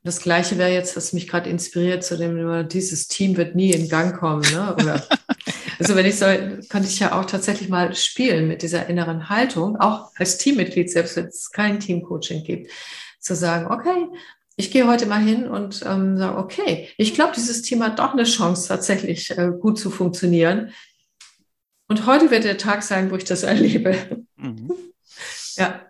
Das 0.03 0.20
Gleiche 0.20 0.59
wäre 0.59 0.72
jetzt, 0.72 0.97
was 0.97 1.12
mich 1.12 1.28
gerade 1.28 1.51
inspiriert, 1.51 2.03
zu 2.03 2.16
dem, 2.16 2.68
dieses 2.68 3.09
Team 3.09 3.36
wird 3.36 3.55
nie 3.55 3.72
in 3.72 3.89
Gang 3.89 4.18
kommen. 4.18 4.43
Ne? 4.53 4.74
Oder, 4.74 5.07
also 5.78 5.95
wenn 5.95 6.07
ich 6.07 6.18
so, 6.18 6.26
könnte 6.26 6.89
ich 6.89 6.99
ja 6.99 7.18
auch 7.18 7.24
tatsächlich 7.24 7.68
mal 7.68 7.95
spielen 7.95 8.49
mit 8.49 8.62
dieser 8.62 8.86
inneren 8.86 9.28
Haltung, 9.28 9.76
auch 9.76 10.11
als 10.16 10.39
Teammitglied, 10.39 10.91
selbst 10.91 11.16
wenn 11.16 11.26
es 11.26 11.51
kein 11.51 11.78
Teamcoaching 11.78 12.43
gibt, 12.43 12.70
zu 13.20 13.36
sagen, 13.36 13.66
okay, 13.72 14.07
ich 14.59 14.72
gehe 14.72 14.88
heute 14.88 15.06
mal 15.06 15.22
hin 15.22 15.46
und 15.46 15.84
ähm, 15.86 16.18
sage, 16.18 16.36
okay, 16.36 16.88
ich 16.96 17.14
glaube, 17.14 17.32
dieses 17.34 17.62
Team 17.62 17.80
hat 17.82 18.00
doch 18.00 18.12
eine 18.12 18.24
Chance, 18.24 18.66
tatsächlich 18.66 19.30
äh, 19.30 19.52
gut 19.59 19.78
zu 19.78 19.88
funktionieren. 19.88 20.72
Und 21.86 22.06
heute 22.06 22.32
wird 22.32 22.42
der 22.42 22.59
Tag 22.59 22.82
sein, 22.82 23.12
wo 23.12 23.14
ich 23.14 23.24
das 23.24 23.42
erlebe. 23.44 24.26
Mhm. 24.34 24.72
Ja. 25.54 25.86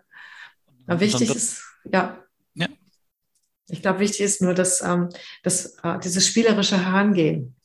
Aber 0.85 0.99
wichtig 0.99 1.33
ist, 1.33 1.63
ja. 1.91 2.23
ja. 2.53 2.67
Ich 3.69 3.81
glaube, 3.81 4.01
wichtig 4.01 4.21
ist 4.21 4.41
nur, 4.43 4.53
dass, 4.53 4.81
ähm, 4.81 5.09
dass 5.41 5.77
äh, 5.83 5.97
dieses 6.03 6.27
spielerische 6.27 6.77
Herangehen. 6.77 7.55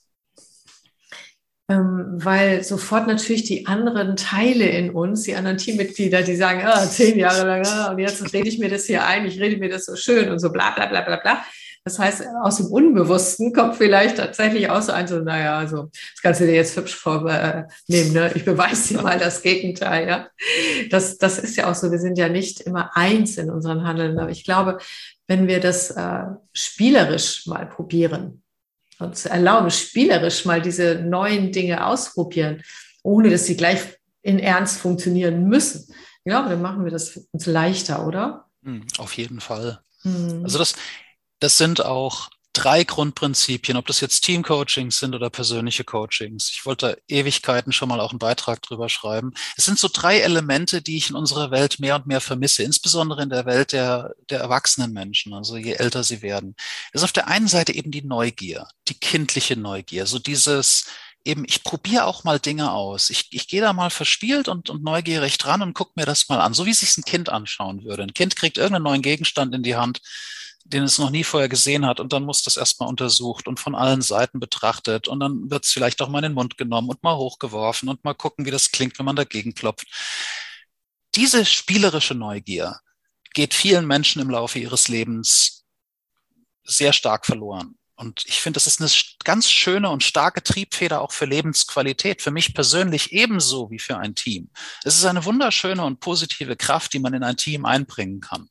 Ähm, 1.71 2.17
weil 2.17 2.63
sofort 2.63 3.07
natürlich 3.07 3.45
die 3.45 3.67
anderen 3.67 4.17
Teile 4.17 4.67
in 4.67 4.91
uns, 4.91 5.23
die 5.23 5.35
anderen 5.35 5.57
Teammitglieder, 5.57 6.23
die 6.23 6.37
sagen, 6.37 6.61
ah, 6.63 6.87
zehn 6.87 7.19
Jahre 7.19 7.47
lang, 7.47 7.67
ah, 7.67 7.91
und 7.91 7.99
jetzt 7.99 8.35
rede 8.35 8.49
ich 8.49 8.59
mir 8.59 8.69
das 8.69 8.85
hier 8.85 9.07
ein, 9.07 9.25
ich 9.25 9.41
rede 9.41 9.57
mir 9.57 9.71
das 9.71 9.87
so 9.87 9.97
schön 9.97 10.31
und 10.31 10.41
so 10.41 10.53
bla 10.53 10.73
bla 10.73 10.87
bla 10.87 11.01
bla 11.01 11.17
bla 11.17 11.43
das 11.87 11.99
heißt, 11.99 12.23
aus 12.43 12.57
dem 12.57 12.67
Unbewussten 12.69 13.53
kommt 13.53 13.77
vielleicht 13.77 14.17
tatsächlich 14.17 14.71
auch 14.71 14.81
so 14.81 14.93
ein, 14.93 15.07
so, 15.07 15.19
naja, 15.19 15.59
also, 15.59 15.91
das 15.93 16.23
kannst 16.23 16.41
du 16.41 16.47
dir 16.47 16.55
jetzt 16.55 16.75
hübsch 16.79 16.95
vornehmen, 16.95 17.69
ne? 17.89 18.33
Ich 18.35 18.47
beweise 18.47 18.95
dir 18.95 19.03
mal 19.03 19.19
das 19.19 19.43
Gegenteil, 19.43 20.09
ja. 20.09 20.29
Das, 20.91 21.19
das 21.19 21.39
ist 21.39 21.57
ja 21.57 21.71
auch 21.71 21.75
so, 21.75 21.91
wir 21.93 21.99
sind 21.99 22.17
ja 22.17 22.31
nicht 22.31 22.63
immer 22.63 22.97
eins 22.97 23.37
in 23.37 23.51
unseren 23.51 23.87
Handeln. 23.87 24.19
Aber 24.19 24.31
ich 24.31 24.45
glaube, 24.45 24.79
wenn 25.27 25.47
wir 25.47 25.61
das 25.61 25.91
äh, 25.91 26.25
spielerisch 26.55 27.47
mal 27.47 27.67
probieren, 27.67 28.43
uns 29.05 29.27
erlauben, 29.27 29.71
spielerisch 29.71 30.45
mal 30.45 30.61
diese 30.61 30.97
neuen 30.97 31.53
Dinge 31.53 31.87
ausprobieren, 31.87 32.63
ohne 33.03 33.31
dass 33.31 33.47
sie 33.47 33.57
gleich 33.57 33.81
in 34.23 34.39
Ernst 34.39 34.79
funktionieren 34.79 35.45
müssen. 35.45 35.93
Ich 36.25 36.31
glaube, 36.31 36.49
dann 36.49 36.63
machen 36.63 36.85
wir 36.85 36.91
das 36.91 37.29
uns 37.33 37.47
leichter, 37.47 38.07
oder? 38.07 38.47
Hm, 38.65 38.87
auf 38.99 39.13
jeden 39.17 39.41
Fall. 39.41 39.81
Hm. 40.03 40.41
Also 40.43 40.59
das, 40.59 40.75
das 41.41 41.59
sind 41.59 41.85
auch 41.85 42.31
drei 42.55 42.85
Grundprinzipien, 42.85 43.77
ob 43.77 43.87
das 43.87 44.01
jetzt 44.01 44.23
Teamcoachings 44.23 44.99
sind 44.99 45.15
oder 45.15 45.29
persönliche 45.29 45.85
Coachings. 45.85 46.51
Ich 46.51 46.65
wollte 46.65 47.03
Ewigkeiten 47.09 47.73
schon 47.73 47.89
mal 47.89 48.01
auch 48.01 48.11
einen 48.11 48.19
Beitrag 48.19 48.63
drüber 48.63 48.89
schreiben. 48.89 49.35
Es 49.57 49.67
sind 49.67 49.79
so 49.79 49.89
drei 49.93 50.21
Elemente, 50.21 50.81
die 50.81 50.97
ich 50.97 51.11
in 51.11 51.17
unserer 51.17 51.51
Welt 51.51 51.81
mehr 51.81 51.97
und 51.97 52.07
mehr 52.07 52.21
vermisse, 52.21 52.63
insbesondere 52.63 53.23
in 53.23 53.29
der 53.29 53.45
Welt 53.45 53.73
der, 53.73 54.15
der 54.31 54.41
erwachsenen 54.41 54.93
Menschen, 54.93 55.35
also 55.35 55.57
je 55.57 55.73
älter 55.73 56.05
sie 56.05 56.23
werden. 56.23 56.55
Das 56.93 57.03
ist 57.03 57.05
auf 57.05 57.13
der 57.13 57.29
einen 57.29 57.49
Seite 57.49 57.75
eben 57.75 57.91
die 57.91 58.03
Neugier, 58.03 58.69
die 58.89 58.99
kindliche 58.99 59.57
Neugier, 59.57 60.07
so 60.07 60.19
dieses, 60.19 60.87
eben, 61.25 61.45
ich 61.47 61.65
probiere 61.65 62.05
auch 62.07 62.25
mal 62.25 62.39
Dinge 62.39 62.73
aus. 62.73 63.11
Ich, 63.11 63.29
ich 63.31 63.49
gehe 63.49 63.61
da 63.61 63.73
mal 63.73 63.91
verspielt 63.91 64.49
und, 64.49 64.71
und 64.71 64.85
neugierig 64.85 65.39
dran 65.39 65.63
und 65.63 65.75
gucke 65.75 65.93
mir 65.97 66.07
das 66.07 66.29
mal 66.29 66.41
an, 66.41 66.55
so 66.55 66.67
wie 66.67 66.75
sich 66.75 66.97
ein 66.97 67.05
Kind 67.05 67.29
anschauen 67.31 67.85
würde. 67.85 68.03
Ein 68.03 68.15
Kind 68.15 68.37
kriegt 68.37 68.59
irgendeinen 68.59 68.85
neuen 68.85 69.03
Gegenstand 69.03 69.55
in 69.55 69.63
die 69.63 69.77
Hand 69.77 70.01
den 70.65 70.83
es 70.83 70.99
noch 70.99 71.11
nie 71.11 71.25
vorher 71.25 71.49
gesehen 71.49 71.87
hat. 71.87 72.01
Und 72.01 72.13
dann 72.13 72.25
muss 72.25 72.43
das 72.43 72.57
erstmal 72.57 72.89
untersucht 72.89 73.47
und 73.47 73.61
von 73.61 73.75
allen 73.75 74.03
Seiten 74.03 74.41
betrachtet. 74.41 75.09
Und 75.09 75.21
dann 75.21 75.51
wird 75.51 75.65
es 75.65 75.73
vielleicht 75.73 76.01
auch 76.01 76.09
mal 76.09 76.19
in 76.19 76.31
den 76.31 76.35
Mund 76.35 76.57
genommen 76.57 76.89
und 76.89 77.03
mal 77.03 77.17
hochgeworfen 77.17 77.89
und 77.89 78.03
mal 78.05 78.15
gucken, 78.15 78.47
wie 78.47 78.51
das 78.51 78.73
klingt, 78.73 78.99
wenn 78.99 79.07
man 79.07 79.17
dagegen 79.17 79.55
klopft. 79.55 79.87
Diese 81.15 81.45
spielerische 81.45 82.15
Neugier 82.15 82.81
geht 83.35 83.53
vielen 83.55 83.87
Menschen 83.87 84.23
im 84.23 84.31
Laufe 84.31 84.59
ihres 84.59 84.89
Lebens 84.89 85.65
sehr 86.65 86.93
stark 86.93 87.27
verloren. 87.27 87.77
Und 87.97 88.25
ich 88.27 88.41
finde, 88.41 88.57
das 88.57 88.67
ist 88.67 88.81
eine 88.81 88.91
ganz 89.23 89.49
schöne 89.49 89.91
und 89.91 90.03
starke 90.03 90.43
Triebfeder 90.43 91.01
auch 91.01 91.13
für 91.13 91.27
Lebensqualität, 91.27 92.23
für 92.23 92.33
mich 92.33 92.55
persönlich 92.55 93.13
ebenso 93.13 93.71
wie 93.71 93.79
für 93.79 93.99
ein 93.99 94.17
Team. 94.17 94.51
Es 94.83 94.97
ist 94.97 95.05
eine 95.05 95.25
wunderschöne 95.25 95.85
und 95.85 96.01
positive 96.01 96.57
Kraft, 96.57 96.93
die 96.93 96.99
man 96.99 97.15
in 97.15 97.23
ein 97.23 97.37
Team 97.37 97.65
einbringen 97.65 98.21
kann. 98.21 98.49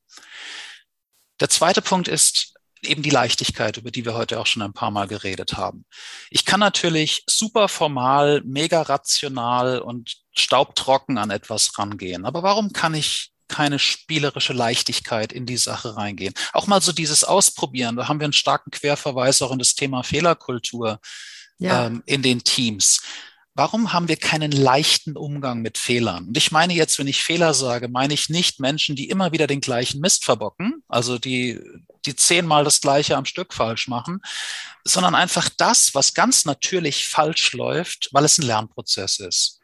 Der 1.43 1.49
zweite 1.49 1.81
Punkt 1.81 2.07
ist 2.07 2.53
eben 2.83 3.03
die 3.03 3.09
Leichtigkeit, 3.09 3.75
über 3.75 3.91
die 3.91 4.05
wir 4.05 4.13
heute 4.13 4.39
auch 4.39 4.45
schon 4.45 4.61
ein 4.61 4.71
paar 4.71 4.91
Mal 4.91 5.09
geredet 5.09 5.57
haben. 5.57 5.83
Ich 6.29 6.45
kann 6.45 6.61
natürlich 6.61 7.25
super 7.29 7.67
formal, 7.67 8.41
mega 8.45 8.81
rational 8.81 9.79
und 9.79 10.15
staubtrocken 10.33 11.17
an 11.17 11.31
etwas 11.31 11.77
rangehen. 11.77 12.25
Aber 12.25 12.43
warum 12.43 12.71
kann 12.71 12.93
ich 12.93 13.33
keine 13.49 13.77
spielerische 13.77 14.53
Leichtigkeit 14.53 15.33
in 15.33 15.45
die 15.45 15.57
Sache 15.57 15.97
reingehen. 15.97 16.33
Auch 16.53 16.65
mal 16.65 16.81
so 16.81 16.93
dieses 16.93 17.25
Ausprobieren, 17.25 17.97
da 17.97 18.07
haben 18.07 18.21
wir 18.21 18.25
einen 18.25 18.31
starken 18.31 18.71
Querverweis 18.71 19.41
auch 19.41 19.51
in 19.51 19.59
das 19.59 19.75
Thema 19.75 20.01
Fehlerkultur 20.01 21.01
ja. 21.57 21.87
ähm, 21.87 22.03
in 22.05 22.21
den 22.21 22.45
Teams. 22.45 23.01
Warum 23.55 23.93
haben 23.93 24.07
wir 24.07 24.17
keinen 24.17 24.51
leichten 24.51 25.15
Umgang 25.15 25.61
mit 25.61 25.77
Fehlern? 25.77 26.27
Und 26.29 26.37
ich 26.37 26.51
meine 26.51 26.73
jetzt, 26.73 26.97
wenn 26.97 27.07
ich 27.07 27.21
Fehler 27.21 27.53
sage, 27.53 27.87
meine 27.87 28.15
ich 28.15 28.29
nicht 28.29 28.59
Menschen, 28.59 28.95
die 28.95 29.09
immer 29.09 29.31
wieder 29.31 29.45
den 29.45 29.61
gleichen 29.61 30.01
Mist 30.01 30.25
verbocken, 30.25 30.83
also 30.87 31.19
die, 31.19 31.59
die 32.05 32.15
zehnmal 32.15 32.63
das 32.63 32.81
Gleiche 32.81 33.15
am 33.15 33.25
Stück 33.25 33.53
falsch 33.53 33.87
machen, 33.87 34.21
sondern 34.83 35.13
einfach 35.13 35.49
das, 35.55 35.93
was 35.93 36.15
ganz 36.15 36.45
natürlich 36.45 37.07
falsch 37.07 37.53
läuft, 37.53 38.09
weil 38.11 38.25
es 38.25 38.39
ein 38.39 38.47
Lernprozess 38.47 39.19
ist. 39.19 39.59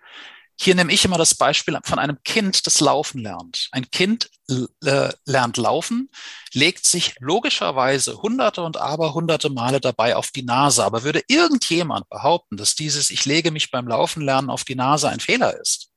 Hier 0.62 0.76
nehme 0.76 0.92
ich 0.92 1.06
immer 1.06 1.18
das 1.18 1.36
Beispiel 1.36 1.80
von 1.86 2.00
einem 2.00 2.22
Kind, 2.24 2.68
das 2.68 2.82
laufen 2.82 3.22
lernt. 3.22 3.70
Ein 3.72 3.90
Kind 3.92 4.30
äh, 4.50 5.10
lernt 5.26 5.56
laufen, 5.56 6.10
legt 6.52 6.86
sich 6.86 7.16
logischerweise 7.20 8.22
hunderte 8.22 8.64
und 8.64 8.76
aber 8.76 9.14
hunderte 9.14 9.50
Male 9.50 9.80
dabei 9.80 10.18
auf 10.18 10.32
die 10.32 10.44
Nase. 10.44 10.84
Aber 10.84 11.04
würde 11.04 11.24
irgendjemand 11.30 12.10
behaupten, 12.10 12.58
dass 12.58 12.76
dieses 12.76 13.10
Ich 13.10 13.24
lege 13.24 13.52
mich 13.52 13.72
beim 13.72 13.88
Laufen 13.88 14.22
lernen 14.22 14.50
auf 14.50 14.66
die 14.66 14.76
Nase 14.76 15.08
ein 15.08 15.22
Fehler 15.22 15.58
ist? 15.58 15.92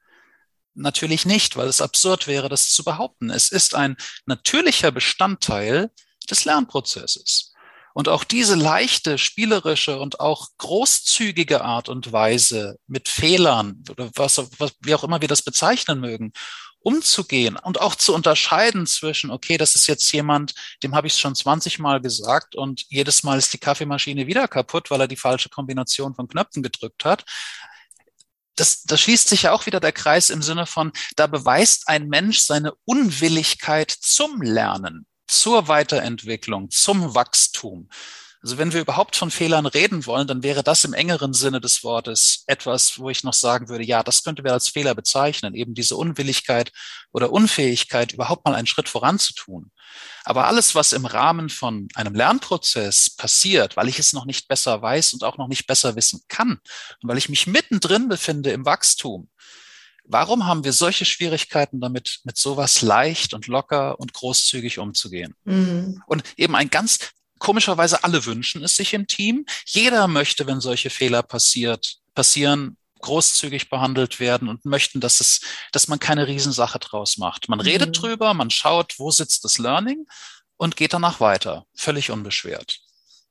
Natürlich 0.74 1.26
nicht, 1.26 1.56
weil 1.56 1.66
es 1.66 1.80
absurd 1.80 2.28
wäre, 2.28 2.48
das 2.48 2.70
zu 2.70 2.84
behaupten. 2.84 3.30
Es 3.30 3.48
ist 3.48 3.74
ein 3.74 3.96
natürlicher 4.26 4.92
Bestandteil 4.92 5.90
des 6.30 6.44
Lernprozesses. 6.44 7.51
Und 7.94 8.08
auch 8.08 8.24
diese 8.24 8.54
leichte, 8.54 9.18
spielerische 9.18 9.98
und 9.98 10.20
auch 10.20 10.48
großzügige 10.58 11.62
Art 11.62 11.88
und 11.88 12.12
Weise 12.12 12.78
mit 12.86 13.08
Fehlern 13.08 13.84
oder 13.90 14.10
was, 14.14 14.38
was, 14.58 14.72
wie 14.80 14.94
auch 14.94 15.04
immer 15.04 15.20
wir 15.20 15.28
das 15.28 15.42
bezeichnen 15.42 16.00
mögen, 16.00 16.32
umzugehen 16.82 17.56
und 17.56 17.80
auch 17.80 17.94
zu 17.94 18.14
unterscheiden 18.14 18.86
zwischen, 18.86 19.30
okay, 19.30 19.56
das 19.56 19.74
ist 19.74 19.86
jetzt 19.86 20.10
jemand, 20.12 20.54
dem 20.82 20.94
habe 20.94 21.06
ich 21.06 21.14
es 21.14 21.20
schon 21.20 21.34
20 21.34 21.78
Mal 21.78 22.00
gesagt 22.00 22.54
und 22.56 22.84
jedes 22.88 23.22
Mal 23.22 23.38
ist 23.38 23.52
die 23.52 23.58
Kaffeemaschine 23.58 24.26
wieder 24.26 24.48
kaputt, 24.48 24.90
weil 24.90 25.00
er 25.00 25.08
die 25.08 25.16
falsche 25.16 25.48
Kombination 25.48 26.14
von 26.14 26.28
Knöpfen 26.28 26.62
gedrückt 26.62 27.04
hat. 27.04 27.24
Das, 28.56 28.82
da 28.82 28.96
schließt 28.96 29.28
sich 29.28 29.42
ja 29.42 29.52
auch 29.52 29.66
wieder 29.66 29.80
der 29.80 29.92
Kreis 29.92 30.28
im 30.28 30.42
Sinne 30.42 30.66
von, 30.66 30.92
da 31.16 31.26
beweist 31.26 31.88
ein 31.88 32.08
Mensch 32.08 32.40
seine 32.40 32.74
Unwilligkeit 32.84 33.90
zum 33.90 34.42
Lernen 34.42 35.06
zur 35.32 35.68
Weiterentwicklung, 35.68 36.70
zum 36.70 37.14
Wachstum. 37.14 37.88
Also 38.42 38.58
wenn 38.58 38.72
wir 38.72 38.80
überhaupt 38.80 39.14
von 39.14 39.30
Fehlern 39.30 39.66
reden 39.66 40.04
wollen, 40.04 40.26
dann 40.26 40.42
wäre 40.42 40.64
das 40.64 40.84
im 40.84 40.94
engeren 40.94 41.32
Sinne 41.32 41.60
des 41.60 41.84
Wortes 41.84 42.42
etwas, 42.48 42.98
wo 42.98 43.08
ich 43.08 43.22
noch 43.22 43.34
sagen 43.34 43.68
würde, 43.68 43.84
ja, 43.84 44.02
das 44.02 44.24
könnte 44.24 44.42
wir 44.42 44.52
als 44.52 44.68
Fehler 44.68 44.96
bezeichnen, 44.96 45.54
eben 45.54 45.74
diese 45.74 45.96
Unwilligkeit 45.96 46.72
oder 47.12 47.30
Unfähigkeit, 47.30 48.12
überhaupt 48.12 48.44
mal 48.44 48.56
einen 48.56 48.66
Schritt 48.66 48.88
voranzutun. 48.88 49.70
Aber 50.24 50.48
alles, 50.48 50.74
was 50.74 50.92
im 50.92 51.06
Rahmen 51.06 51.50
von 51.50 51.86
einem 51.94 52.14
Lernprozess 52.16 53.10
passiert, 53.10 53.76
weil 53.76 53.88
ich 53.88 54.00
es 54.00 54.12
noch 54.12 54.24
nicht 54.24 54.48
besser 54.48 54.82
weiß 54.82 55.12
und 55.12 55.22
auch 55.22 55.38
noch 55.38 55.48
nicht 55.48 55.68
besser 55.68 55.94
wissen 55.94 56.22
kann, 56.26 56.58
und 57.00 57.08
weil 57.08 57.18
ich 57.18 57.28
mich 57.28 57.46
mittendrin 57.46 58.08
befinde 58.08 58.50
im 58.50 58.64
Wachstum, 58.64 59.28
Warum 60.04 60.46
haben 60.46 60.64
wir 60.64 60.72
solche 60.72 61.04
Schwierigkeiten 61.04 61.80
damit, 61.80 62.20
mit 62.24 62.36
sowas 62.36 62.82
leicht 62.82 63.34
und 63.34 63.46
locker 63.46 63.98
und 64.00 64.12
großzügig 64.12 64.78
umzugehen? 64.78 65.34
Mhm. 65.44 66.02
Und 66.06 66.24
eben 66.36 66.56
ein 66.56 66.70
ganz 66.70 67.10
komischerweise 67.38 68.04
alle 68.04 68.24
wünschen 68.24 68.62
es 68.62 68.76
sich 68.76 68.94
im 68.94 69.06
Team. 69.06 69.44
Jeder 69.66 70.06
möchte, 70.06 70.46
wenn 70.46 70.60
solche 70.60 70.90
Fehler 70.90 71.22
passiert, 71.22 71.96
passieren, 72.14 72.76
großzügig 73.00 73.68
behandelt 73.68 74.20
werden 74.20 74.48
und 74.48 74.64
möchten, 74.64 75.00
dass 75.00 75.20
es, 75.20 75.40
dass 75.72 75.88
man 75.88 75.98
keine 75.98 76.28
Riesensache 76.28 76.78
draus 76.78 77.18
macht. 77.18 77.48
Man 77.48 77.58
mhm. 77.58 77.64
redet 77.64 78.00
drüber, 78.00 78.32
man 78.32 78.50
schaut, 78.50 78.94
wo 78.98 79.10
sitzt 79.10 79.44
das 79.44 79.58
Learning 79.58 80.06
und 80.56 80.76
geht 80.76 80.94
danach 80.94 81.20
weiter, 81.20 81.66
völlig 81.74 82.10
unbeschwert. 82.10 82.78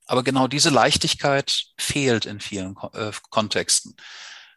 Aber 0.05 0.23
genau 0.23 0.47
diese 0.47 0.69
Leichtigkeit 0.69 1.63
fehlt 1.77 2.25
in 2.25 2.41
vielen 2.41 2.75
äh, 2.93 3.11
Kontexten. 3.29 3.95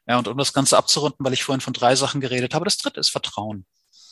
Ja, 0.06 0.18
und 0.18 0.28
um 0.28 0.36
das 0.36 0.52
Ganze 0.52 0.76
abzurunden, 0.76 1.24
weil 1.24 1.32
ich 1.32 1.44
vorhin 1.44 1.60
von 1.60 1.72
drei 1.72 1.96
Sachen 1.96 2.20
geredet 2.20 2.54
habe, 2.54 2.64
das 2.64 2.76
dritte 2.76 3.00
ist 3.00 3.10
Vertrauen. 3.10 3.66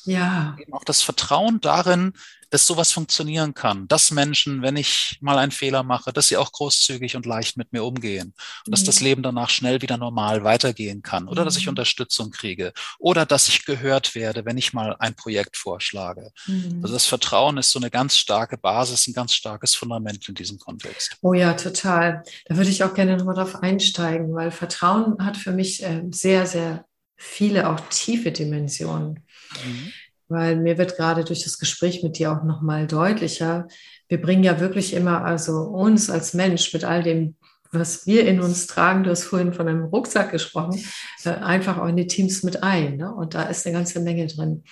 Ja. 0.05 0.57
Eben 0.61 0.73
auch 0.73 0.85
das 0.85 1.03
Vertrauen 1.03 1.61
darin, 1.61 2.13
dass 2.53 2.67
sowas 2.67 2.93
funktionieren 2.93 3.55
kann, 3.55 3.89
dass 3.89 4.11
Menschen, 4.11 4.61
wenn 4.61 4.77
ich 4.77 5.17
mal 5.23 5.39
einen 5.39 5.53
Fehler 5.53 5.83
mache, 5.83 6.13
dass 6.13 6.29
sie 6.29 6.37
auch 6.37 6.53
großzügig 6.53 7.17
und 7.17 7.25
leicht 7.25 7.57
mit 7.57 7.73
mir 7.73 7.83
umgehen 7.83 8.35
und 8.67 8.69
mhm. 8.69 8.71
dass 8.73 8.85
das 8.85 9.01
Leben 9.01 9.23
danach 9.23 9.49
schnell 9.49 9.81
wieder 9.81 9.97
normal 9.97 10.45
weitergehen 10.45 11.01
kann 11.01 11.29
oder 11.29 11.43
mhm. 11.43 11.45
dass 11.47 11.57
ich 11.57 11.65
mhm. 11.65 11.71
Unterstützung 11.71 12.31
kriege 12.31 12.75
oder 12.99 13.25
dass 13.25 13.49
ich 13.49 13.65
gehört 13.65 14.15
werde, 14.15 14.45
wenn 14.45 14.59
ich 14.59 14.75
mal 14.75 14.95
ein 14.99 15.15
Projekt 15.15 15.57
vorschlage. 15.57 16.31
Mhm. 16.47 16.81
Also 16.83 16.93
das 16.93 17.07
Vertrauen 17.07 17.57
ist 17.57 17.71
so 17.71 17.79
eine 17.79 17.91
ganz 17.91 18.19
starke 18.19 18.59
Basis, 18.59 19.07
ein 19.07 19.15
ganz 19.15 19.33
starkes 19.33 19.75
Fundament 19.75 20.29
in 20.29 20.35
diesem 20.35 20.59
Kontext. 20.59 21.17
Oh 21.23 21.33
ja, 21.33 21.55
total. 21.55 22.23
Da 22.45 22.57
würde 22.59 22.69
ich 22.69 22.85
auch 22.85 22.93
gerne 22.93 23.17
nochmal 23.17 23.35
drauf 23.35 23.63
einsteigen, 23.63 24.35
weil 24.35 24.51
Vertrauen 24.51 25.25
hat 25.25 25.39
für 25.39 25.53
mich 25.53 25.83
äh, 25.83 26.03
sehr, 26.11 26.47
sehr 26.47 26.85
viele 27.17 27.71
auch 27.71 27.81
tiefe 27.89 28.31
Dimensionen. 28.31 29.25
Mhm 29.65 29.93
weil 30.33 30.57
mir 30.57 30.79
wird 30.79 30.97
gerade 30.97 31.25
durch 31.25 31.45
das 31.45 31.59
Gespräch 31.59 32.03
mit 32.03 32.19
dir 32.19 32.33
auch 32.33 32.43
nochmal 32.43 32.87
deutlicher, 32.87 33.69
wir 34.09 34.21
bringen 34.21 34.43
ja 34.43 34.61
wirklich 34.61 34.95
immer 34.95 35.25
also 35.25 35.61
uns 35.61 36.11
als 36.11 36.35
Mensch 36.35 36.73
mit 36.73 36.85
all 36.85 37.03
dem, 37.03 37.37
was 37.71 38.07
wir 38.07 38.27
in 38.27 38.41
uns 38.41 38.67
tragen, 38.67 39.05
du 39.05 39.11
hast 39.11 39.25
vorhin 39.25 39.53
von 39.53 39.69
einem 39.69 39.85
Rucksack 39.85 40.31
gesprochen, 40.31 40.85
äh, 41.25 41.31
einfach 41.31 41.79
auch 41.79 41.87
in 41.87 41.97
die 41.97 42.07
Teams 42.07 42.43
mit 42.43 42.63
ein. 42.63 42.97
Ne? 42.97 43.15
Und 43.15 43.35
da 43.35 43.45
ist 43.45 43.67
eine 43.67 43.77
ganze 43.77 44.01
Menge 44.01 44.27
drin. 44.27 44.65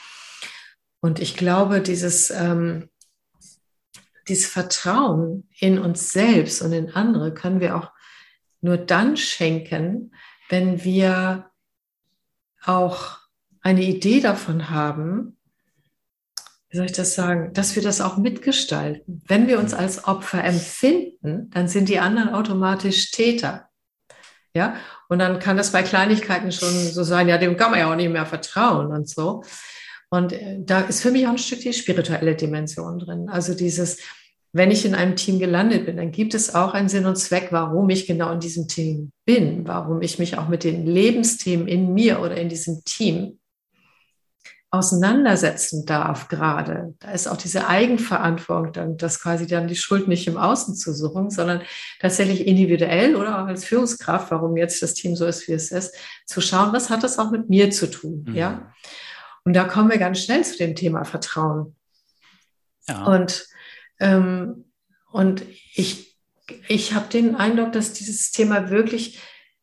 Und 1.01 1.19
ich 1.21 1.37
glaube, 1.37 1.81
dieses, 1.81 2.31
ähm, 2.31 2.91
dieses 4.29 4.47
Vertrauen 4.47 5.49
in 5.59 5.79
uns 5.79 6.13
selbst 6.13 6.61
und 6.61 6.73
in 6.73 6.91
andere 6.91 7.33
können 7.33 7.61
wir 7.61 7.77
auch 7.77 7.91
nur 8.61 8.77
dann 8.77 9.17
schenken, 9.17 10.13
wenn 10.51 10.85
wir 10.85 11.51
auch 12.63 13.20
eine 13.63 13.83
Idee 13.83 14.21
davon 14.21 14.71
haben, 14.71 15.37
wie 16.71 16.77
soll 16.77 16.87
ich 16.87 16.93
das 16.93 17.15
sagen, 17.15 17.53
dass 17.53 17.75
wir 17.75 17.83
das 17.83 18.01
auch 18.01 18.17
mitgestalten. 18.17 19.23
Wenn 19.27 19.49
wir 19.49 19.59
uns 19.59 19.75
als 19.75 20.05
Opfer 20.05 20.45
empfinden, 20.45 21.51
dann 21.51 21.67
sind 21.67 21.89
die 21.89 21.99
anderen 21.99 22.29
automatisch 22.29 23.11
Täter. 23.11 23.69
Ja, 24.55 24.77
und 25.09 25.19
dann 25.19 25.39
kann 25.39 25.57
das 25.57 25.73
bei 25.73 25.83
Kleinigkeiten 25.83 26.53
schon 26.53 26.73
so 26.73 27.05
sein, 27.05 27.29
ja, 27.29 27.39
dem 27.39 27.57
kann 27.57 27.71
man 27.71 27.81
ja 27.81 27.91
auch 27.91 27.97
nicht 27.97 28.11
mehr 28.11 28.27
vertrauen 28.27 28.93
und 28.93 29.09
so. 29.09 29.43
Und 30.11 30.33
äh, 30.33 30.59
da 30.61 30.81
ist 30.81 31.03
für 31.03 31.11
mich 31.11 31.27
auch 31.27 31.33
ein 31.33 31.39
Stück 31.39 31.61
die 31.61 31.73
spirituelle 31.73 32.35
Dimension 32.35 32.99
drin. 32.99 33.29
Also 33.29 33.55
dieses, 33.55 33.99
wenn 34.53 34.71
ich 34.71 34.85
in 34.85 34.95
einem 34.95 35.17
Team 35.17 35.39
gelandet 35.39 35.87
bin, 35.87 35.97
dann 35.97 36.11
gibt 36.11 36.35
es 36.35 36.55
auch 36.55 36.75
einen 36.75 36.89
Sinn 36.89 37.07
und 37.07 37.17
Zweck, 37.17 37.49
warum 37.51 37.91
ich 37.91 38.07
genau 38.07 38.33
in 38.33 38.41
diesem 38.41 38.67
Team 38.67 39.13
bin, 39.25 39.67
warum 39.67 40.03
ich 40.03 40.19
mich 40.19 40.39
auch 40.39 40.49
mit 40.49 40.65
den 40.65 40.87
Lebensthemen 40.87 41.69
in 41.69 41.93
mir 41.95 42.21
oder 42.21 42.37
in 42.37 42.49
diesem 42.49 42.85
Team 42.85 43.40
auseinandersetzen 44.73 45.85
darf 45.85 46.29
gerade. 46.29 46.95
Da 47.01 47.11
ist 47.11 47.27
auch 47.27 47.37
diese 47.37 47.67
Eigenverantwortung, 47.67 48.97
dass 48.97 49.21
quasi 49.21 49.49
dann 49.49 49.67
die 49.67 49.77
Schuld 49.77 50.07
nicht 50.07 50.29
im 50.29 50.37
Außen 50.37 50.77
zu 50.77 50.93
suchen, 50.93 51.31
sondern 51.31 51.63
tatsächlich 52.01 52.47
individuell 52.47 53.17
oder 53.17 53.43
auch 53.43 53.47
als 53.49 53.65
Führungskraft, 53.65 54.31
warum 54.31 54.57
jetzt 54.57 54.81
das 54.83 54.95
Team 54.95 55.17
so 55.17 55.27
ist, 55.27 55.49
wie 55.49 55.53
es 55.53 55.73
ist, 55.73 55.95
zu 56.25 56.41
schauen, 56.41 56.73
was 56.73 56.89
hat 56.89 57.03
das 57.03 57.19
auch 57.19 57.33
mit 57.33 57.51
mir 57.51 57.71
zu 57.71 57.91
tun, 57.91 58.25
mhm. 58.29 58.35
ja? 58.35 58.73
Und 59.45 59.55
da 59.55 59.65
kommen 59.65 59.91
wir 59.91 59.99
ganz 59.99 60.21
schnell 60.21 60.45
zu 60.45 60.59
dem 60.59 60.77
Thema 60.77 61.05
Vertrauen. 61.05 61.75
Ja. 62.87 63.05
Und, 63.07 63.47
ähm, 63.99 64.67
und 65.11 65.43
ich, 65.75 66.19
ich 66.69 66.93
habe 66.95 67.09
den 67.09 67.37
Eindruck, 67.37 67.73
dass 67.73 67.95
dieses 67.95 68.33
Thema 68.33 68.71
wirklich 68.71 69.19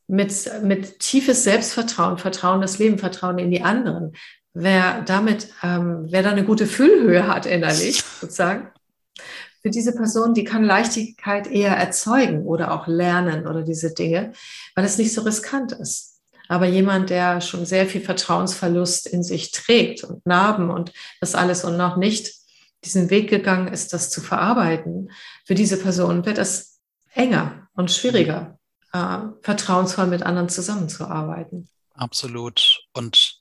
mit, 0.07 0.33
mit 0.63 0.99
tiefes 0.99 1.43
Selbstvertrauen, 1.43 2.17
Vertrauen 2.17 2.61
das 2.61 2.79
Leben, 2.79 2.97
Vertrauen 2.97 3.37
in 3.37 3.51
die 3.51 3.61
anderen, 3.61 4.13
wer 4.57 5.01
damit, 5.03 5.49
ähm, 5.63 6.07
wer 6.09 6.23
da 6.23 6.31
eine 6.31 6.43
gute 6.43 6.67
Füllhöhe 6.67 7.27
hat 7.27 7.45
innerlich, 7.45 8.03
sozusagen, 8.21 8.69
für 9.61 9.71
diese 9.71 9.93
Person, 9.93 10.33
die 10.33 10.43
kann 10.43 10.63
Leichtigkeit 10.63 11.47
eher 11.47 11.75
erzeugen 11.75 12.45
oder 12.45 12.71
auch 12.71 12.87
lernen 12.87 13.47
oder 13.47 13.63
diese 13.63 13.93
Dinge, 13.93 14.31
weil 14.75 14.85
es 14.85 14.97
nicht 14.97 15.13
so 15.13 15.21
riskant 15.21 15.73
ist. 15.73 16.21
Aber 16.47 16.65
jemand, 16.65 17.09
der 17.09 17.41
schon 17.41 17.65
sehr 17.65 17.85
viel 17.87 18.01
Vertrauensverlust 18.01 19.07
in 19.07 19.23
sich 19.23 19.51
trägt 19.51 20.03
und 20.03 20.25
Narben 20.25 20.69
und 20.69 20.93
das 21.19 21.35
alles 21.35 21.65
und 21.65 21.75
noch 21.75 21.97
nicht 21.97 22.33
diesen 22.85 23.09
Weg 23.09 23.29
gegangen 23.29 23.67
ist, 23.67 23.91
das 23.91 24.09
zu 24.09 24.21
verarbeiten, 24.21 25.11
für 25.45 25.55
diese 25.55 25.77
Person 25.77 26.25
wird 26.25 26.37
es 26.37 26.79
enger 27.13 27.67
und 27.73 27.91
schwieriger, 27.91 28.57
äh, 28.93 29.17
vertrauensvoll 29.41 30.07
mit 30.07 30.23
anderen 30.23 30.47
zusammenzuarbeiten. 30.47 31.67
Absolut. 31.95 32.83
Und 32.93 33.36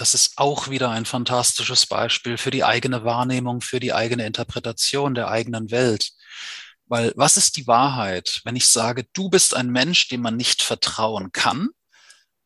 das 0.00 0.14
ist 0.14 0.32
auch 0.36 0.68
wieder 0.68 0.90
ein 0.90 1.04
fantastisches 1.04 1.86
Beispiel 1.86 2.38
für 2.38 2.50
die 2.50 2.64
eigene 2.64 3.04
Wahrnehmung, 3.04 3.60
für 3.60 3.80
die 3.80 3.92
eigene 3.92 4.24
Interpretation 4.24 5.14
der 5.14 5.28
eigenen 5.28 5.70
Welt. 5.70 6.12
Weil 6.86 7.12
was 7.16 7.36
ist 7.36 7.56
die 7.56 7.66
Wahrheit, 7.66 8.40
wenn 8.44 8.56
ich 8.56 8.68
sage, 8.68 9.06
du 9.12 9.28
bist 9.28 9.54
ein 9.54 9.68
Mensch, 9.68 10.08
dem 10.08 10.22
man 10.22 10.36
nicht 10.36 10.62
vertrauen 10.62 11.32
kann? 11.32 11.68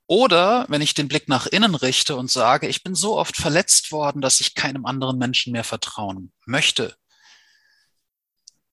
Oder 0.06 0.66
wenn 0.68 0.82
ich 0.82 0.94
den 0.94 1.08
Blick 1.08 1.28
nach 1.28 1.46
innen 1.46 1.74
richte 1.74 2.16
und 2.16 2.30
sage, 2.30 2.68
ich 2.68 2.82
bin 2.82 2.94
so 2.94 3.16
oft 3.16 3.36
verletzt 3.36 3.90
worden, 3.90 4.20
dass 4.20 4.40
ich 4.40 4.54
keinem 4.54 4.84
anderen 4.84 5.16
Menschen 5.16 5.52
mehr 5.52 5.64
vertrauen 5.64 6.32
möchte 6.44 6.94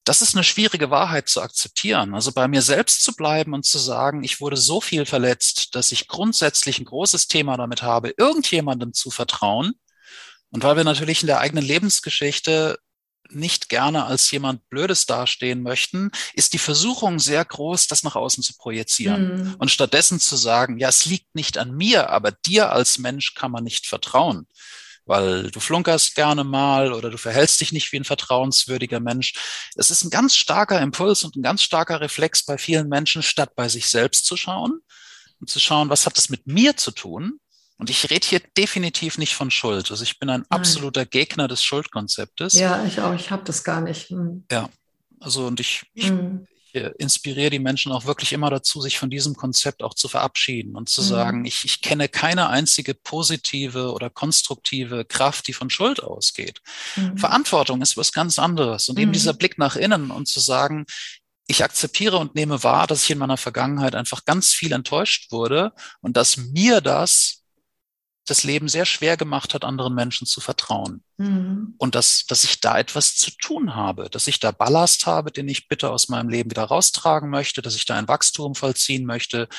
das 0.04 0.22
ist 0.22 0.36
eine 0.36 0.43
schwierige 0.43 0.89
Wahrheit 0.89 1.30
zu 1.30 1.41
akzeptieren. 1.41 2.16
Also 2.16 2.32
bei 2.32 2.47
mir 2.47 2.62
selbst 2.62 3.04
zu 3.04 3.14
bleiben 3.14 3.54
und 3.54 3.66
zu 3.66 3.78
sagen, 3.78 4.24
ich 4.24 4.41
wurde 4.41 4.58
so 4.58 4.82
viel 4.82 5.06
verletzt, 5.06 5.76
dass 5.76 5.91
ich 5.91 6.08
grundsätzlich 6.08 6.80
ein 6.80 6.86
großes 6.86 7.28
Thema 7.28 7.58
damit 7.58 7.84
habe, 7.84 8.14
irgendjemandem 8.18 8.93
zu 8.93 9.12
vertrauen. 9.12 9.74
Und 10.49 10.64
weil 10.64 10.76
wir 10.76 10.84
natürlich 10.84 11.22
in 11.22 11.28
der 11.28 11.39
eigenen 11.39 11.64
Lebensgeschichte 11.64 12.80
nicht 13.30 13.70
gerne 13.70 14.06
als 14.06 14.30
jemand 14.32 14.68
Blödes 14.70 15.06
dastehen 15.06 15.62
möchten, 15.62 16.12
ist 16.34 16.54
die 16.54 16.58
Versuchung 16.58 17.20
sehr 17.20 17.45
groß, 17.45 17.88
das 17.88 18.04
nach 18.04 18.16
außen 18.16 18.43
zu 18.43 18.56
projizieren 18.58 19.45
mhm. 19.45 19.56
und 19.60 19.72
stattdessen 19.72 20.20
zu 20.20 20.36
sagen, 20.36 20.78
ja, 20.80 20.89
es 20.89 21.06
liegt 21.06 21.34
nicht 21.36 21.58
an 21.58 21.74
mir, 21.74 22.10
aber 22.10 22.32
dir 22.32 22.74
als 22.74 22.97
Mensch 22.97 23.34
kann 23.36 23.52
man 23.52 23.64
nicht 23.64 23.86
vertrauen 23.86 24.47
weil 25.06 25.52
du 25.52 25.60
flunkerst 25.60 26.16
gerne 26.16 26.43
mal 26.43 26.93
oder 26.93 27.10
du 27.10 27.18
verhältst 27.18 27.60
dich 27.62 27.72
nicht 27.72 27.91
wie 27.91 27.97
ein 27.97 28.04
vertrauenswürdiger 28.04 28.99
Mensch. 28.99 29.34
Es 29.76 29.89
ist 29.89 30.04
ein 30.04 30.10
ganz 30.10 30.36
starker 30.36 30.80
Impuls 30.82 31.24
und 31.24 31.36
ein 31.36 31.41
ganz 31.41 31.64
starker 31.64 32.02
Reflex 32.02 32.43
bei 32.43 32.58
vielen 32.58 32.88
Menschen, 32.88 33.24
statt 33.24 33.52
bei 33.56 33.68
sich 33.70 33.88
selbst 33.88 34.26
zu 34.26 34.38
schauen 34.38 34.80
und 35.39 35.49
zu 35.49 35.60
schauen, 35.60 35.89
was 35.89 36.06
hat 36.06 36.18
das 36.18 36.30
mit 36.30 36.47
mir 36.47 36.78
zu 36.78 36.91
tun? 36.91 37.39
Und 37.78 37.89
ich 37.89 38.12
rede 38.12 38.28
hier 38.28 38.41
definitiv 38.56 39.18
nicht 39.18 39.34
von 39.34 39.49
Schuld. 39.49 39.89
Also 39.89 40.04
ich 40.04 40.20
bin 40.20 40.30
ein 40.30 40.41
Nein. 40.41 40.52
absoluter 40.52 41.06
Gegner 41.06 41.47
des 41.47 41.64
Schuldkonzeptes. 41.64 42.54
Ja, 42.54 42.86
ich 42.86 43.02
auch. 43.02 43.16
Ich 43.16 43.32
habe 43.32 43.43
das 43.43 43.64
gar 43.64 43.82
nicht. 43.82 44.10
Hm. 44.10 44.45
Ja, 44.52 44.70
also 45.20 45.47
und 45.47 45.60
ich, 45.60 45.84
ich, 45.95 46.10
hm 46.10 46.45
ich 46.74 46.84
inspiriere 46.99 47.49
die 47.49 47.59
Menschen 47.59 47.91
auch 47.91 48.05
wirklich 48.05 48.34
immer 48.34 48.49
dazu, 48.49 48.82
sich 48.82 48.97
von 48.97 49.09
diesem 49.09 49.36
Konzept 49.36 49.84
auch 49.84 49.93
zu 49.93 50.07
verabschieden 50.07 50.76
und 50.76 50.89
zu 50.89 51.01
mhm. 51.01 51.05
sagen, 51.05 51.45
ich, 51.45 51.65
ich 51.65 51.82
kenne 51.82 52.09
keine 52.09 52.49
einzige 52.49 52.93
positive 52.93 53.91
oder 53.93 54.09
konstruktive 54.09 55.05
Kraft, 55.05 55.47
die 55.47 55.53
von 55.53 55.69
Schuld 55.69 56.01
ausgeht. 56.03 56.61
Mhm. 56.95 57.17
Verantwortung 57.17 57.82
ist 57.82 57.97
was 57.97 58.11
ganz 58.11 58.39
anderes. 58.39 58.89
Und 58.89 58.99
eben 58.99 59.09
mhm. 59.09 59.13
dieser 59.13 59.34
Blick 59.34 59.57
nach 59.57 59.76
innen 59.76 60.11
und 60.11 60.28
zu 60.28 60.39
sagen, 60.39 60.86
ich 61.47 61.63
akzeptiere 61.63 62.17
und 62.17 62.36
nehme 62.36 62.63
wahr, 62.63 62.88
dass 62.88 63.03
ich 63.03 63.11
in 63.11 63.17
meiner 63.17 63.38
Vergangenheit 63.38 63.95
einfach 63.95 64.26
ganz 64.26 64.53
viel 64.53 64.72
enttäuscht 64.72 65.32
wurde 65.32 65.74
und 65.99 66.15
dass 66.15 66.38
mir 66.38 66.80
das 66.80 67.41
das 68.26 68.43
Leben 68.43 68.67
sehr 68.67 68.86
schwer 68.86 69.17
gemacht 69.17 69.53
hat, 69.53 69.65
anderen 69.65 69.95
Menschen 69.95 70.28
zu 70.28 70.41
vertrauen. 70.41 71.03
Mhm. 71.17 71.74
Und 71.78 71.95
dass, 71.95 72.26
dass 72.26 72.43
ich 72.43 72.61
da 72.61 72.78
etwas 72.78 73.15
zu 73.15 73.32
tun 73.32 73.76
habe, 73.76 74.09
dass 74.09 74.28
ich 74.28 74.39
da 74.39 74.51
Ballast 74.51 75.05
habe, 75.05 75.32
den 75.32 75.47
ich 75.47 75.67
bitte 75.67 75.89
aus 75.89 76.07
meinem 76.07 76.30
Leben 76.30 76.51
wieder 76.51 76.63
raustragen 76.63 77.30
möchte, 77.30 77.61
dass 77.61 77.76
ich 77.76 77.86
da 77.86 77.97
ein 77.97 78.07
Wachstum 78.07 78.55
vollziehen 78.55 79.05
möchte, 79.05 79.49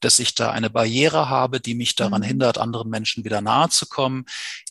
dass 0.00 0.18
ich 0.18 0.34
da 0.34 0.50
eine 0.50 0.70
Barriere 0.70 1.28
habe, 1.28 1.60
die 1.60 1.74
mich 1.74 1.94
daran 1.94 2.22
mhm. 2.22 2.26
hindert, 2.26 2.58
anderen 2.58 2.90
Menschen 2.90 3.24
wieder 3.24 3.40
nahe 3.40 3.68
zu 3.68 3.86
kommen. 3.86 4.26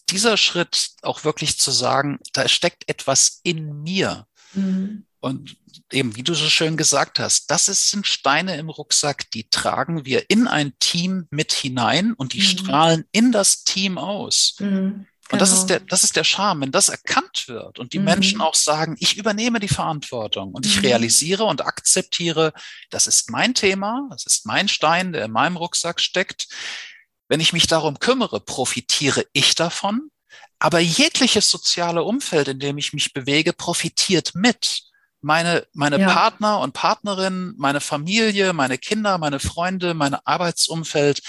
Dieser 0.10 0.38
Schritt 0.38 0.90
auch 1.02 1.24
wirklich 1.24 1.58
zu 1.58 1.72
sagen, 1.72 2.20
da 2.34 2.48
steckt 2.48 2.88
etwas 2.90 3.40
in 3.44 3.82
mir. 3.82 4.28
Mhm. 4.54 5.07
Und 5.20 5.58
eben, 5.92 6.16
wie 6.16 6.24
du 6.24 6.34
so 6.34 6.48
schön 6.48 6.78
gesagt 6.78 7.20
hast, 7.20 7.50
das 7.50 7.66
sind 7.66 8.06
Steine 8.06 8.58
im 8.58 8.70
Rucksack, 8.70 9.30
die 9.32 9.50
tragen 9.50 10.06
wir 10.06 10.30
in 10.30 10.48
ein 10.48 10.74
Team 10.80 11.28
mit 11.32 11.52
hinein 11.54 12.14
und 12.14 12.34
die 12.34 12.40
mhm. 12.40 12.44
strahlen 12.44 13.06
in 13.12 13.32
das 13.32 13.64
Team 13.64 13.98
aus. 13.98 14.56
Mhm. 14.60 15.08
Und 15.30 15.42
das 15.42 15.52
ist 15.52 15.68
genau. 15.68 15.80
der, 15.80 15.88
das 15.88 16.04
ist 16.06 16.16
der 16.16 16.24
Charme, 16.24 16.62
wenn 16.62 16.72
das 16.72 16.88
erkannt 16.88 17.48
wird 17.48 17.80
und 17.80 17.92
die 17.92 18.00
mhm. 18.00 18.06
Menschen 18.06 18.42
auch 18.42 18.56
sagen, 18.56 18.96
ich 19.00 19.18
übernehme 19.18 19.60
die 19.60 19.68
Verantwortung 19.68 20.54
und 20.54 20.66
ich 20.66 20.78
mhm. 20.78 20.84
realisiere 20.84 21.44
und 21.44 21.66
akzeptiere, 21.66 22.54
das 22.90 23.08
ist 23.08 23.30
mein 23.30 23.54
Thema, 23.54 24.08
das 24.12 24.26
ist 24.26 24.46
mein 24.46 24.70
Stein, 24.70 25.12
der 25.12 25.26
in 25.26 25.32
meinem 25.32 25.58
Rucksack 25.58 26.00
steckt. 26.00 26.48
Wenn 27.28 27.42
ich 27.42 27.52
mich 27.52 27.68
darum 27.68 28.00
kümmere, 28.00 28.40
profitiere 28.40 29.26
ich 29.34 29.56
davon. 29.56 30.12
Aber 30.60 30.80
jegliches 30.80 31.52
soziale 31.52 32.04
Umfeld, 32.04 32.48
in 32.48 32.60
dem 32.60 32.78
ich 32.78 32.94
mich 32.94 33.14
bewege, 33.14 33.52
profitiert 33.52 34.32
mit 34.34 34.87
meine, 35.22 35.66
meine 35.74 36.00
ja. 36.00 36.12
Partner 36.12 36.60
und 36.60 36.74
Partnerinnen, 36.74 37.56
meine 37.58 37.82
Familie, 37.82 38.54
meine 38.54 38.78
Kinder, 38.78 39.18
meine 39.18 39.40
Freunde, 39.40 39.94
mein 39.94 40.16
Arbeitsumfeld, 40.26 41.22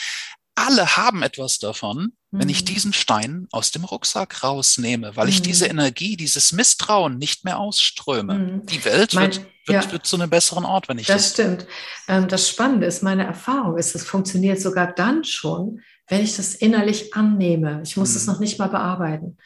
alle 0.59 0.97
haben 0.97 1.23
etwas 1.23 1.59
davon, 1.59 2.13
mhm. 2.31 2.41
wenn 2.41 2.49
ich 2.49 2.63
mhm. 2.63 2.67
diesen 2.67 2.93
Stein 2.93 3.47
aus 3.53 3.71
dem 3.71 3.85
Rucksack 3.85 4.43
rausnehme, 4.43 5.17
weil 5.17 5.27
mhm. 5.27 5.33
ich 5.33 5.43
diese 5.43 5.67
Energie, 5.67 6.17
dieses 6.17 6.53
Misstrauen 6.53 7.19
nicht 7.19 7.45
mehr 7.45 7.59
ausströme. 7.59 8.35
Mhm. 8.35 8.67
Die 8.67 8.85
Welt 8.85 9.15
mein, 9.15 9.33
wird, 9.33 9.47
wird, 9.67 9.85
ja. 9.85 9.93
wird, 9.93 10.07
zu 10.07 10.17
einem 10.17 10.31
besseren 10.31 10.65
Ort, 10.65 10.89
wenn 10.89 10.99
ich 10.99 11.07
das. 11.07 11.23
Das 11.23 11.33
stimmt. 11.33 11.67
Ähm, 12.09 12.29
das 12.29 12.49
Spannende 12.49 12.87
ist, 12.87 13.03
meine 13.03 13.25
Erfahrung 13.25 13.79
ist, 13.79 13.95
es 13.95 14.05
funktioniert 14.05 14.61
sogar 14.61 14.93
dann 14.93 15.25
schon, 15.25 15.81
wenn 16.09 16.23
ich 16.23 16.37
das 16.37 16.55
innerlich 16.55 17.15
annehme. 17.15 17.81
Ich 17.85 17.97
muss 17.97 18.17
es 18.17 18.27
mhm. 18.27 18.33
noch 18.33 18.41
nicht 18.41 18.59
mal 18.59 18.69
bearbeiten. 18.69 19.37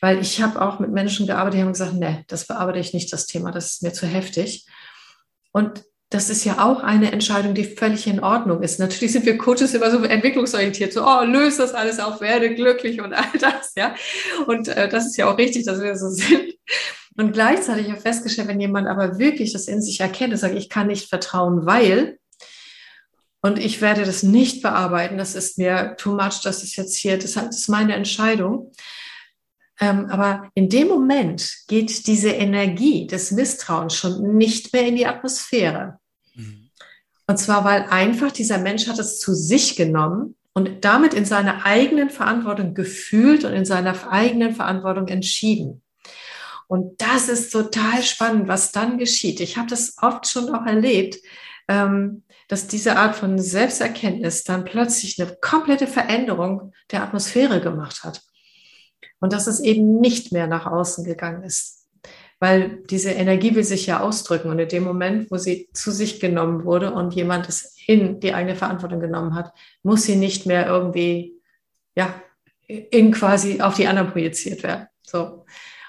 Weil 0.00 0.20
ich 0.20 0.40
habe 0.42 0.60
auch 0.60 0.78
mit 0.78 0.92
Menschen 0.92 1.26
gearbeitet, 1.26 1.58
die 1.58 1.62
haben 1.62 1.72
gesagt, 1.72 1.94
nee, 1.94 2.24
das 2.28 2.46
bearbeite 2.46 2.78
ich 2.78 2.94
nicht, 2.94 3.12
das 3.12 3.26
Thema, 3.26 3.50
das 3.50 3.72
ist 3.72 3.82
mir 3.82 3.92
zu 3.92 4.06
heftig. 4.06 4.66
Und 5.52 5.82
das 6.10 6.30
ist 6.30 6.44
ja 6.44 6.64
auch 6.64 6.82
eine 6.82 7.12
Entscheidung, 7.12 7.54
die 7.54 7.64
völlig 7.64 8.06
in 8.06 8.20
Ordnung 8.20 8.62
ist. 8.62 8.78
Natürlich 8.78 9.12
sind 9.12 9.26
wir 9.26 9.36
Coaches 9.36 9.74
immer 9.74 9.90
so 9.90 10.02
entwicklungsorientiert, 10.02 10.92
so, 10.92 11.04
oh, 11.04 11.22
löse 11.24 11.58
das 11.58 11.74
alles 11.74 12.00
auf, 12.00 12.20
werde 12.20 12.54
glücklich 12.54 13.00
und 13.00 13.12
all 13.12 13.26
das, 13.38 13.72
ja. 13.76 13.94
Und 14.46 14.68
äh, 14.68 14.88
das 14.88 15.06
ist 15.06 15.16
ja 15.18 15.30
auch 15.30 15.36
richtig, 15.36 15.66
dass 15.66 15.82
wir 15.82 15.96
so 15.96 16.08
sind. 16.08 16.54
Und 17.16 17.32
gleichzeitig 17.32 17.86
habe 17.86 17.96
ich 17.96 18.02
festgestellt, 18.02 18.48
wenn 18.48 18.60
jemand 18.60 18.86
aber 18.86 19.18
wirklich 19.18 19.52
das 19.52 19.66
in 19.66 19.82
sich 19.82 20.00
erkennt 20.00 20.32
und 20.32 20.38
sagt, 20.38 20.54
ich 20.54 20.68
kann 20.68 20.86
nicht 20.86 21.08
vertrauen, 21.08 21.66
weil, 21.66 22.18
und 23.40 23.58
ich 23.58 23.80
werde 23.80 24.04
das 24.04 24.22
nicht 24.22 24.62
bearbeiten, 24.62 25.18
das 25.18 25.34
ist 25.34 25.58
mir 25.58 25.94
too 25.96 26.12
much, 26.12 26.40
das 26.42 26.62
ist 26.62 26.76
jetzt 26.76 26.96
hier, 26.96 27.18
das 27.18 27.36
ist 27.36 27.68
meine 27.68 27.94
Entscheidung, 27.94 28.72
ähm, 29.80 30.06
aber 30.10 30.50
in 30.54 30.68
dem 30.68 30.88
Moment 30.88 31.56
geht 31.68 32.06
diese 32.06 32.30
Energie 32.30 33.06
des 33.06 33.30
Misstrauens 33.30 33.94
schon 33.94 34.36
nicht 34.36 34.72
mehr 34.72 34.86
in 34.86 34.96
die 34.96 35.06
Atmosphäre. 35.06 35.98
Mhm. 36.34 36.70
Und 37.26 37.38
zwar, 37.38 37.64
weil 37.64 37.84
einfach 37.84 38.32
dieser 38.32 38.58
Mensch 38.58 38.88
hat 38.88 38.98
es 38.98 39.20
zu 39.20 39.34
sich 39.34 39.76
genommen 39.76 40.34
und 40.52 40.84
damit 40.84 41.14
in 41.14 41.24
seiner 41.24 41.64
eigenen 41.64 42.10
Verantwortung 42.10 42.74
gefühlt 42.74 43.44
und 43.44 43.52
in 43.52 43.64
seiner 43.64 44.10
eigenen 44.10 44.54
Verantwortung 44.54 45.06
entschieden. 45.06 45.82
Und 46.66 47.00
das 47.00 47.28
ist 47.28 47.50
total 47.50 48.02
spannend, 48.02 48.48
was 48.48 48.72
dann 48.72 48.98
geschieht. 48.98 49.40
Ich 49.40 49.56
habe 49.56 49.68
das 49.68 49.96
oft 50.02 50.26
schon 50.26 50.52
auch 50.54 50.66
erlebt, 50.66 51.16
ähm, 51.68 52.24
dass 52.48 52.66
diese 52.66 52.96
Art 52.96 53.14
von 53.14 53.38
Selbsterkenntnis 53.38 54.42
dann 54.42 54.64
plötzlich 54.64 55.20
eine 55.20 55.36
komplette 55.40 55.86
Veränderung 55.86 56.72
der 56.90 57.02
Atmosphäre 57.02 57.60
gemacht 57.60 58.02
hat. 58.02 58.22
Und 59.20 59.32
dass 59.32 59.46
es 59.46 59.60
eben 59.60 60.00
nicht 60.00 60.32
mehr 60.32 60.46
nach 60.46 60.66
außen 60.66 61.04
gegangen 61.04 61.42
ist. 61.42 61.86
Weil 62.40 62.82
diese 62.88 63.10
Energie 63.10 63.54
will 63.54 63.64
sich 63.64 63.86
ja 63.86 64.00
ausdrücken. 64.00 64.48
Und 64.48 64.58
in 64.60 64.68
dem 64.68 64.84
Moment, 64.84 65.30
wo 65.30 65.36
sie 65.36 65.68
zu 65.72 65.90
sich 65.90 66.20
genommen 66.20 66.64
wurde 66.64 66.92
und 66.92 67.14
jemand 67.14 67.48
es 67.48 67.76
in 67.86 68.20
die 68.20 68.32
eigene 68.32 68.54
Verantwortung 68.54 69.00
genommen 69.00 69.34
hat, 69.34 69.52
muss 69.82 70.04
sie 70.04 70.16
nicht 70.16 70.46
mehr 70.46 70.66
irgendwie, 70.66 71.34
ja, 71.96 72.14
in 72.66 73.12
quasi 73.12 73.60
auf 73.60 73.74
die 73.74 73.86
anderen 73.88 74.12
projiziert 74.12 74.62
werden. 74.62 74.86
So. 75.02 75.44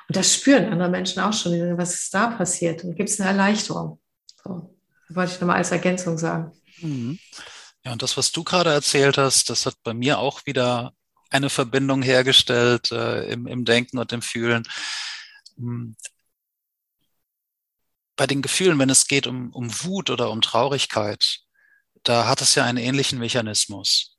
Und 0.07 0.15
das 0.15 0.33
spüren 0.33 0.65
andere 0.65 0.89
Menschen 0.89 1.21
auch 1.21 1.33
schon, 1.33 1.77
was 1.77 1.93
ist 1.93 2.13
da 2.13 2.31
passiert? 2.31 2.83
Und 2.83 2.95
gibt 2.95 3.09
es 3.09 3.19
eine 3.21 3.29
Erleichterung? 3.29 3.99
So. 4.43 4.78
Das 5.09 5.15
wollte 5.15 5.33
ich 5.33 5.41
nochmal 5.41 5.57
als 5.57 5.71
Ergänzung 5.71 6.17
sagen. 6.17 6.51
Mhm. 6.81 7.19
Ja, 7.83 7.93
und 7.93 8.01
das, 8.01 8.15
was 8.15 8.31
du 8.31 8.43
gerade 8.43 8.71
erzählt 8.71 9.17
hast, 9.17 9.49
das 9.49 9.65
hat 9.65 9.75
bei 9.83 9.93
mir 9.93 10.19
auch 10.19 10.45
wieder 10.45 10.93
eine 11.29 11.49
Verbindung 11.49 12.01
hergestellt 12.01 12.91
äh, 12.91 13.25
im, 13.31 13.47
im 13.47 13.65
Denken 13.65 13.97
und 13.97 14.11
im 14.11 14.21
Fühlen. 14.21 14.63
Hm. 15.57 15.95
Bei 18.15 18.27
den 18.27 18.41
Gefühlen, 18.41 18.77
wenn 18.79 18.89
es 18.89 19.07
geht 19.07 19.27
um, 19.27 19.51
um 19.53 19.71
Wut 19.83 20.09
oder 20.09 20.29
um 20.29 20.41
Traurigkeit, 20.41 21.39
da 22.03 22.27
hat 22.27 22.41
es 22.41 22.55
ja 22.55 22.65
einen 22.65 22.77
ähnlichen 22.77 23.19
Mechanismus. 23.19 24.17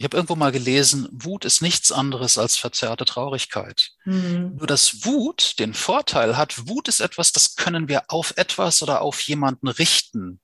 Ich 0.00 0.04
habe 0.04 0.16
irgendwo 0.16 0.34
mal 0.34 0.50
gelesen, 0.50 1.10
Wut 1.12 1.44
ist 1.44 1.60
nichts 1.60 1.92
anderes 1.92 2.38
als 2.38 2.56
verzerrte 2.56 3.04
Traurigkeit. 3.04 3.90
Mhm. 4.06 4.56
Nur 4.56 4.66
dass 4.66 5.04
Wut 5.04 5.58
den 5.58 5.74
Vorteil 5.74 6.38
hat, 6.38 6.66
Wut 6.68 6.88
ist 6.88 7.00
etwas, 7.00 7.32
das 7.32 7.54
können 7.54 7.86
wir 7.86 8.04
auf 8.08 8.32
etwas 8.38 8.82
oder 8.82 9.02
auf 9.02 9.20
jemanden 9.20 9.68
richten. 9.68 10.40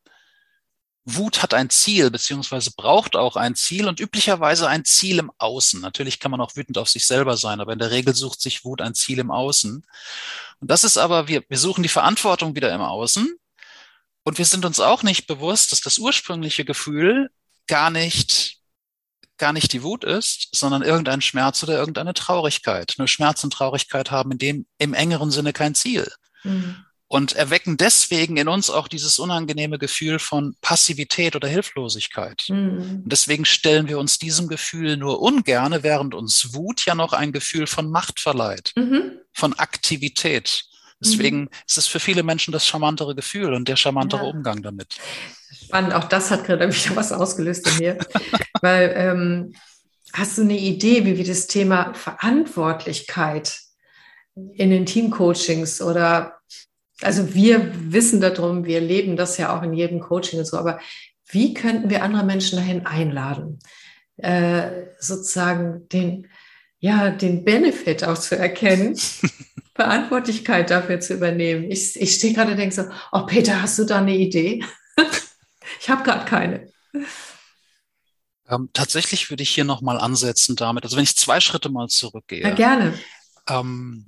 Wut 1.06 1.42
hat 1.42 1.54
ein 1.54 1.70
Ziel, 1.70 2.10
beziehungsweise 2.10 2.72
braucht 2.76 3.16
auch 3.16 3.36
ein 3.36 3.54
Ziel 3.54 3.88
und 3.88 3.98
üblicherweise 3.98 4.68
ein 4.68 4.84
Ziel 4.84 5.20
im 5.20 5.32
Außen. 5.38 5.80
Natürlich 5.80 6.20
kann 6.20 6.32
man 6.32 6.42
auch 6.42 6.54
wütend 6.54 6.76
auf 6.76 6.90
sich 6.90 7.06
selber 7.06 7.38
sein, 7.38 7.58
aber 7.60 7.72
in 7.72 7.78
der 7.78 7.90
Regel 7.90 8.14
sucht 8.14 8.42
sich 8.42 8.62
Wut 8.62 8.82
ein 8.82 8.94
Ziel 8.94 9.20
im 9.20 9.30
Außen. 9.30 9.86
Und 10.60 10.70
das 10.70 10.84
ist 10.84 10.98
aber, 10.98 11.28
wir, 11.28 11.42
wir 11.48 11.56
suchen 11.56 11.82
die 11.82 11.88
Verantwortung 11.88 12.54
wieder 12.56 12.74
im 12.74 12.82
Außen 12.82 13.34
und 14.22 14.36
wir 14.36 14.44
sind 14.44 14.66
uns 14.66 14.80
auch 14.80 15.02
nicht 15.02 15.26
bewusst, 15.26 15.72
dass 15.72 15.80
das 15.80 15.96
ursprüngliche 15.96 16.66
Gefühl 16.66 17.30
gar 17.66 17.88
nicht 17.88 18.55
gar 19.38 19.52
nicht 19.52 19.72
die 19.72 19.82
Wut 19.82 20.04
ist, 20.04 20.48
sondern 20.52 20.82
irgendein 20.82 21.20
Schmerz 21.20 21.62
oder 21.62 21.74
irgendeine 21.74 22.14
Traurigkeit. 22.14 22.94
Nur 22.98 23.08
Schmerz 23.08 23.44
und 23.44 23.52
Traurigkeit 23.52 24.10
haben 24.10 24.32
in 24.32 24.38
dem 24.38 24.66
im 24.78 24.94
engeren 24.94 25.30
Sinne 25.30 25.52
kein 25.52 25.74
Ziel. 25.74 26.10
Mhm. 26.44 26.76
Und 27.08 27.34
erwecken 27.34 27.76
deswegen 27.76 28.36
in 28.36 28.48
uns 28.48 28.68
auch 28.68 28.88
dieses 28.88 29.20
unangenehme 29.20 29.78
Gefühl 29.78 30.18
von 30.18 30.56
Passivität 30.60 31.36
oder 31.36 31.46
Hilflosigkeit. 31.46 32.46
Mhm. 32.48 33.02
Und 33.04 33.12
deswegen 33.12 33.44
stellen 33.44 33.86
wir 33.88 34.00
uns 34.00 34.18
diesem 34.18 34.48
Gefühl 34.48 34.96
nur 34.96 35.22
ungerne, 35.22 35.84
während 35.84 36.14
uns 36.14 36.52
Wut 36.54 36.84
ja 36.84 36.96
noch 36.96 37.12
ein 37.12 37.30
Gefühl 37.30 37.68
von 37.68 37.90
Macht 37.90 38.18
verleiht, 38.18 38.72
mhm. 38.74 39.12
von 39.32 39.52
Aktivität. 39.52 40.64
Deswegen 40.98 41.42
mhm. 41.42 41.48
ist 41.66 41.78
es 41.78 41.86
für 41.86 42.00
viele 42.00 42.22
Menschen 42.22 42.52
das 42.52 42.66
charmantere 42.66 43.14
Gefühl 43.14 43.52
und 43.52 43.68
der 43.68 43.76
charmantere 43.76 44.24
ja. 44.24 44.30
Umgang 44.30 44.62
damit. 44.62 44.96
Spannend, 45.66 45.94
auch 45.94 46.04
das 46.04 46.30
hat 46.30 46.44
gerade 46.44 46.68
wieder 46.68 46.96
was 46.96 47.12
ausgelöst 47.12 47.68
in 47.68 47.78
mir. 47.78 47.98
Weil 48.62 48.92
ähm, 48.96 49.54
hast 50.12 50.38
du 50.38 50.42
eine 50.42 50.56
Idee, 50.56 51.04
wie 51.04 51.16
wir 51.18 51.24
das 51.24 51.48
Thema 51.48 51.92
Verantwortlichkeit 51.94 53.58
in 54.34 54.70
den 54.70 54.86
Teamcoachings 54.86 55.82
oder 55.82 56.36
also 57.02 57.34
wir 57.34 57.72
wissen 57.92 58.20
darum, 58.20 58.64
wir 58.64 58.80
leben 58.80 59.16
das 59.16 59.36
ja 59.38 59.56
auch 59.56 59.62
in 59.62 59.74
jedem 59.74 60.00
Coaching 60.00 60.38
und 60.38 60.46
so, 60.46 60.56
aber 60.56 60.80
wie 61.28 61.52
könnten 61.52 61.90
wir 61.90 62.02
andere 62.02 62.24
Menschen 62.24 62.56
dahin 62.56 62.86
einladen, 62.86 63.58
äh, 64.18 64.86
sozusagen 64.98 65.88
den, 65.88 66.28
ja, 66.78 67.10
den 67.10 67.44
Benefit 67.44 68.04
auch 68.04 68.16
zu 68.16 68.38
erkennen, 68.38 68.96
Verantwortlichkeit 69.74 70.70
dafür 70.70 71.00
zu 71.00 71.14
übernehmen? 71.14 71.70
Ich, 71.70 72.00
ich 72.00 72.14
stehe 72.14 72.32
gerade 72.32 72.52
und 72.52 72.56
denke 72.56 72.74
so, 72.74 72.84
oh 73.12 73.26
Peter, 73.26 73.60
hast 73.60 73.78
du 73.78 73.84
da 73.84 73.98
eine 73.98 74.16
Idee? 74.16 74.64
Ich 75.80 75.90
habe 75.90 76.02
gerade 76.02 76.24
keine. 76.24 76.70
Ähm, 78.48 78.70
tatsächlich 78.72 79.30
würde 79.30 79.42
ich 79.42 79.50
hier 79.50 79.64
nochmal 79.64 79.98
ansetzen 79.98 80.56
damit, 80.56 80.84
also 80.84 80.96
wenn 80.96 81.04
ich 81.04 81.16
zwei 81.16 81.40
Schritte 81.40 81.68
mal 81.68 81.88
zurückgehe. 81.88 82.42
Ja, 82.42 82.54
gerne. 82.54 82.98
Ähm, 83.48 84.06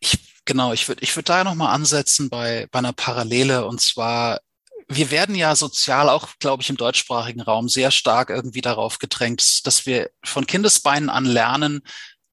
ich, 0.00 0.18
genau, 0.44 0.72
ich 0.72 0.88
würde 0.88 1.02
ich 1.02 1.14
würd 1.14 1.28
da 1.28 1.44
nochmal 1.44 1.74
ansetzen 1.74 2.30
bei, 2.30 2.68
bei 2.70 2.78
einer 2.78 2.94
Parallele 2.94 3.66
und 3.66 3.80
zwar, 3.80 4.40
wir 4.88 5.10
werden 5.10 5.34
ja 5.34 5.54
sozial 5.54 6.08
auch, 6.08 6.28
glaube 6.38 6.62
ich, 6.62 6.70
im 6.70 6.76
deutschsprachigen 6.76 7.42
Raum 7.42 7.68
sehr 7.68 7.90
stark 7.90 8.30
irgendwie 8.30 8.62
darauf 8.62 8.98
gedrängt, 8.98 9.66
dass 9.66 9.86
wir 9.86 10.10
von 10.24 10.46
Kindesbeinen 10.46 11.10
an 11.10 11.24
lernen 11.26 11.82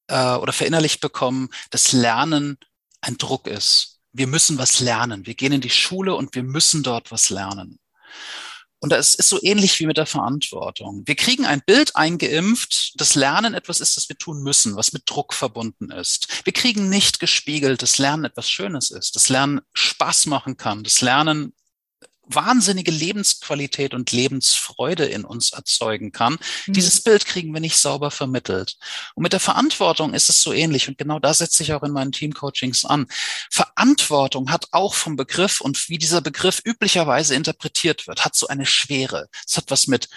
äh, 0.08 0.36
oder 0.36 0.54
verinnerlicht 0.54 1.02
bekommen, 1.02 1.50
dass 1.72 1.92
Lernen 1.92 2.58
ein 3.02 3.18
Druck 3.18 3.48
ist 3.48 3.99
wir 4.14 4.28
müssen 4.28 4.58
was 4.58 4.80
lernen. 4.80 5.26
Wir 5.26 5.36
gehen 5.36 5.54
in 5.54 5.62
die 5.62 5.70
Schule 5.70 6.16
und 6.16 6.34
wir 6.36 6.44
müssen 6.44 6.84
dort 6.84 7.12
was 7.12 7.30
lernen. 7.30 7.80
Und 8.82 8.92
das 8.94 9.14
ist 9.14 9.28
so 9.28 9.40
ähnlich 9.42 9.78
wie 9.80 9.86
mit 9.86 9.98
der 9.98 10.06
Verantwortung. 10.06 11.04
Wir 11.06 11.16
kriegen 11.16 11.46
ein 11.46 11.62
Bild 11.66 11.98
eingeimpft, 11.98 12.94
dass 12.96 13.16
Lernen 13.16 13.54
etwas 13.54 13.82
ist, 13.82 13.98
das 13.98 14.08
wir 14.08 14.18
tun 14.18 14.42
müssen, 14.42 14.78
was 14.78 14.94
mit 14.94 15.04
Druck 15.06 15.34
verbunden 15.34 15.92
ist. 15.92 16.46
Wir 16.46 16.54
kriegen 16.54 16.88
nicht 16.88 17.20
gespiegelt, 17.20 17.82
dass 17.82 17.98
Lernen 17.98 18.24
etwas 18.24 18.50
Schönes 18.50 18.90
ist, 18.92 19.18
dass 19.18 19.28
Lernen 19.28 19.60
Spaß 19.74 20.28
machen 20.28 20.56
kann, 20.56 20.84
dass 20.84 21.02
Lernen 21.02 21.54
wahnsinnige 22.30 22.92
Lebensqualität 22.92 23.94
und 23.94 24.12
Lebensfreude 24.12 25.06
in 25.06 25.26
uns 25.26 25.52
erzeugen 25.52 26.12
kann. 26.12 26.38
Mhm. 26.68 26.74
Dieses 26.74 27.02
Bild 27.02 27.26
kriegen 27.26 27.54
wir 27.54 27.60
nicht 27.60 27.78
sauber 27.78 28.12
vermittelt. 28.12 28.78
Und 29.16 29.24
mit 29.24 29.34
der 29.34 29.40
Verantwortung 29.40 30.14
ist 30.14 30.30
es 30.30 30.42
so 30.42 30.54
ähnlich. 30.54 30.88
Und 30.88 30.98
genau 30.98 31.20
da 31.20 31.34
setze 31.34 31.64
ich 31.64 31.74
auch 31.74 31.84
in 31.84 31.92
meinen 31.92 32.12
Teamcoachings 32.12 32.86
an. 32.86 33.08
Verantwortung 33.50 34.52
hat 34.52 34.68
auch 34.72 34.94
vom 34.94 35.16
Begriff 35.16 35.62
und 35.62 35.90
wie 35.90 35.98
dieser 35.98 36.22
Begriff 36.22 36.62
üblicherweise 36.64 37.36
interpretiert 37.36 38.08
wird, 38.08 38.24
hat 38.24 38.36
so 38.36 38.48
eine 38.48 38.66
Schwere. 38.66 39.28
Es 39.46 39.58
hat 39.58 39.72
was 39.72 39.88
mit 39.88 40.10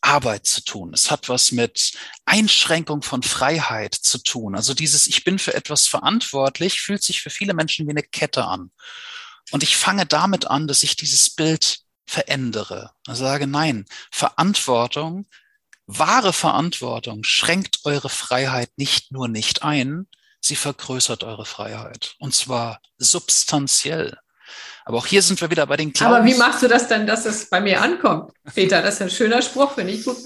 Arbeit 0.00 0.46
zu 0.46 0.64
tun. 0.64 0.92
Es 0.94 1.10
hat 1.10 1.28
was 1.28 1.52
mit 1.52 1.92
Einschränkung 2.24 3.02
von 3.02 3.22
Freiheit 3.22 3.94
zu 3.94 4.18
tun. 4.18 4.54
Also 4.54 4.74
dieses 4.74 5.06
Ich 5.06 5.24
bin 5.24 5.38
für 5.38 5.54
etwas 5.54 5.86
verantwortlich 5.86 6.80
fühlt 6.80 7.02
sich 7.02 7.20
für 7.20 7.30
viele 7.30 7.54
Menschen 7.54 7.86
wie 7.86 7.90
eine 7.90 8.02
Kette 8.02 8.46
an. 8.46 8.70
Und 9.50 9.62
ich 9.62 9.76
fange 9.76 10.06
damit 10.06 10.46
an, 10.46 10.66
dass 10.68 10.82
ich 10.82 10.96
dieses 10.96 11.30
Bild 11.30 11.80
verändere. 12.06 12.92
Ich 13.08 13.14
sage, 13.14 13.46
nein, 13.46 13.86
Verantwortung, 14.10 15.26
wahre 15.86 16.32
Verantwortung 16.32 17.24
schränkt 17.24 17.80
eure 17.84 18.08
Freiheit 18.08 18.70
nicht 18.76 19.12
nur 19.12 19.28
nicht 19.28 19.62
ein, 19.62 20.06
sie 20.40 20.56
vergrößert 20.56 21.24
eure 21.24 21.46
Freiheit. 21.46 22.14
Und 22.18 22.34
zwar 22.34 22.80
substanziell. 22.98 24.18
Aber 24.84 24.98
auch 24.98 25.06
hier 25.06 25.22
sind 25.22 25.40
wir 25.40 25.50
wieder 25.50 25.66
bei 25.66 25.76
den 25.76 25.92
Glaubens. 25.92 26.18
Aber 26.18 26.26
wie 26.26 26.34
machst 26.34 26.62
du 26.62 26.68
das 26.68 26.88
denn, 26.88 27.06
dass 27.06 27.26
es 27.26 27.48
bei 27.48 27.60
mir 27.60 27.80
ankommt? 27.80 28.32
Peter, 28.54 28.82
das 28.82 28.94
ist 28.94 29.02
ein 29.02 29.10
schöner 29.10 29.42
Spruch, 29.42 29.74
finde 29.74 29.92
ich 29.92 30.04
gut. 30.04 30.16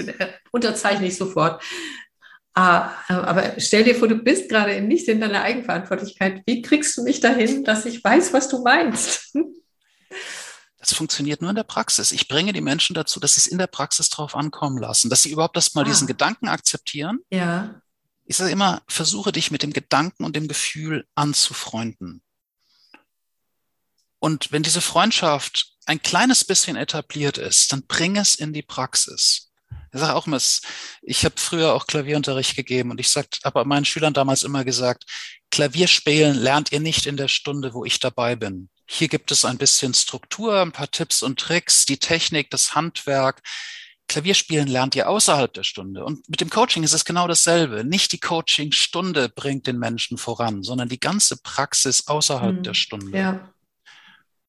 Unterzeichne 0.53 1.07
ich 1.07 1.17
sofort. 1.17 1.63
Ah, 2.55 2.93
aber 3.09 3.55
stell 3.59 3.83
dir 3.83 3.97
vor, 3.97 4.07
du 4.07 4.17
bist 4.17 4.49
gerade 4.49 4.81
nicht 4.81 5.09
in 5.09 5.21
deiner 5.21 5.43
Eigenverantwortlichkeit. 5.43 6.43
Wie 6.47 6.63
kriegst 6.63 6.97
du 6.97 7.03
mich 7.03 7.19
dahin, 7.19 7.65
dass 7.65 7.85
ich 7.85 8.03
weiß, 8.03 8.33
was 8.33 8.49
du 8.49 8.63
meinst? 8.63 9.37
Das 10.79 10.93
funktioniert 10.93 11.41
nur 11.41 11.51
in 11.51 11.57
der 11.57 11.65
Praxis. 11.65 12.13
Ich 12.13 12.29
bringe 12.29 12.53
die 12.53 12.61
Menschen 12.61 12.95
dazu, 12.95 13.19
dass 13.19 13.35
sie 13.35 13.41
es 13.41 13.47
in 13.47 13.59
der 13.59 13.67
Praxis 13.67 14.11
drauf 14.11 14.37
ankommen 14.37 14.79
lassen, 14.79 15.09
dass 15.09 15.23
sie 15.23 15.31
überhaupt 15.31 15.57
erst 15.57 15.75
mal 15.75 15.81
ah. 15.81 15.85
diesen 15.85 16.07
Gedanken 16.07 16.47
akzeptieren. 16.47 17.21
Ja. 17.31 17.81
Ich 18.27 18.37
sage 18.37 18.53
immer, 18.53 18.83
versuche 18.87 19.33
dich 19.33 19.51
mit 19.51 19.63
dem 19.63 19.73
Gedanken 19.73 20.25
und 20.25 20.37
dem 20.37 20.47
Gefühl 20.47 21.07
anzufreunden. 21.15 22.23
Und 24.19 24.53
wenn 24.53 24.63
diese 24.63 24.81
Freundschaft 24.81 25.75
ein 25.87 26.01
kleines 26.03 26.45
bisschen 26.45 26.77
etabliert 26.77 27.39
ist, 27.39 27.73
dann 27.73 27.87
bring 27.87 28.17
es 28.17 28.35
in 28.35 28.53
die 28.53 28.63
Praxis. 28.63 29.53
Ich 29.95 30.01
sage 30.01 30.17
auch 30.17 30.27
immer, 30.27 30.41
ich 31.03 31.25
habe 31.25 31.37
früher 31.37 31.73
auch 31.73 31.87
Klavierunterricht 31.87 32.57
gegeben 32.57 32.91
und 32.91 32.99
ich 32.99 33.15
habe 33.15 33.65
meinen 33.65 33.85
Schülern 33.85 34.13
damals 34.13 34.43
immer 34.43 34.65
gesagt, 34.65 35.05
Klavierspielen 35.53 36.37
lernt 36.37 36.73
ihr 36.73 36.81
nicht 36.81 37.07
in 37.07 37.17
der 37.17 37.29
Stunde, 37.29 37.75
wo 37.75 37.85
ich 37.85 38.01
dabei 38.01 38.35
bin. 38.35 38.71
Hier 38.87 39.07
gibt 39.07 39.31
es 39.31 39.45
ein 39.45 39.57
bisschen 39.57 39.95
Struktur, 39.95 40.61
ein 40.61 40.73
paar 40.73 40.91
Tipps 40.91 41.23
und 41.23 41.39
Tricks, 41.39 41.87
die 41.87 41.99
Technik, 41.99 42.51
das 42.51 42.75
Handwerk. 42.75 43.41
Klavierspielen 44.09 44.67
lernt 44.67 44.97
ihr 44.97 45.09
außerhalb 45.09 45.53
der 45.55 45.63
Stunde. 45.63 46.05
Und 46.05 46.29
mit 46.29 46.41
dem 46.41 46.51
Coaching 46.51 46.83
ist 46.83 46.93
es 46.93 47.05
genau 47.05 47.29
dasselbe. 47.29 47.85
Nicht 47.85 48.11
die 48.11 48.21
Coaching-Stunde 48.21 49.29
bringt 49.29 49.69
den 49.69 49.79
Menschen 49.79 50.19
voran, 50.19 50.65
sondern 50.65 50.89
die 50.89 51.01
ganze 51.01 51.37
Praxis 51.37 52.09
außerhalb 52.09 52.57
hm, 52.57 52.63
der 52.65 52.75
Stunde. 52.75 53.17
Ja. 53.17 53.55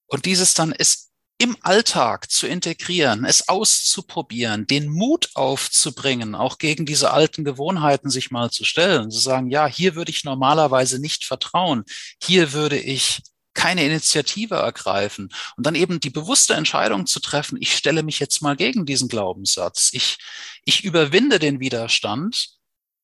Und 0.07 0.25
dieses 0.25 0.55
dann 0.55 0.71
ist 0.71 1.11
im 1.37 1.57
Alltag 1.61 2.31
zu 2.31 2.47
integrieren, 2.47 3.25
es 3.25 3.49
auszuprobieren, 3.49 4.67
den 4.67 4.87
Mut 4.87 5.31
aufzubringen, 5.33 6.33
auch 6.33 6.57
gegen 6.57 6.85
diese 6.85 7.11
alten 7.11 7.43
Gewohnheiten 7.43 8.09
sich 8.09 8.31
mal 8.31 8.51
zu 8.51 8.63
stellen, 8.63 9.11
zu 9.11 9.19
sagen, 9.19 9.49
ja, 9.49 9.67
hier 9.67 9.95
würde 9.95 10.11
ich 10.11 10.23
normalerweise 10.23 10.99
nicht 10.99 11.25
vertrauen, 11.25 11.83
hier 12.23 12.53
würde 12.53 12.79
ich 12.79 13.21
keine 13.53 13.85
Initiative 13.85 14.55
ergreifen 14.55 15.33
und 15.57 15.65
dann 15.65 15.75
eben 15.75 15.99
die 15.99 16.09
bewusste 16.09 16.53
Entscheidung 16.53 17.05
zu 17.05 17.19
treffen, 17.19 17.57
ich 17.59 17.75
stelle 17.75 18.03
mich 18.03 18.19
jetzt 18.19 18.41
mal 18.41 18.55
gegen 18.55 18.85
diesen 18.85 19.09
Glaubenssatz, 19.09 19.89
ich, 19.93 20.17
ich 20.63 20.85
überwinde 20.85 21.39
den 21.39 21.59
Widerstand, 21.59 22.49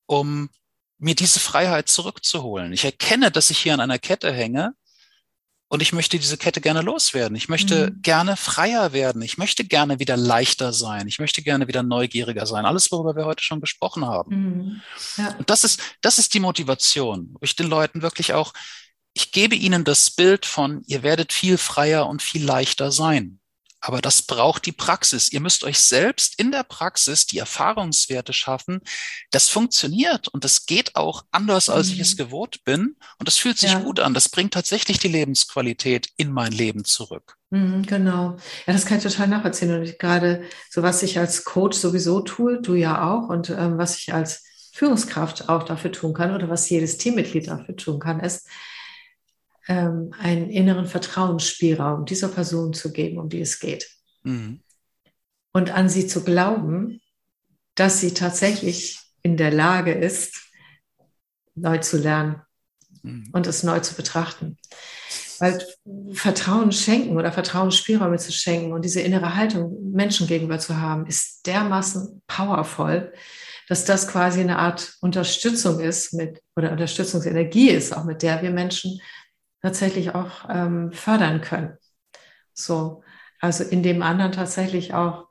um 0.05 0.49
mir 0.99 1.15
diese 1.15 1.39
Freiheit 1.39 1.89
zurückzuholen. 1.89 2.73
Ich 2.73 2.85
erkenne, 2.85 3.31
dass 3.31 3.49
ich 3.49 3.57
hier 3.57 3.73
an 3.73 3.79
einer 3.79 3.97
Kette 3.97 4.31
hänge 4.31 4.75
und 5.71 5.81
ich 5.81 5.93
möchte 5.93 6.19
diese 6.19 6.37
Kette 6.37 6.59
gerne 6.59 6.81
loswerden. 6.81 7.37
Ich 7.37 7.47
möchte 7.47 7.91
mhm. 7.91 8.01
gerne 8.01 8.35
freier 8.35 8.91
werden. 8.91 9.21
Ich 9.21 9.37
möchte 9.37 9.63
gerne 9.63 9.99
wieder 9.99 10.17
leichter 10.17 10.73
sein. 10.73 11.07
Ich 11.07 11.17
möchte 11.17 11.41
gerne 11.43 11.69
wieder 11.69 11.81
neugieriger 11.81 12.45
sein. 12.45 12.65
Alles, 12.65 12.91
worüber 12.91 13.15
wir 13.15 13.23
heute 13.23 13.41
schon 13.41 13.61
gesprochen 13.61 14.05
haben. 14.05 14.35
Mhm. 14.35 14.81
Ja. 15.15 15.33
Und 15.37 15.49
das 15.49 15.63
ist, 15.63 15.79
das 16.01 16.19
ist 16.19 16.33
die 16.33 16.41
Motivation, 16.41 17.29
wo 17.31 17.39
ich 17.41 17.55
den 17.55 17.67
Leuten 17.67 18.01
wirklich 18.01 18.33
auch, 18.33 18.51
ich 19.13 19.31
gebe 19.31 19.55
ihnen 19.55 19.85
das 19.85 20.11
Bild 20.11 20.45
von, 20.45 20.83
ihr 20.87 21.03
werdet 21.03 21.31
viel 21.31 21.57
freier 21.57 22.05
und 22.07 22.21
viel 22.21 22.43
leichter 22.43 22.91
sein. 22.91 23.39
Aber 23.81 23.99
das 23.99 24.21
braucht 24.21 24.65
die 24.67 24.71
Praxis. 24.71 25.31
Ihr 25.31 25.41
müsst 25.41 25.63
euch 25.63 25.79
selbst 25.79 26.39
in 26.39 26.51
der 26.51 26.63
Praxis 26.63 27.25
die 27.25 27.39
Erfahrungswerte 27.39 28.31
schaffen. 28.31 28.81
Das 29.31 29.49
funktioniert 29.49 30.27
und 30.27 30.43
das 30.43 30.67
geht 30.67 30.95
auch 30.95 31.23
anders, 31.31 31.69
als 31.69 31.87
mhm. 31.87 31.93
ich 31.93 31.99
es 31.99 32.13
mhm. 32.13 32.17
gewohnt 32.17 32.63
bin. 32.63 32.95
Und 33.17 33.27
das 33.27 33.37
fühlt 33.37 33.57
sich 33.57 33.71
ja. 33.71 33.79
gut 33.79 33.99
an. 33.99 34.13
Das 34.13 34.29
bringt 34.29 34.53
tatsächlich 34.53 34.99
die 34.99 35.07
Lebensqualität 35.07 36.09
in 36.15 36.31
mein 36.31 36.51
Leben 36.51 36.85
zurück. 36.85 37.37
Mhm, 37.49 37.81
genau. 37.85 38.37
Ja, 38.67 38.73
das 38.73 38.85
kann 38.85 38.99
ich 38.99 39.03
total 39.03 39.27
nachvollziehen. 39.27 39.73
Und 39.73 39.99
gerade 39.99 40.43
so, 40.69 40.83
was 40.83 41.01
ich 41.01 41.17
als 41.17 41.43
Coach 41.43 41.77
sowieso 41.77 42.21
tue, 42.21 42.61
du 42.61 42.75
ja 42.75 43.11
auch, 43.11 43.29
und 43.29 43.49
ähm, 43.49 43.79
was 43.79 43.97
ich 43.97 44.13
als 44.13 44.45
Führungskraft 44.73 45.49
auch 45.49 45.63
dafür 45.63 45.91
tun 45.91 46.13
kann 46.13 46.33
oder 46.33 46.49
was 46.49 46.69
jedes 46.69 46.97
Teammitglied 46.97 47.47
dafür 47.47 47.75
tun 47.75 47.99
kann, 47.99 48.19
ist, 48.19 48.47
ähm, 49.71 50.13
einen 50.19 50.49
inneren 50.49 50.85
Vertrauensspielraum 50.85 52.05
dieser 52.05 52.27
Person 52.27 52.73
zu 52.73 52.91
geben, 52.91 53.19
um 53.19 53.29
die 53.29 53.39
es 53.39 53.59
geht. 53.59 53.89
Mhm. 54.23 54.59
Und 55.53 55.71
an 55.71 55.87
sie 55.87 56.07
zu 56.07 56.25
glauben, 56.25 56.99
dass 57.75 58.01
sie 58.01 58.13
tatsächlich 58.13 58.99
in 59.23 59.37
der 59.37 59.51
Lage 59.51 59.93
ist, 59.93 60.51
neu 61.55 61.77
zu 61.77 61.97
lernen 61.97 62.41
mhm. 63.01 63.29
und 63.31 63.47
es 63.47 63.63
neu 63.63 63.79
zu 63.79 63.95
betrachten. 63.95 64.57
Weil 65.39 65.65
Vertrauen 66.11 66.73
schenken 66.73 67.15
oder 67.15 67.31
Vertrauensspielräume 67.31 68.17
zu 68.17 68.33
schenken 68.33 68.73
und 68.73 68.83
diese 68.83 68.99
innere 68.99 69.35
Haltung 69.35 69.93
Menschen 69.93 70.27
gegenüber 70.27 70.59
zu 70.59 70.77
haben, 70.81 71.05
ist 71.07 71.47
dermaßen 71.47 72.21
powerful, 72.27 73.13
dass 73.69 73.85
das 73.85 74.09
quasi 74.09 74.41
eine 74.41 74.59
Art 74.59 74.97
Unterstützung 74.99 75.79
ist 75.79 76.13
mit 76.13 76.41
oder 76.57 76.73
Unterstützungsenergie 76.73 77.69
ist, 77.69 77.95
auch 77.95 78.03
mit 78.03 78.21
der 78.21 78.41
wir 78.41 78.51
Menschen 78.51 78.99
tatsächlich 79.61 80.15
auch 80.15 80.49
ähm, 80.49 80.91
fördern 80.91 81.41
können. 81.41 81.77
So, 82.53 83.03
also 83.39 83.63
in 83.63 83.83
dem 83.83 84.01
anderen 84.01 84.31
tatsächlich 84.31 84.93
auch 84.93 85.27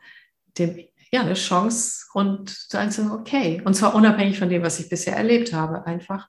dem, 0.58 0.78
ja, 1.12 1.22
eine 1.22 1.34
Chance 1.34 2.06
und 2.14 2.50
sagen 2.50 2.90
so, 2.90 3.02
okay, 3.12 3.62
und 3.64 3.74
zwar 3.74 3.94
unabhängig 3.94 4.38
von 4.38 4.48
dem, 4.48 4.62
was 4.62 4.80
ich 4.80 4.88
bisher 4.88 5.16
erlebt 5.16 5.52
habe, 5.52 5.86
einfach 5.86 6.28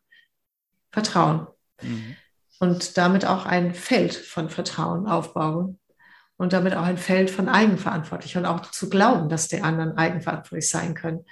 Vertrauen. 0.91 1.47
Mhm. 1.81 2.15
Und 2.59 2.97
damit 2.97 3.25
auch 3.25 3.45
ein 3.45 3.73
Feld 3.73 4.13
von 4.13 4.49
Vertrauen 4.49 5.07
aufbauen 5.07 5.79
und 6.37 6.53
damit 6.53 6.75
auch 6.75 6.83
ein 6.83 6.97
Feld 6.97 7.29
von 7.31 7.49
Eigenverantwortlich 7.49 8.37
und 8.37 8.45
auch 8.45 8.61
zu 8.61 8.89
glauben, 8.89 9.29
dass 9.29 9.47
die 9.47 9.61
anderen 9.61 9.97
eigenverantwortlich 9.97 10.69
sein 10.69 10.93
können. 10.93 11.25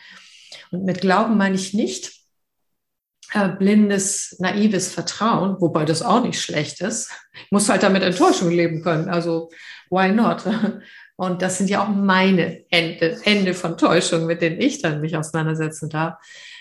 Und 0.72 0.86
mit 0.86 1.01
Glauben 1.01 1.38
meine 1.38 1.55
ich 1.55 1.74
nicht, 1.74 2.18
äh, 3.34 3.49
blindes, 3.49 4.36
naives 4.39 4.93
Vertrauen, 4.93 5.57
wobei 5.59 5.86
das 5.86 6.01
auch 6.01 6.23
nicht 6.23 6.41
schlecht 6.41 6.82
ist. 6.82 7.11
Ich 7.45 7.51
muss 7.51 7.69
halt 7.69 7.84
damit 7.84 8.03
Enttäuschung 8.03 8.49
leben 8.49 8.82
können. 8.82 9.09
Also, 9.09 9.49
why 9.89 10.11
not? 10.11 10.43
Und 11.15 11.41
das 11.41 11.57
sind 11.57 11.69
ja 11.69 11.84
auch 11.84 11.89
meine 11.89 12.63
Ende, 12.69 13.19
Ende 13.25 13.53
von 13.53 13.77
Täuschung, 13.77 14.25
mit 14.25 14.41
denen 14.41 14.61
ich 14.61 14.82
dann 14.82 15.01
mich 15.01 15.17
auseinandersetzen 15.17 15.89
darf. 15.89 16.15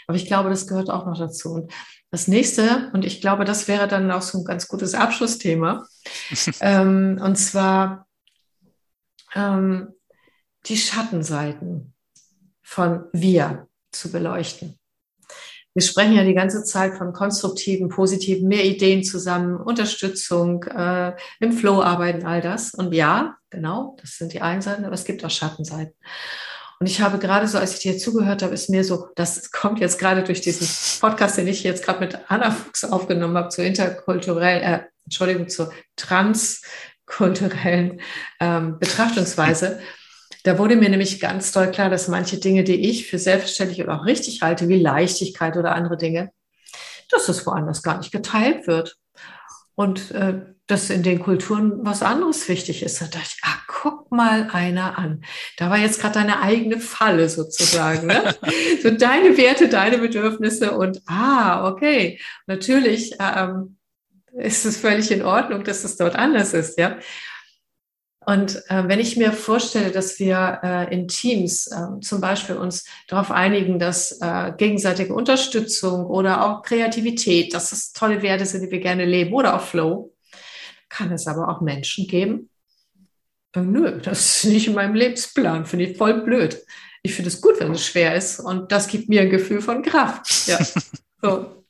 Aber 0.09 0.17
ich 0.17 0.27
glaube, 0.27 0.51
das 0.51 0.67
gehört 0.67 0.91
auch 0.91 1.07
noch 1.07 1.17
dazu. 1.17 1.53
Und 1.53 1.73
das 2.11 2.27
nächste, 2.27 2.91
und 2.93 3.05
ich 3.05 3.21
glaube, 3.21 3.45
das 3.45 3.69
wäre 3.69 3.87
dann 3.87 4.11
auch 4.11 4.23
so 4.23 4.39
ein 4.39 4.45
ganz 4.45 4.67
gutes 4.67 4.95
Abschlussthema, 4.95 5.87
ähm, 6.61 7.21
und 7.23 7.37
zwar 7.37 8.09
ähm, 9.35 9.95
die 10.67 10.77
Schattenseiten 10.77 11.95
von 12.63 13.05
wir 13.13 13.69
zu 13.93 14.11
beleuchten. 14.11 14.79
Wir 15.79 15.83
sprechen 15.83 16.15
ja 16.15 16.25
die 16.25 16.35
ganze 16.35 16.65
Zeit 16.65 16.99
von 16.99 17.13
konstruktiven, 17.13 17.89
positiven, 17.89 18.49
mehr 18.49 18.65
Ideen 18.65 19.05
zusammen, 19.05 19.61
Unterstützung, 19.61 20.65
äh, 20.65 21.13
im 21.39 21.53
Flow 21.53 21.81
arbeiten, 21.81 22.27
all 22.27 22.41
das. 22.41 22.75
Und 22.75 22.93
ja, 22.93 23.37
genau, 23.49 23.97
das 24.01 24.19
sind 24.19 24.33
die 24.33 24.41
einen 24.41 24.61
Seiten, 24.61 24.85
aber 24.85 24.95
es 24.95 25.05
gibt 25.05 25.25
auch 25.25 25.31
Schattenseiten. 25.31 25.95
Und 26.81 26.89
ich 26.89 27.01
habe 27.01 27.21
gerade 27.21 27.47
so, 27.47 27.59
als 27.59 27.75
ich 27.75 27.79
dir 27.79 27.97
zugehört 27.97 28.43
habe, 28.43 28.55
ist 28.55 28.69
mir 28.69 28.83
so, 28.83 29.07
das 29.15 29.53
kommt 29.53 29.79
jetzt 29.79 30.01
gerade 30.01 30.25
durch 30.25 30.41
diesen 30.41 30.67
Podcast, 31.01 31.39
den 31.39 31.47
ich 31.47 31.63
jetzt 31.63 31.85
gerade 31.85 32.01
mit 32.01 32.19
Anna 32.27 32.51
Fuchs 32.51 32.83
aufgenommen 32.83 33.37
habe, 33.37 33.51
zur 33.51 33.65
interkulturellen, 33.65 34.63
äh, 34.65 34.81
Entschuldigung, 35.05 35.49
zur 35.49 35.73
transkulturellen 35.95 38.01
ähm, 38.41 38.81
Betrachtungsweise. 38.81 39.79
Da 40.49 40.57
wurde 40.57 40.77
mir 40.77 40.89
nämlich 40.89 41.21
ganz 41.21 41.53
doll 41.53 41.71
klar, 41.71 41.91
dass 41.91 42.09
manche 42.09 42.39
Dinge, 42.39 42.65
die 42.65 42.89
ich 42.89 43.07
für 43.07 43.19
selbstverständlich 43.19 43.83
oder 43.83 44.01
auch 44.01 44.07
richtig 44.07 44.41
halte, 44.41 44.67
wie 44.71 44.81
Leichtigkeit 44.81 45.59
oder 45.59 45.75
andere 45.75 45.99
Dinge, 45.99 46.33
dass 47.11 47.27
das 47.27 47.45
woanders 47.45 47.83
gar 47.83 47.99
nicht 47.99 48.13
geteilt 48.13 48.67
wird. 48.67 48.97
Und 49.75 50.11
äh, 50.13 50.41
dass 50.67 50.89
in 50.89 51.03
den 51.03 51.19
Kulturen 51.19 51.85
was 51.85 52.03
anderes 52.03 52.49
wichtig 52.49 52.83
ist. 52.83 52.99
Da 52.99 53.05
dachte 53.05 53.27
ich, 53.27 53.41
ah, 53.43 53.59
guck 53.67 54.11
mal 54.11 54.49
einer 54.51 54.99
an. 54.99 55.23
Da 55.59 55.69
war 55.69 55.77
jetzt 55.77 56.01
gerade 56.01 56.15
deine 56.15 56.41
eigene 56.41 56.81
Falle 56.81 57.29
sozusagen. 57.29 58.07
Ne? 58.07 58.35
so 58.83 58.91
deine 58.91 59.37
Werte, 59.37 59.69
deine 59.69 59.99
Bedürfnisse 59.99 60.73
und 60.73 61.03
ah, 61.05 61.69
okay. 61.69 62.19
Natürlich 62.47 63.17
ähm, 63.21 63.77
ist 64.33 64.65
es 64.65 64.79
völlig 64.79 65.11
in 65.11 65.23
Ordnung, 65.23 65.63
dass 65.63 65.85
es 65.85 65.99
dort 65.99 66.17
anders 66.17 66.55
ist, 66.55 66.79
ja. 66.79 66.97
Und 68.29 68.63
äh, 68.69 68.87
wenn 68.87 69.01
ich 69.01 69.17
mir 69.17 69.33
vorstelle, 69.33 69.91
dass 69.91 70.19
wir 70.19 70.61
äh, 70.63 70.95
in 70.95 71.09
Teams 71.09 71.67
äh, 71.69 71.99
zum 72.03 72.21
Beispiel 72.21 72.57
uns 72.57 72.85
darauf 73.07 73.31
einigen, 73.31 73.79
dass 73.79 74.21
äh, 74.21 74.53
gegenseitige 74.55 75.15
Unterstützung 75.15 76.05
oder 76.05 76.45
auch 76.45 76.63
Kreativität, 76.63 77.55
dass 77.55 77.71
das 77.71 77.95
tolle 77.95 78.21
Werte 78.21 78.45
sind, 78.45 78.67
die 78.67 78.71
wir 78.71 78.81
gerne 78.81 79.07
leben, 79.07 79.33
oder 79.33 79.57
auch 79.57 79.63
Flow, 79.63 80.13
kann 80.91 81.11
es 81.11 81.27
aber 81.27 81.49
auch 81.49 81.63
Menschen 81.63 82.07
geben. 82.07 82.51
Äh, 83.55 83.61
nö, 83.61 83.99
das 83.99 84.45
ist 84.45 84.53
nicht 84.53 84.67
in 84.67 84.75
meinem 84.75 84.95
Lebensplan, 84.95 85.65
finde 85.65 85.87
ich 85.87 85.97
voll 85.97 86.21
blöd. 86.21 86.63
Ich 87.03 87.15
finde 87.15 87.29
es 87.29 87.41
gut, 87.41 87.59
wenn 87.61 87.73
es 87.73 87.87
schwer 87.87 88.15
ist 88.15 88.41
und 88.41 88.71
das 88.71 88.89
gibt 88.89 89.09
mir 89.09 89.23
ein 89.23 89.31
Gefühl 89.31 89.63
von 89.63 89.81
Kraft. 89.81 90.49
Ja, 90.49 90.59
so. 91.23 91.65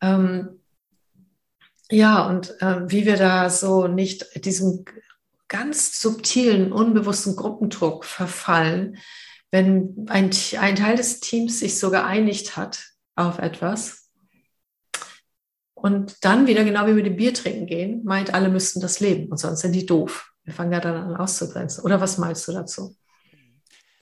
ähm, 0.00 0.60
ja, 1.90 2.26
und 2.26 2.58
äh, 2.62 2.88
wie 2.88 3.04
wir 3.04 3.18
da 3.18 3.50
so 3.50 3.86
nicht 3.86 4.46
diesem 4.46 4.86
ganz 5.50 6.00
subtilen, 6.00 6.72
unbewussten 6.72 7.36
Gruppendruck 7.36 8.06
verfallen, 8.06 8.96
wenn 9.50 10.06
ein, 10.08 10.30
ein 10.58 10.76
Teil 10.76 10.96
des 10.96 11.20
Teams 11.20 11.58
sich 11.58 11.78
so 11.78 11.90
geeinigt 11.90 12.56
hat 12.56 12.84
auf 13.16 13.38
etwas 13.38 14.08
und 15.74 16.24
dann 16.24 16.46
wieder 16.46 16.64
genau 16.64 16.86
wie 16.86 16.92
mit 16.92 17.04
dem 17.04 17.16
Bier 17.16 17.34
trinken 17.34 17.66
gehen, 17.66 18.04
meint, 18.04 18.32
alle 18.32 18.48
müssten 18.48 18.80
das 18.80 19.00
leben 19.00 19.28
und 19.28 19.38
sonst 19.38 19.60
sind 19.60 19.72
die 19.72 19.84
doof. 19.86 20.30
Wir 20.44 20.54
fangen 20.54 20.72
ja 20.72 20.80
dann 20.80 20.94
an 20.94 21.16
auszugrenzen. 21.16 21.84
Oder 21.84 22.00
was 22.00 22.16
meinst 22.16 22.46
du 22.46 22.52
dazu? 22.52 22.96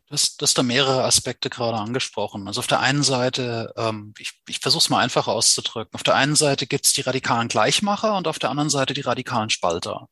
Du 0.07 0.12
hast, 0.12 0.40
du 0.40 0.44
hast 0.44 0.57
da 0.57 0.62
mehrere 0.62 1.05
Aspekte 1.05 1.51
gerade 1.51 1.78
angesprochen. 1.78 2.46
Also 2.46 2.61
auf 2.61 2.66
der 2.66 2.80
einen 2.80 3.03
Seite, 3.03 3.72
ähm, 3.76 4.12
ich, 4.18 4.40
ich 4.49 4.59
versuche 4.61 4.82
es 4.82 4.90
mal 4.90 5.01
einfach 5.01 5.28
auszudrücken, 5.28 5.94
auf 5.94 6.03
der 6.03 6.14
einen 6.14 6.36
Seite 6.36 6.66
gibt 6.66 6.86
es 6.86 6.92
die 6.92 7.03
radikalen 7.03 7.49
Gleichmacher 7.49 8.16
und 8.16 8.28
auf 8.28 8.38
der 8.38 8.51
anderen 8.51 8.70
Seite 8.70 8.92
die 8.92 9.01
radikalen 9.01 9.51
Spalter. 9.51 10.09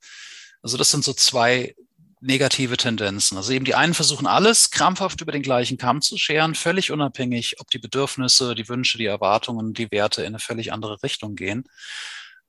Also 0.67 0.79
das 0.79 0.91
sind 0.91 1.05
so 1.05 1.13
zwei 1.13 1.77
negative 2.21 2.77
Tendenzen. 2.77 3.37
Also 3.37 3.53
eben 3.53 3.65
die 3.65 3.77
einen 3.77 3.95
versuchen 3.95 4.27
alles 4.27 4.73
krampfhaft 4.73 5.21
über 5.21 5.31
den 5.31 5.43
gleichen 5.43 5.79
Kamm 5.79 6.03
zu 6.03 6.19
scheren, 6.19 6.57
völlig 6.57 6.91
unabhängig, 6.91 7.61
ob 7.61 7.71
die 7.71 7.79
Bedürfnisse, 7.79 8.57
die 8.57 8.69
Wünsche, 8.69 8.99
die 8.99 9.07
Erwartungen, 9.07 9.75
die 9.75 9.93
Werte 9.93 10.23
in 10.23 10.29
eine 10.29 10.41
völlig 10.41 10.73
andere 10.73 11.01
Richtung 11.05 11.37
gehen. 11.37 11.69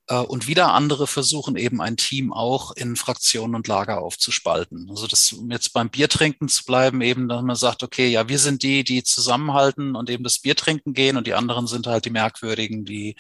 Äh, 0.07 0.15
und 0.15 0.47
wieder 0.47 0.74
andere 0.74 1.05
versuchen 1.05 1.57
eben 1.57 1.80
ein 1.80 1.95
Team 1.95 2.34
auch 2.34 2.72
in 2.72 2.95
Fraktionen 2.95 3.53
und 3.53 3.68
Lager 3.68 4.01
aufzuspalten. 4.01 4.88
Also 4.89 5.05
das, 5.05 5.34
um 5.34 5.51
jetzt 5.51 5.74
beim 5.74 5.91
Biertrinken 5.91 6.47
zu 6.47 6.65
bleiben, 6.65 7.01
eben, 7.01 7.28
dass 7.28 7.43
man 7.43 7.55
sagt, 7.55 7.84
okay, 7.84 8.07
ja, 8.07 8.28
wir 8.30 8.39
sind 8.39 8.63
die, 8.63 8.84
die 8.84 9.03
zusammenhalten 9.03 9.95
und 9.95 10.09
eben 10.09 10.24
das 10.24 10.39
Biertrinken 10.39 10.93
gehen 10.93 11.18
und 11.18 11.28
die 11.28 11.36
anderen 11.36 11.68
sind 11.68 11.86
halt 11.86 12.05
die 12.05 12.09
Merkwürdigen, 12.09 12.84
die, 12.84 13.15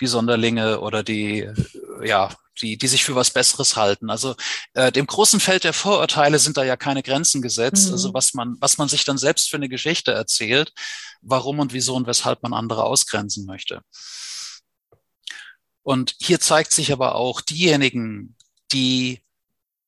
die 0.00 0.06
Sonderlinge 0.06 0.80
oder 0.80 1.02
die, 1.02 1.50
ja, 2.02 2.30
die, 2.60 2.76
die 2.76 2.88
sich 2.88 3.04
für 3.04 3.14
was 3.14 3.30
Besseres 3.30 3.76
halten. 3.76 4.10
Also 4.10 4.34
äh, 4.74 4.92
dem 4.92 5.06
großen 5.06 5.40
Feld 5.40 5.64
der 5.64 5.72
Vorurteile 5.72 6.38
sind 6.38 6.56
da 6.56 6.64
ja 6.64 6.76
keine 6.76 7.02
Grenzen 7.02 7.42
gesetzt. 7.42 7.86
Mhm. 7.86 7.92
Also 7.92 8.14
was 8.14 8.34
man, 8.34 8.56
was 8.60 8.78
man 8.78 8.88
sich 8.88 9.04
dann 9.04 9.18
selbst 9.18 9.48
für 9.50 9.56
eine 9.56 9.68
Geschichte 9.68 10.12
erzählt, 10.12 10.72
warum 11.22 11.58
und 11.58 11.72
wieso 11.72 11.94
und 11.94 12.06
weshalb 12.06 12.42
man 12.42 12.52
andere 12.52 12.84
ausgrenzen 12.84 13.46
möchte. 13.46 13.82
Und 15.82 16.16
hier 16.20 16.40
zeigt 16.40 16.72
sich 16.72 16.92
aber 16.92 17.14
auch 17.14 17.40
diejenigen, 17.40 18.36
die, 18.72 19.22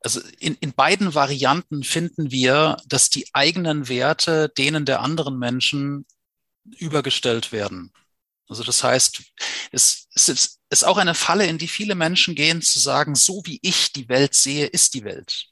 also 0.03 0.21
in, 0.39 0.57
in 0.61 0.73
beiden 0.73 1.15
Varianten 1.15 1.83
finden 1.83 2.31
wir, 2.31 2.79
dass 2.87 3.11
die 3.11 3.27
eigenen 3.35 3.89
Werte 3.89 4.49
denen 4.57 4.87
der 4.87 5.01
anderen 5.01 5.39
Menschen 5.39 6.07
übergestellt 6.79 7.53
werden. 7.53 7.93
Also 8.51 8.65
das 8.65 8.83
heißt, 8.83 9.23
es, 9.71 10.09
es 10.13 10.59
ist, 10.69 10.85
auch 10.85 10.99
eine 10.99 11.15
Falle, 11.15 11.47
in 11.47 11.57
die 11.57 11.69
viele 11.69 11.95
Menschen 11.95 12.35
gehen, 12.35 12.63
zu 12.63 12.81
sagen, 12.81 13.15
so 13.15 13.43
wie 13.45 13.61
ich 13.63 13.93
die 13.93 14.09
Welt 14.09 14.35
sehe, 14.35 14.67
ist 14.67 14.95
die 14.95 15.05
Welt. 15.05 15.47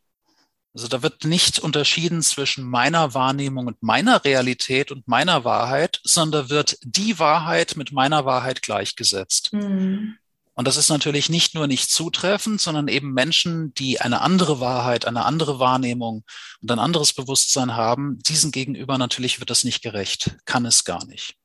Also 0.75 0.89
da 0.89 1.01
wird 1.01 1.25
nicht 1.25 1.61
unterschieden 1.61 2.23
zwischen 2.23 2.65
meiner 2.65 3.15
Wahrnehmung 3.15 3.69
und 3.69 3.83
meiner 3.83 4.25
Realität 4.25 4.91
und 4.91 5.07
meiner 5.07 5.45
Wahrheit, 5.45 6.01
sondern 6.03 6.51
wird 6.51 6.77
die 6.83 7.21
Wahrheit 7.21 7.77
mit 7.77 7.93
meiner 7.93 8.25
Wahrheit 8.25 8.63
gleichgesetzt. 8.63 9.53
Mhm. 9.53 10.19
Und 10.55 10.67
das 10.67 10.77
ist 10.77 10.89
natürlich 10.89 11.29
nicht 11.29 11.55
nur 11.55 11.69
nicht 11.69 11.89
zutreffend, 11.89 12.61
sondern 12.61 12.89
eben 12.89 13.13
Menschen, 13.13 13.73
die 13.75 14.01
eine 14.01 14.23
andere 14.23 14.59
Wahrheit, 14.59 15.07
eine 15.07 15.25
andere 15.25 15.61
Wahrnehmung 15.61 16.25
und 16.61 16.73
ein 16.73 16.81
anderes 16.81 17.13
Bewusstsein 17.13 17.77
haben, 17.77 18.19
diesen 18.25 18.51
gegenüber 18.51 18.99
natürlich 18.99 19.39
wird 19.39 19.51
das 19.51 19.63
nicht 19.63 19.83
gerecht, 19.83 20.37
kann 20.47 20.67
es 20.67 20.83
gar 20.83 21.07
nicht. 21.07 21.38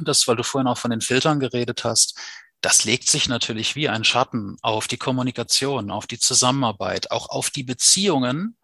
Und 0.00 0.08
das, 0.08 0.26
weil 0.26 0.36
du 0.36 0.42
vorhin 0.42 0.66
auch 0.66 0.78
von 0.78 0.90
den 0.90 1.02
Filtern 1.02 1.40
geredet 1.40 1.84
hast, 1.84 2.18
das 2.62 2.84
legt 2.84 3.08
sich 3.08 3.28
natürlich 3.28 3.76
wie 3.76 3.90
ein 3.90 4.02
Schatten 4.02 4.56
auf 4.62 4.88
die 4.88 4.96
Kommunikation, 4.96 5.90
auf 5.90 6.06
die 6.06 6.18
Zusammenarbeit, 6.18 7.10
auch 7.10 7.28
auf 7.28 7.50
die 7.50 7.64
Beziehungen. 7.64 8.56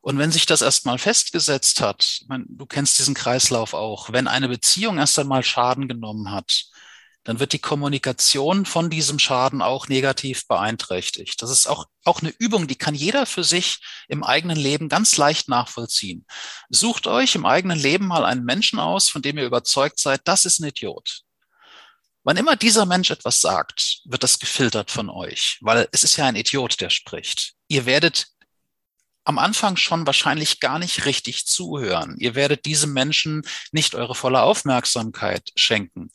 Und 0.00 0.18
wenn 0.18 0.30
sich 0.30 0.46
das 0.46 0.62
erstmal 0.62 0.98
festgesetzt 0.98 1.80
hat, 1.80 2.20
meine, 2.28 2.44
du 2.48 2.64
kennst 2.64 3.00
diesen 3.00 3.14
Kreislauf 3.14 3.74
auch, 3.74 4.12
wenn 4.12 4.28
eine 4.28 4.48
Beziehung 4.48 4.98
erst 4.98 5.18
einmal 5.18 5.42
Schaden 5.42 5.88
genommen 5.88 6.30
hat, 6.30 6.66
dann 7.28 7.40
wird 7.40 7.52
die 7.52 7.58
Kommunikation 7.58 8.64
von 8.64 8.88
diesem 8.88 9.18
Schaden 9.18 9.60
auch 9.60 9.88
negativ 9.88 10.48
beeinträchtigt. 10.48 11.42
Das 11.42 11.50
ist 11.50 11.66
auch, 11.66 11.84
auch 12.06 12.22
eine 12.22 12.32
Übung, 12.38 12.66
die 12.68 12.74
kann 12.74 12.94
jeder 12.94 13.26
für 13.26 13.44
sich 13.44 13.80
im 14.08 14.24
eigenen 14.24 14.56
Leben 14.56 14.88
ganz 14.88 15.18
leicht 15.18 15.46
nachvollziehen. 15.46 16.24
Sucht 16.70 17.06
euch 17.06 17.34
im 17.34 17.44
eigenen 17.44 17.78
Leben 17.78 18.06
mal 18.06 18.24
einen 18.24 18.46
Menschen 18.46 18.78
aus, 18.78 19.10
von 19.10 19.20
dem 19.20 19.36
ihr 19.36 19.44
überzeugt 19.44 20.00
seid, 20.00 20.22
das 20.24 20.46
ist 20.46 20.58
ein 20.58 20.68
Idiot. 20.68 21.20
Wann 22.24 22.38
immer 22.38 22.56
dieser 22.56 22.86
Mensch 22.86 23.10
etwas 23.10 23.42
sagt, 23.42 24.00
wird 24.06 24.22
das 24.22 24.38
gefiltert 24.38 24.90
von 24.90 25.10
euch, 25.10 25.58
weil 25.60 25.86
es 25.92 26.04
ist 26.04 26.16
ja 26.16 26.24
ein 26.24 26.36
Idiot, 26.36 26.80
der 26.80 26.88
spricht. 26.88 27.52
Ihr 27.68 27.84
werdet 27.84 28.28
am 29.24 29.38
Anfang 29.38 29.76
schon 29.76 30.06
wahrscheinlich 30.06 30.60
gar 30.60 30.78
nicht 30.78 31.04
richtig 31.04 31.44
zuhören. 31.44 32.16
Ihr 32.16 32.34
werdet 32.34 32.64
diesem 32.64 32.94
Menschen 32.94 33.42
nicht 33.70 33.94
eure 33.94 34.14
volle 34.14 34.40
Aufmerksamkeit 34.40 35.50
schenken. 35.56 36.10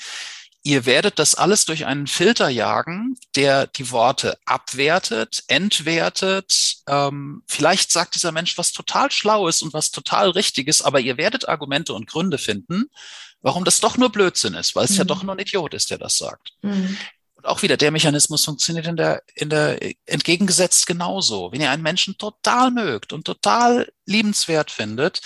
Ihr 0.66 0.86
werdet 0.86 1.20
das 1.20 1.36
alles 1.36 1.66
durch 1.66 1.86
einen 1.86 2.08
Filter 2.08 2.48
jagen, 2.48 3.18
der 3.36 3.68
die 3.68 3.92
Worte 3.92 4.38
abwertet, 4.46 5.44
entwertet. 5.48 6.78
Ähm, 6.88 7.44
vielleicht 7.48 7.92
sagt 7.92 8.16
dieser 8.16 8.32
Mensch 8.32 8.58
was 8.58 8.72
total 8.72 9.12
Schlaues 9.12 9.62
und 9.62 9.74
was 9.74 9.92
total 9.92 10.30
Richtiges, 10.30 10.82
aber 10.82 11.02
ihr 11.02 11.18
werdet 11.18 11.50
Argumente 11.50 11.94
und 11.94 12.08
Gründe 12.08 12.38
finden, 12.38 12.86
warum 13.42 13.66
das 13.66 13.82
doch 13.82 13.98
nur 13.98 14.10
Blödsinn 14.10 14.54
ist, 14.54 14.74
weil 14.74 14.86
es 14.86 14.92
mhm. 14.92 14.98
ja 15.00 15.04
doch 15.04 15.24
nur 15.24 15.36
ein 15.36 15.40
Idiot 15.40 15.74
ist, 15.74 15.92
der 15.92 15.98
das 15.98 16.18
sagt. 16.18 16.54
Mhm. 16.62 16.98
Und 17.36 17.46
auch 17.46 17.62
wieder, 17.62 17.76
der 17.76 17.92
Mechanismus 17.92 18.46
funktioniert 18.46 18.88
in 18.88 18.96
der, 18.96 19.22
in 19.36 19.50
der 19.50 19.78
entgegengesetzt 20.06 20.88
genauso. 20.88 21.52
Wenn 21.52 21.60
ihr 21.60 21.72
einen 21.72 21.84
Menschen 21.84 22.18
total 22.18 22.72
mögt 22.72 23.12
und 23.12 23.26
total 23.26 23.92
liebenswert 24.06 24.72
findet, 24.72 25.20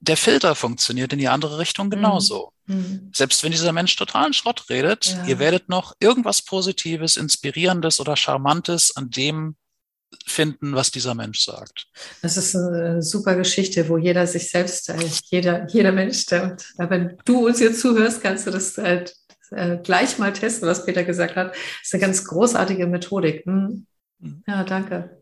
der 0.00 0.16
Filter 0.16 0.54
funktioniert 0.54 1.12
in 1.12 1.18
die 1.18 1.28
andere 1.28 1.58
Richtung 1.58 1.86
mhm. 1.86 1.90
genauso. 1.90 2.52
Mhm. 2.66 3.10
Selbst 3.14 3.42
wenn 3.44 3.52
dieser 3.52 3.72
Mensch 3.72 3.94
totalen 3.96 4.32
Schrott 4.32 4.64
redet, 4.70 5.06
ja. 5.06 5.26
ihr 5.26 5.38
werdet 5.38 5.68
noch 5.68 5.94
irgendwas 6.00 6.42
Positives, 6.42 7.16
Inspirierendes 7.16 8.00
oder 8.00 8.16
Charmantes 8.16 8.96
an 8.96 9.10
dem 9.10 9.56
finden, 10.26 10.74
was 10.74 10.90
dieser 10.90 11.14
Mensch 11.14 11.40
sagt. 11.40 11.86
Das 12.22 12.36
ist 12.36 12.56
eine 12.56 13.00
super 13.00 13.36
Geschichte, 13.36 13.88
wo 13.88 13.96
jeder 13.96 14.26
sich 14.26 14.50
selbst, 14.50 14.92
jeder, 15.26 15.68
jeder 15.68 15.92
Mensch 15.92 16.22
stimmt. 16.22 16.64
Wenn 16.78 17.16
du 17.24 17.46
uns 17.46 17.58
hier 17.58 17.72
zuhörst, 17.72 18.20
kannst 18.20 18.46
du 18.46 18.50
das 18.50 18.76
halt 18.76 19.14
gleich 19.84 20.18
mal 20.18 20.32
testen, 20.32 20.68
was 20.68 20.84
Peter 20.84 21.04
gesagt 21.04 21.36
hat. 21.36 21.50
Das 21.50 21.58
ist 21.84 21.94
eine 21.94 22.00
ganz 22.00 22.24
großartige 22.24 22.86
Methodik. 22.86 23.44
Hm. 23.46 23.86
Mhm. 24.18 24.42
Ja, 24.48 24.64
danke 24.64 25.19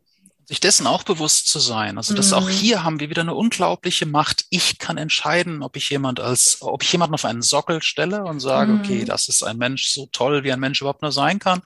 sich 0.48 0.60
dessen 0.60 0.86
auch 0.86 1.02
bewusst 1.02 1.46
zu 1.48 1.58
sein. 1.58 1.98
Also 1.98 2.14
dass 2.14 2.30
mhm. 2.30 2.38
auch 2.38 2.48
hier 2.48 2.82
haben 2.82 3.00
wir 3.00 3.10
wieder 3.10 3.20
eine 3.20 3.34
unglaubliche 3.34 4.06
Macht. 4.06 4.46
Ich 4.48 4.78
kann 4.78 4.96
entscheiden, 4.96 5.62
ob 5.62 5.76
ich 5.76 5.90
jemand 5.90 6.20
als, 6.20 6.58
ob 6.62 6.82
ich 6.82 6.90
jemanden 6.90 7.14
auf 7.14 7.26
einen 7.26 7.42
Sockel 7.42 7.82
stelle 7.82 8.24
und 8.24 8.40
sage, 8.40 8.72
mhm. 8.72 8.80
okay, 8.80 9.04
das 9.04 9.28
ist 9.28 9.42
ein 9.42 9.58
Mensch 9.58 9.88
so 9.88 10.08
toll, 10.10 10.44
wie 10.44 10.52
ein 10.52 10.58
Mensch 10.58 10.80
überhaupt 10.80 11.02
nur 11.02 11.12
sein 11.12 11.38
kann, 11.38 11.60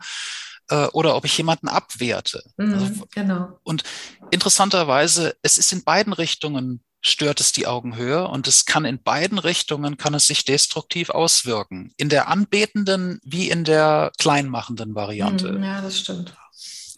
äh, 0.68 0.86
oder 0.86 1.14
ob 1.14 1.24
ich 1.24 1.38
jemanden 1.38 1.68
abwerte. 1.68 2.42
Mhm, 2.56 2.74
also, 2.74 3.06
genau. 3.14 3.58
Und 3.62 3.84
interessanterweise, 4.32 5.36
es 5.42 5.58
ist 5.58 5.72
in 5.72 5.84
beiden 5.84 6.12
Richtungen 6.12 6.82
stört 7.04 7.40
es 7.40 7.52
die 7.52 7.68
Augenhöhe 7.68 8.26
und 8.26 8.48
es 8.48 8.64
kann 8.64 8.84
in 8.84 9.00
beiden 9.00 9.38
Richtungen 9.38 9.96
kann 9.96 10.14
es 10.14 10.26
sich 10.26 10.44
destruktiv 10.44 11.10
auswirken. 11.10 11.92
In 11.96 12.08
der 12.08 12.28
anbetenden 12.28 13.20
wie 13.24 13.48
in 13.48 13.62
der 13.62 14.10
kleinmachenden 14.18 14.94
Variante. 14.96 15.52
Mhm, 15.52 15.64
ja, 15.64 15.80
das 15.80 16.00
stimmt. 16.00 16.34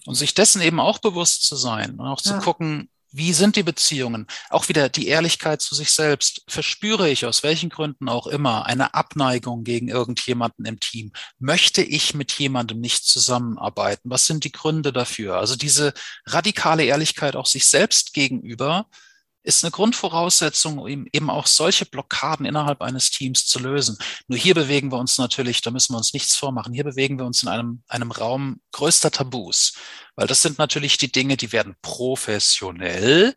Und 0.07 0.14
sich 0.14 0.34
dessen 0.34 0.61
eben 0.61 0.80
auch 0.80 0.98
bewusst 0.98 1.44
zu 1.44 1.57
sein 1.57 1.98
und 1.98 2.07
auch 2.07 2.20
zu 2.20 2.38
gucken, 2.38 2.90
wie 3.16 3.32
sind 3.32 3.55
die 3.55 3.62
Beziehungen? 3.62 4.26
Auch 4.50 4.68
wieder 4.68 4.88
die 4.88 5.07
Ehrlichkeit 5.07 5.62
zu 5.62 5.76
sich 5.76 5.92
selbst. 5.92 6.42
Verspüre 6.48 7.09
ich 7.09 7.26
aus 7.26 7.44
welchen 7.44 7.70
Gründen 7.70 8.09
auch 8.09 8.26
immer 8.26 8.66
eine 8.66 8.94
Abneigung 8.94 9.62
gegen 9.62 9.86
irgendjemanden 9.86 10.64
im 10.64 10.80
Team? 10.80 11.12
Möchte 11.38 11.80
ich 11.80 12.14
mit 12.14 12.32
jemandem 12.32 12.80
nicht 12.80 13.07
zusammenarbeiten? 13.07 14.11
Was 14.11 14.26
sind 14.26 14.42
die 14.42 14.50
Gründe 14.50 14.92
dafür? 14.92 15.36
Also 15.36 15.55
diese 15.55 15.94
radikale 16.26 16.84
Ehrlichkeit 16.84 17.36
auch 17.36 17.46
sich 17.46 17.66
selbst 17.66 18.14
gegenüber 18.14 18.86
ist 19.45 19.62
eine 19.62 19.70
Grundvoraussetzung, 19.70 20.78
um 20.78 21.07
eben 21.12 21.30
auch 21.30 21.47
solche 21.47 21.84
Blockaden 21.84 22.47
innerhalb 22.47 22.80
eines 22.80 23.11
Teams 23.11 23.47
zu 23.47 23.59
lösen. 23.59 23.99
Nur 24.26 24.38
hier 24.38 24.55
bewegen 24.55 24.90
wir 24.90 24.99
uns 24.99 25.18
natürlich, 25.18 25.61
da 25.61 25.70
müssen 25.70 25.92
wir 25.92 25.99
uns 25.99 26.14
nichts 26.14 26.34
vormachen, 26.34 26.72
hier 26.72 26.84
bewegen 26.84 27.18
wir 27.18 27.26
uns 27.26 27.42
in 27.42 27.51
einem, 27.51 27.82
einem 27.86 28.11
Raum 28.11 28.61
größter 28.72 29.11
Tabus, 29.11 29.74
weil 30.16 30.26
das 30.26 30.40
sind 30.40 30.59
natürlich 30.59 30.97
die 30.97 31.12
Dinge, 31.12 31.36
die 31.36 31.53
werden 31.53 31.76
professionell 31.82 33.34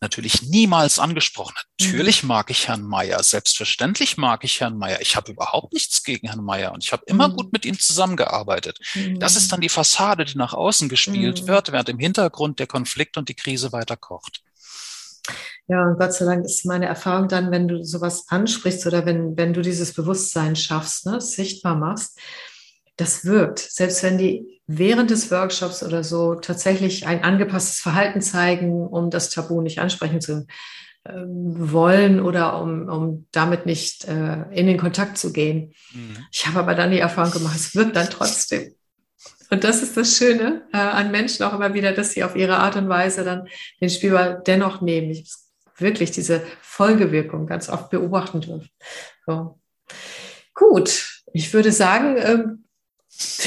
natürlich 0.00 0.42
niemals 0.42 0.98
angesprochen. 0.98 1.54
Natürlich 1.78 2.22
mhm. 2.22 2.28
mag 2.28 2.50
ich 2.50 2.68
Herrn 2.68 2.82
Meier, 2.82 3.22
selbstverständlich 3.22 4.16
mag 4.16 4.44
ich 4.44 4.60
Herrn 4.60 4.78
Meier. 4.78 5.02
Ich 5.02 5.14
habe 5.14 5.32
überhaupt 5.32 5.74
nichts 5.74 6.02
gegen 6.04 6.28
Herrn 6.28 6.42
Meier 6.42 6.72
und 6.72 6.84
ich 6.84 6.92
habe 6.92 7.02
immer 7.06 7.28
mhm. 7.28 7.36
gut 7.36 7.52
mit 7.52 7.66
ihm 7.66 7.78
zusammengearbeitet. 7.78 8.78
Das 9.18 9.36
ist 9.36 9.52
dann 9.52 9.60
die 9.60 9.68
Fassade, 9.68 10.24
die 10.24 10.38
nach 10.38 10.54
außen 10.54 10.88
gespielt 10.88 11.42
mhm. 11.42 11.48
wird, 11.48 11.72
während 11.72 11.90
im 11.90 11.98
Hintergrund 11.98 12.60
der 12.60 12.66
Konflikt 12.66 13.18
und 13.18 13.28
die 13.28 13.34
Krise 13.34 13.72
weiter 13.72 13.98
kocht. 13.98 14.42
Ja, 15.70 15.86
und 15.86 16.00
Gott 16.00 16.12
sei 16.12 16.24
Dank 16.24 16.44
ist 16.44 16.66
meine 16.66 16.86
Erfahrung 16.86 17.28
dann, 17.28 17.52
wenn 17.52 17.68
du 17.68 17.84
sowas 17.84 18.24
ansprichst 18.26 18.88
oder 18.88 19.06
wenn, 19.06 19.36
wenn 19.36 19.52
du 19.52 19.62
dieses 19.62 19.94
Bewusstsein 19.94 20.56
schaffst, 20.56 21.06
ne, 21.06 21.20
sichtbar 21.20 21.76
machst, 21.76 22.18
das 22.96 23.24
wirkt. 23.24 23.60
Selbst 23.60 24.02
wenn 24.02 24.18
die 24.18 24.60
während 24.66 25.10
des 25.10 25.30
Workshops 25.30 25.84
oder 25.84 26.02
so 26.02 26.34
tatsächlich 26.34 27.06
ein 27.06 27.22
angepasstes 27.22 27.78
Verhalten 27.78 28.20
zeigen, 28.20 28.84
um 28.84 29.10
das 29.10 29.30
Tabu 29.30 29.60
nicht 29.60 29.78
ansprechen 29.78 30.20
zu 30.20 30.44
äh, 31.04 31.12
wollen 31.14 32.18
oder 32.18 32.60
um, 32.60 32.88
um 32.88 33.28
damit 33.30 33.64
nicht 33.64 34.08
äh, 34.08 34.42
in 34.50 34.66
den 34.66 34.76
Kontakt 34.76 35.18
zu 35.18 35.32
gehen. 35.32 35.72
Mhm. 35.92 36.16
Ich 36.32 36.48
habe 36.48 36.58
aber 36.58 36.74
dann 36.74 36.90
die 36.90 36.98
Erfahrung 36.98 37.30
gemacht, 37.30 37.54
es 37.54 37.76
wirkt 37.76 37.94
dann 37.94 38.10
trotzdem. 38.10 38.74
Und 39.50 39.62
das 39.62 39.84
ist 39.84 39.96
das 39.96 40.16
Schöne 40.16 40.62
äh, 40.72 40.78
an 40.78 41.12
Menschen 41.12 41.44
auch 41.44 41.54
immer 41.54 41.74
wieder, 41.74 41.92
dass 41.92 42.10
sie 42.10 42.24
auf 42.24 42.34
ihre 42.34 42.56
Art 42.56 42.74
und 42.74 42.88
Weise 42.88 43.22
dann 43.22 43.46
den 43.80 43.88
Spielball 43.88 44.42
dennoch 44.44 44.80
nehmen. 44.80 45.10
Ich 45.10 45.32
wirklich 45.80 46.10
diese 46.10 46.42
Folgewirkung 46.62 47.46
ganz 47.46 47.68
oft 47.68 47.90
beobachten 47.90 48.40
dürfen. 48.40 48.70
So. 49.26 49.60
Gut, 50.54 51.22
ich 51.32 51.52
würde 51.52 51.72
sagen, 51.72 52.16
ähm, 52.18 52.64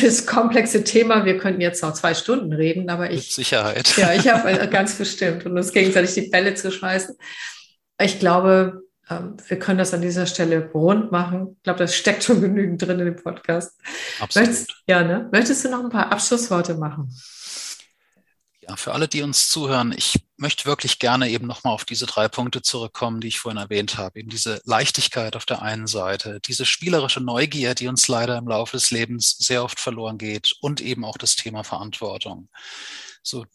das 0.01 0.25
komplexe 0.25 0.83
Thema, 0.83 1.25
wir 1.25 1.37
könnten 1.37 1.61
jetzt 1.61 1.81
noch 1.81 1.93
zwei 1.93 2.13
Stunden 2.13 2.53
reden, 2.53 2.89
aber 2.89 3.11
ich. 3.11 3.27
Mit 3.27 3.31
Sicherheit. 3.31 3.97
Ja, 3.97 4.13
ich 4.13 4.27
habe 4.27 4.49
äh, 4.51 4.67
ganz 4.67 4.95
bestimmt, 4.95 5.45
um 5.45 5.55
uns 5.55 5.71
gegenseitig 5.71 6.13
die 6.13 6.29
Bälle 6.29 6.53
zu 6.53 6.71
schmeißen. 6.71 7.15
Ich 7.99 8.19
glaube, 8.19 8.83
ähm, 9.09 9.37
wir 9.47 9.59
können 9.59 9.77
das 9.77 9.93
an 9.93 10.01
dieser 10.01 10.25
Stelle 10.25 10.69
rund 10.73 11.11
machen. 11.11 11.55
Ich 11.57 11.63
glaube, 11.63 11.79
das 11.79 11.95
steckt 11.95 12.23
schon 12.23 12.41
genügend 12.41 12.81
drin 12.81 12.99
in 12.99 13.05
dem 13.05 13.15
Podcast. 13.15 13.79
Absolut. 14.19 14.47
Möchtest, 14.47 14.75
ja, 14.87 15.03
ne? 15.03 15.29
Möchtest 15.31 15.65
du 15.65 15.69
noch 15.69 15.83
ein 15.83 15.89
paar 15.89 16.11
Abschlussworte 16.11 16.75
machen? 16.75 17.09
Ja, 18.67 18.77
für 18.77 18.93
alle, 18.93 19.09
die 19.09 19.23
uns 19.23 19.49
zuhören, 19.49 19.91
ich 19.91 20.25
möchte 20.37 20.65
wirklich 20.65 20.99
gerne 20.99 21.29
eben 21.29 21.47
nochmal 21.47 21.73
auf 21.73 21.83
diese 21.83 22.05
drei 22.05 22.29
Punkte 22.29 22.61
zurückkommen, 22.61 23.19
die 23.19 23.27
ich 23.27 23.39
vorhin 23.39 23.57
erwähnt 23.57 23.97
habe. 23.97 24.19
Eben 24.19 24.29
diese 24.29 24.61
Leichtigkeit 24.63 25.35
auf 25.35 25.45
der 25.45 25.61
einen 25.61 25.87
Seite, 25.87 26.39
diese 26.45 26.65
spielerische 26.65 27.19
Neugier, 27.19 27.75
die 27.75 27.87
uns 27.87 28.07
leider 28.07 28.37
im 28.37 28.47
Laufe 28.47 28.77
des 28.77 28.89
Lebens 28.89 29.35
sehr 29.37 29.63
oft 29.63 29.79
verloren 29.79 30.17
geht 30.17 30.53
und 30.61 30.79
eben 30.79 31.03
auch 31.03 31.17
das 31.17 31.35
Thema 31.35 31.63
Verantwortung. 31.63 32.47
So, 33.21 33.45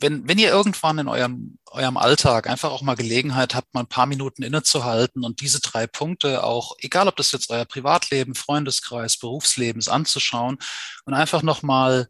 wenn, 0.00 0.26
wenn 0.26 0.38
ihr 0.38 0.48
irgendwann 0.48 0.98
in 0.98 1.08
eurem, 1.08 1.58
eurem 1.70 1.96
Alltag 1.96 2.48
einfach 2.48 2.70
auch 2.70 2.82
mal 2.82 2.94
Gelegenheit 2.96 3.54
habt, 3.54 3.74
mal 3.74 3.80
ein 3.80 3.86
paar 3.86 4.06
Minuten 4.06 4.42
innezuhalten 4.42 5.24
und 5.24 5.40
diese 5.40 5.60
drei 5.60 5.86
Punkte 5.86 6.42
auch, 6.42 6.74
egal 6.80 7.06
ob 7.08 7.16
das 7.16 7.32
jetzt 7.32 7.50
euer 7.50 7.64
Privatleben, 7.64 8.34
Freundeskreis, 8.34 9.18
Berufsleben 9.18 9.78
ist, 9.78 9.88
anzuschauen 9.88 10.58
und 11.04 11.14
einfach 11.14 11.42
nochmal 11.42 12.08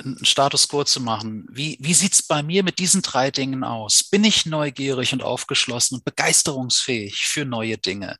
einen 0.00 0.24
Status 0.24 0.68
quo 0.68 0.84
zu 0.84 1.00
machen. 1.00 1.46
Wie, 1.50 1.76
wie 1.80 1.94
sieht's 1.94 2.22
bei 2.22 2.42
mir 2.42 2.62
mit 2.62 2.78
diesen 2.78 3.02
drei 3.02 3.30
Dingen 3.30 3.64
aus? 3.64 4.04
Bin 4.04 4.24
ich 4.24 4.46
neugierig 4.46 5.12
und 5.12 5.22
aufgeschlossen 5.22 5.96
und 5.96 6.04
begeisterungsfähig 6.04 7.26
für 7.26 7.44
neue 7.44 7.78
Dinge? 7.78 8.16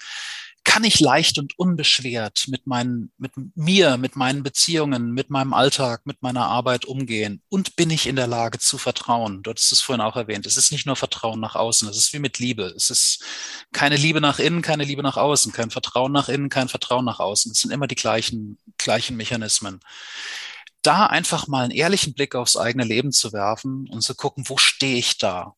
kann 0.68 0.85
ich 0.85 1.01
leicht 1.01 1.39
und 1.39 1.59
unbeschwert 1.59 2.45
mit 2.49 2.66
meinen, 2.66 3.11
mit 3.16 3.33
mir, 3.55 3.97
mit 3.97 4.16
meinen 4.16 4.43
Beziehungen, 4.43 5.12
mit 5.12 5.31
meinem 5.31 5.55
Alltag, 5.55 6.03
mit 6.05 6.22
meiner 6.22 6.45
Arbeit 6.45 6.85
umgehen? 6.85 7.41
Und 7.49 7.74
bin 7.74 7.89
ich 7.89 8.07
in 8.07 8.16
der 8.16 8.26
Lage 8.26 8.59
zu 8.59 8.76
vertrauen? 8.76 9.43
Du 9.43 9.51
hattest 9.51 9.72
es 9.72 9.81
vorhin 9.81 10.03
auch 10.03 10.14
erwähnt. 10.14 10.45
Es 10.45 10.59
ist 10.59 10.70
nicht 10.70 10.85
nur 10.85 10.95
Vertrauen 10.95 11.41
nach 11.41 11.55
außen. 11.55 11.89
Es 11.89 11.97
ist 11.97 12.12
wie 12.12 12.18
mit 12.18 12.39
Liebe. 12.39 12.64
Es 12.76 12.91
ist 12.91 13.24
keine 13.72 13.97
Liebe 13.97 14.20
nach 14.20 14.39
innen, 14.39 14.61
keine 14.61 14.85
Liebe 14.85 15.03
nach 15.03 15.16
außen, 15.16 15.53
kein 15.53 15.70
Vertrauen 15.70 16.12
nach 16.12 16.29
innen, 16.29 16.51
kein 16.51 16.68
Vertrauen 16.68 17.07
nach 17.07 17.18
außen. 17.18 17.53
Es 17.53 17.61
sind 17.61 17.70
immer 17.70 17.87
die 17.87 17.95
gleichen, 17.95 18.59
gleichen 18.76 19.16
Mechanismen 19.16 19.81
da 20.89 21.07
einfach 21.07 21.49
mal 21.49 21.64
einen 21.64 21.70
ehrlichen 21.70 22.14
Blick 22.14 22.34
aufs 22.34 22.57
eigene 22.57 22.84
Leben 22.84 23.12
zu 23.12 23.34
werfen 23.34 23.86
und 23.91 24.01
zu 24.01 24.14
gucken, 24.14 24.49
wo 24.49 24.57
stehe 24.57 24.97
ich 24.97 25.18
da? 25.18 25.55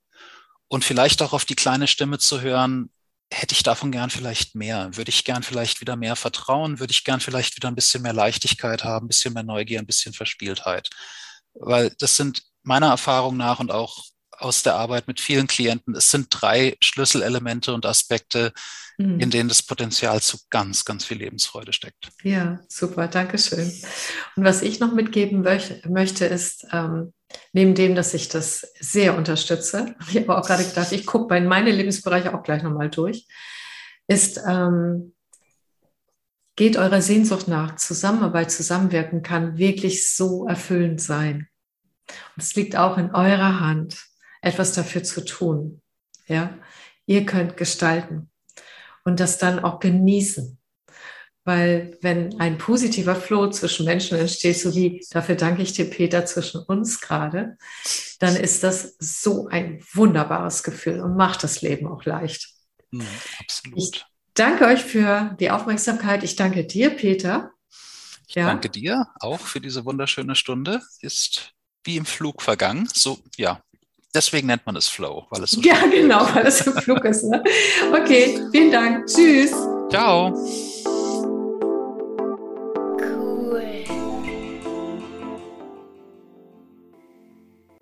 Und 0.66 0.84
vielleicht 0.84 1.22
auch 1.22 1.32
auf 1.32 1.44
die 1.44 1.54
kleine 1.54 1.86
Stimme 1.86 2.18
zu 2.18 2.40
hören, 2.40 2.90
hätte 3.32 3.54
ich 3.54 3.62
davon 3.62 3.92
gern 3.92 4.10
vielleicht 4.10 4.56
mehr? 4.56 4.96
Würde 4.96 5.10
ich 5.10 5.24
gern 5.24 5.44
vielleicht 5.44 5.80
wieder 5.80 5.94
mehr 5.94 6.16
Vertrauen? 6.16 6.80
Würde 6.80 6.90
ich 6.90 7.04
gern 7.04 7.20
vielleicht 7.20 7.56
wieder 7.56 7.68
ein 7.68 7.76
bisschen 7.76 8.02
mehr 8.02 8.12
Leichtigkeit 8.12 8.82
haben, 8.82 9.06
ein 9.06 9.08
bisschen 9.08 9.32
mehr 9.32 9.44
Neugier, 9.44 9.78
ein 9.78 9.86
bisschen 9.86 10.14
Verspieltheit? 10.14 10.90
Weil 11.54 11.94
das 12.00 12.16
sind 12.16 12.42
meiner 12.64 12.88
Erfahrung 12.88 13.36
nach 13.36 13.60
und 13.60 13.70
auch 13.70 14.04
aus 14.40 14.62
der 14.62 14.74
Arbeit 14.74 15.06
mit 15.08 15.20
vielen 15.20 15.46
Klienten, 15.46 15.94
es 15.94 16.10
sind 16.10 16.28
drei 16.30 16.76
Schlüsselelemente 16.80 17.74
und 17.74 17.86
Aspekte, 17.86 18.52
mhm. 18.98 19.20
in 19.20 19.30
denen 19.30 19.48
das 19.48 19.62
Potenzial 19.62 20.20
zu 20.20 20.38
ganz, 20.50 20.84
ganz 20.84 21.04
viel 21.04 21.18
Lebensfreude 21.18 21.72
steckt. 21.72 22.08
Ja, 22.22 22.60
super, 22.68 23.08
danke 23.08 23.38
schön. 23.38 23.72
Und 24.36 24.44
was 24.44 24.62
ich 24.62 24.80
noch 24.80 24.92
mitgeben 24.92 25.42
möchte, 25.42 26.24
ist, 26.24 26.66
ähm, 26.72 27.12
neben 27.52 27.74
dem, 27.74 27.94
dass 27.94 28.14
ich 28.14 28.28
das 28.28 28.72
sehr 28.78 29.16
unterstütze, 29.16 29.94
ich 30.10 30.16
habe 30.16 30.36
auch 30.36 30.46
gerade 30.46 30.64
gedacht, 30.64 30.92
ich 30.92 31.06
gucke 31.06 31.28
bei 31.28 31.40
meinen 31.40 31.74
Lebensbereiche 31.74 32.34
auch 32.34 32.42
gleich 32.42 32.62
nochmal 32.62 32.90
durch, 32.90 33.26
ist, 34.06 34.40
ähm, 34.46 35.14
geht 36.56 36.76
eurer 36.76 37.00
Sehnsucht 37.00 37.48
nach. 37.48 37.76
Zusammenarbeit, 37.76 38.50
Zusammenwirken 38.50 39.22
kann 39.22 39.56
wirklich 39.56 40.12
so 40.14 40.46
erfüllend 40.46 41.00
sein. 41.00 41.48
Und 42.36 42.42
es 42.42 42.54
liegt 42.54 42.76
auch 42.76 42.98
in 42.98 43.14
eurer 43.14 43.60
Hand 43.60 44.09
etwas 44.40 44.72
dafür 44.72 45.02
zu 45.02 45.24
tun. 45.24 45.80
Ja, 46.26 46.58
ihr 47.06 47.26
könnt 47.26 47.56
gestalten 47.56 48.30
und 49.04 49.20
das 49.20 49.38
dann 49.38 49.58
auch 49.58 49.80
genießen. 49.80 50.58
Weil 51.44 51.98
wenn 52.02 52.38
ein 52.38 52.58
positiver 52.58 53.16
Flow 53.16 53.48
zwischen 53.50 53.86
Menschen 53.86 54.18
entsteht, 54.18 54.58
so 54.58 54.74
wie 54.74 55.04
dafür 55.10 55.36
danke 55.36 55.62
ich 55.62 55.72
dir, 55.72 55.88
Peter, 55.88 56.26
zwischen 56.26 56.60
uns 56.60 57.00
gerade, 57.00 57.56
dann 58.18 58.36
ist 58.36 58.62
das 58.62 58.96
so 58.98 59.48
ein 59.48 59.82
wunderbares 59.92 60.62
Gefühl 60.62 61.00
und 61.00 61.16
macht 61.16 61.42
das 61.42 61.62
Leben 61.62 61.86
auch 61.86 62.04
leicht. 62.04 62.50
Mhm, 62.90 63.06
absolut. 63.40 63.78
Ich 63.78 64.04
danke 64.34 64.66
euch 64.66 64.82
für 64.84 65.34
die 65.40 65.50
Aufmerksamkeit. 65.50 66.22
Ich 66.22 66.36
danke 66.36 66.66
dir, 66.66 66.90
Peter. 66.90 67.52
Ich 68.28 68.34
ja. 68.34 68.46
danke 68.46 68.68
dir 68.68 69.06
auch 69.18 69.40
für 69.40 69.60
diese 69.60 69.84
wunderschöne 69.86 70.36
Stunde. 70.36 70.82
Ist 71.00 71.54
wie 71.84 71.96
im 71.96 72.04
Flug 72.04 72.42
vergangen. 72.42 72.86
So, 72.92 73.18
ja, 73.36 73.62
Deswegen 74.14 74.48
nennt 74.48 74.66
man 74.66 74.74
es 74.76 74.88
Flow, 74.88 75.26
weil 75.30 75.42
es 75.44 75.52
so 75.52 75.60
Ja, 75.64 75.76
genau, 75.86 76.26
weil 76.34 76.46
es 76.46 76.66
im 76.66 76.74
Flug 76.74 77.04
ist. 77.04 77.24
Ne? 77.24 77.42
Okay, 77.92 78.40
vielen 78.50 78.72
Dank. 78.72 79.06
Tschüss. 79.06 79.52
Ciao. 79.90 80.34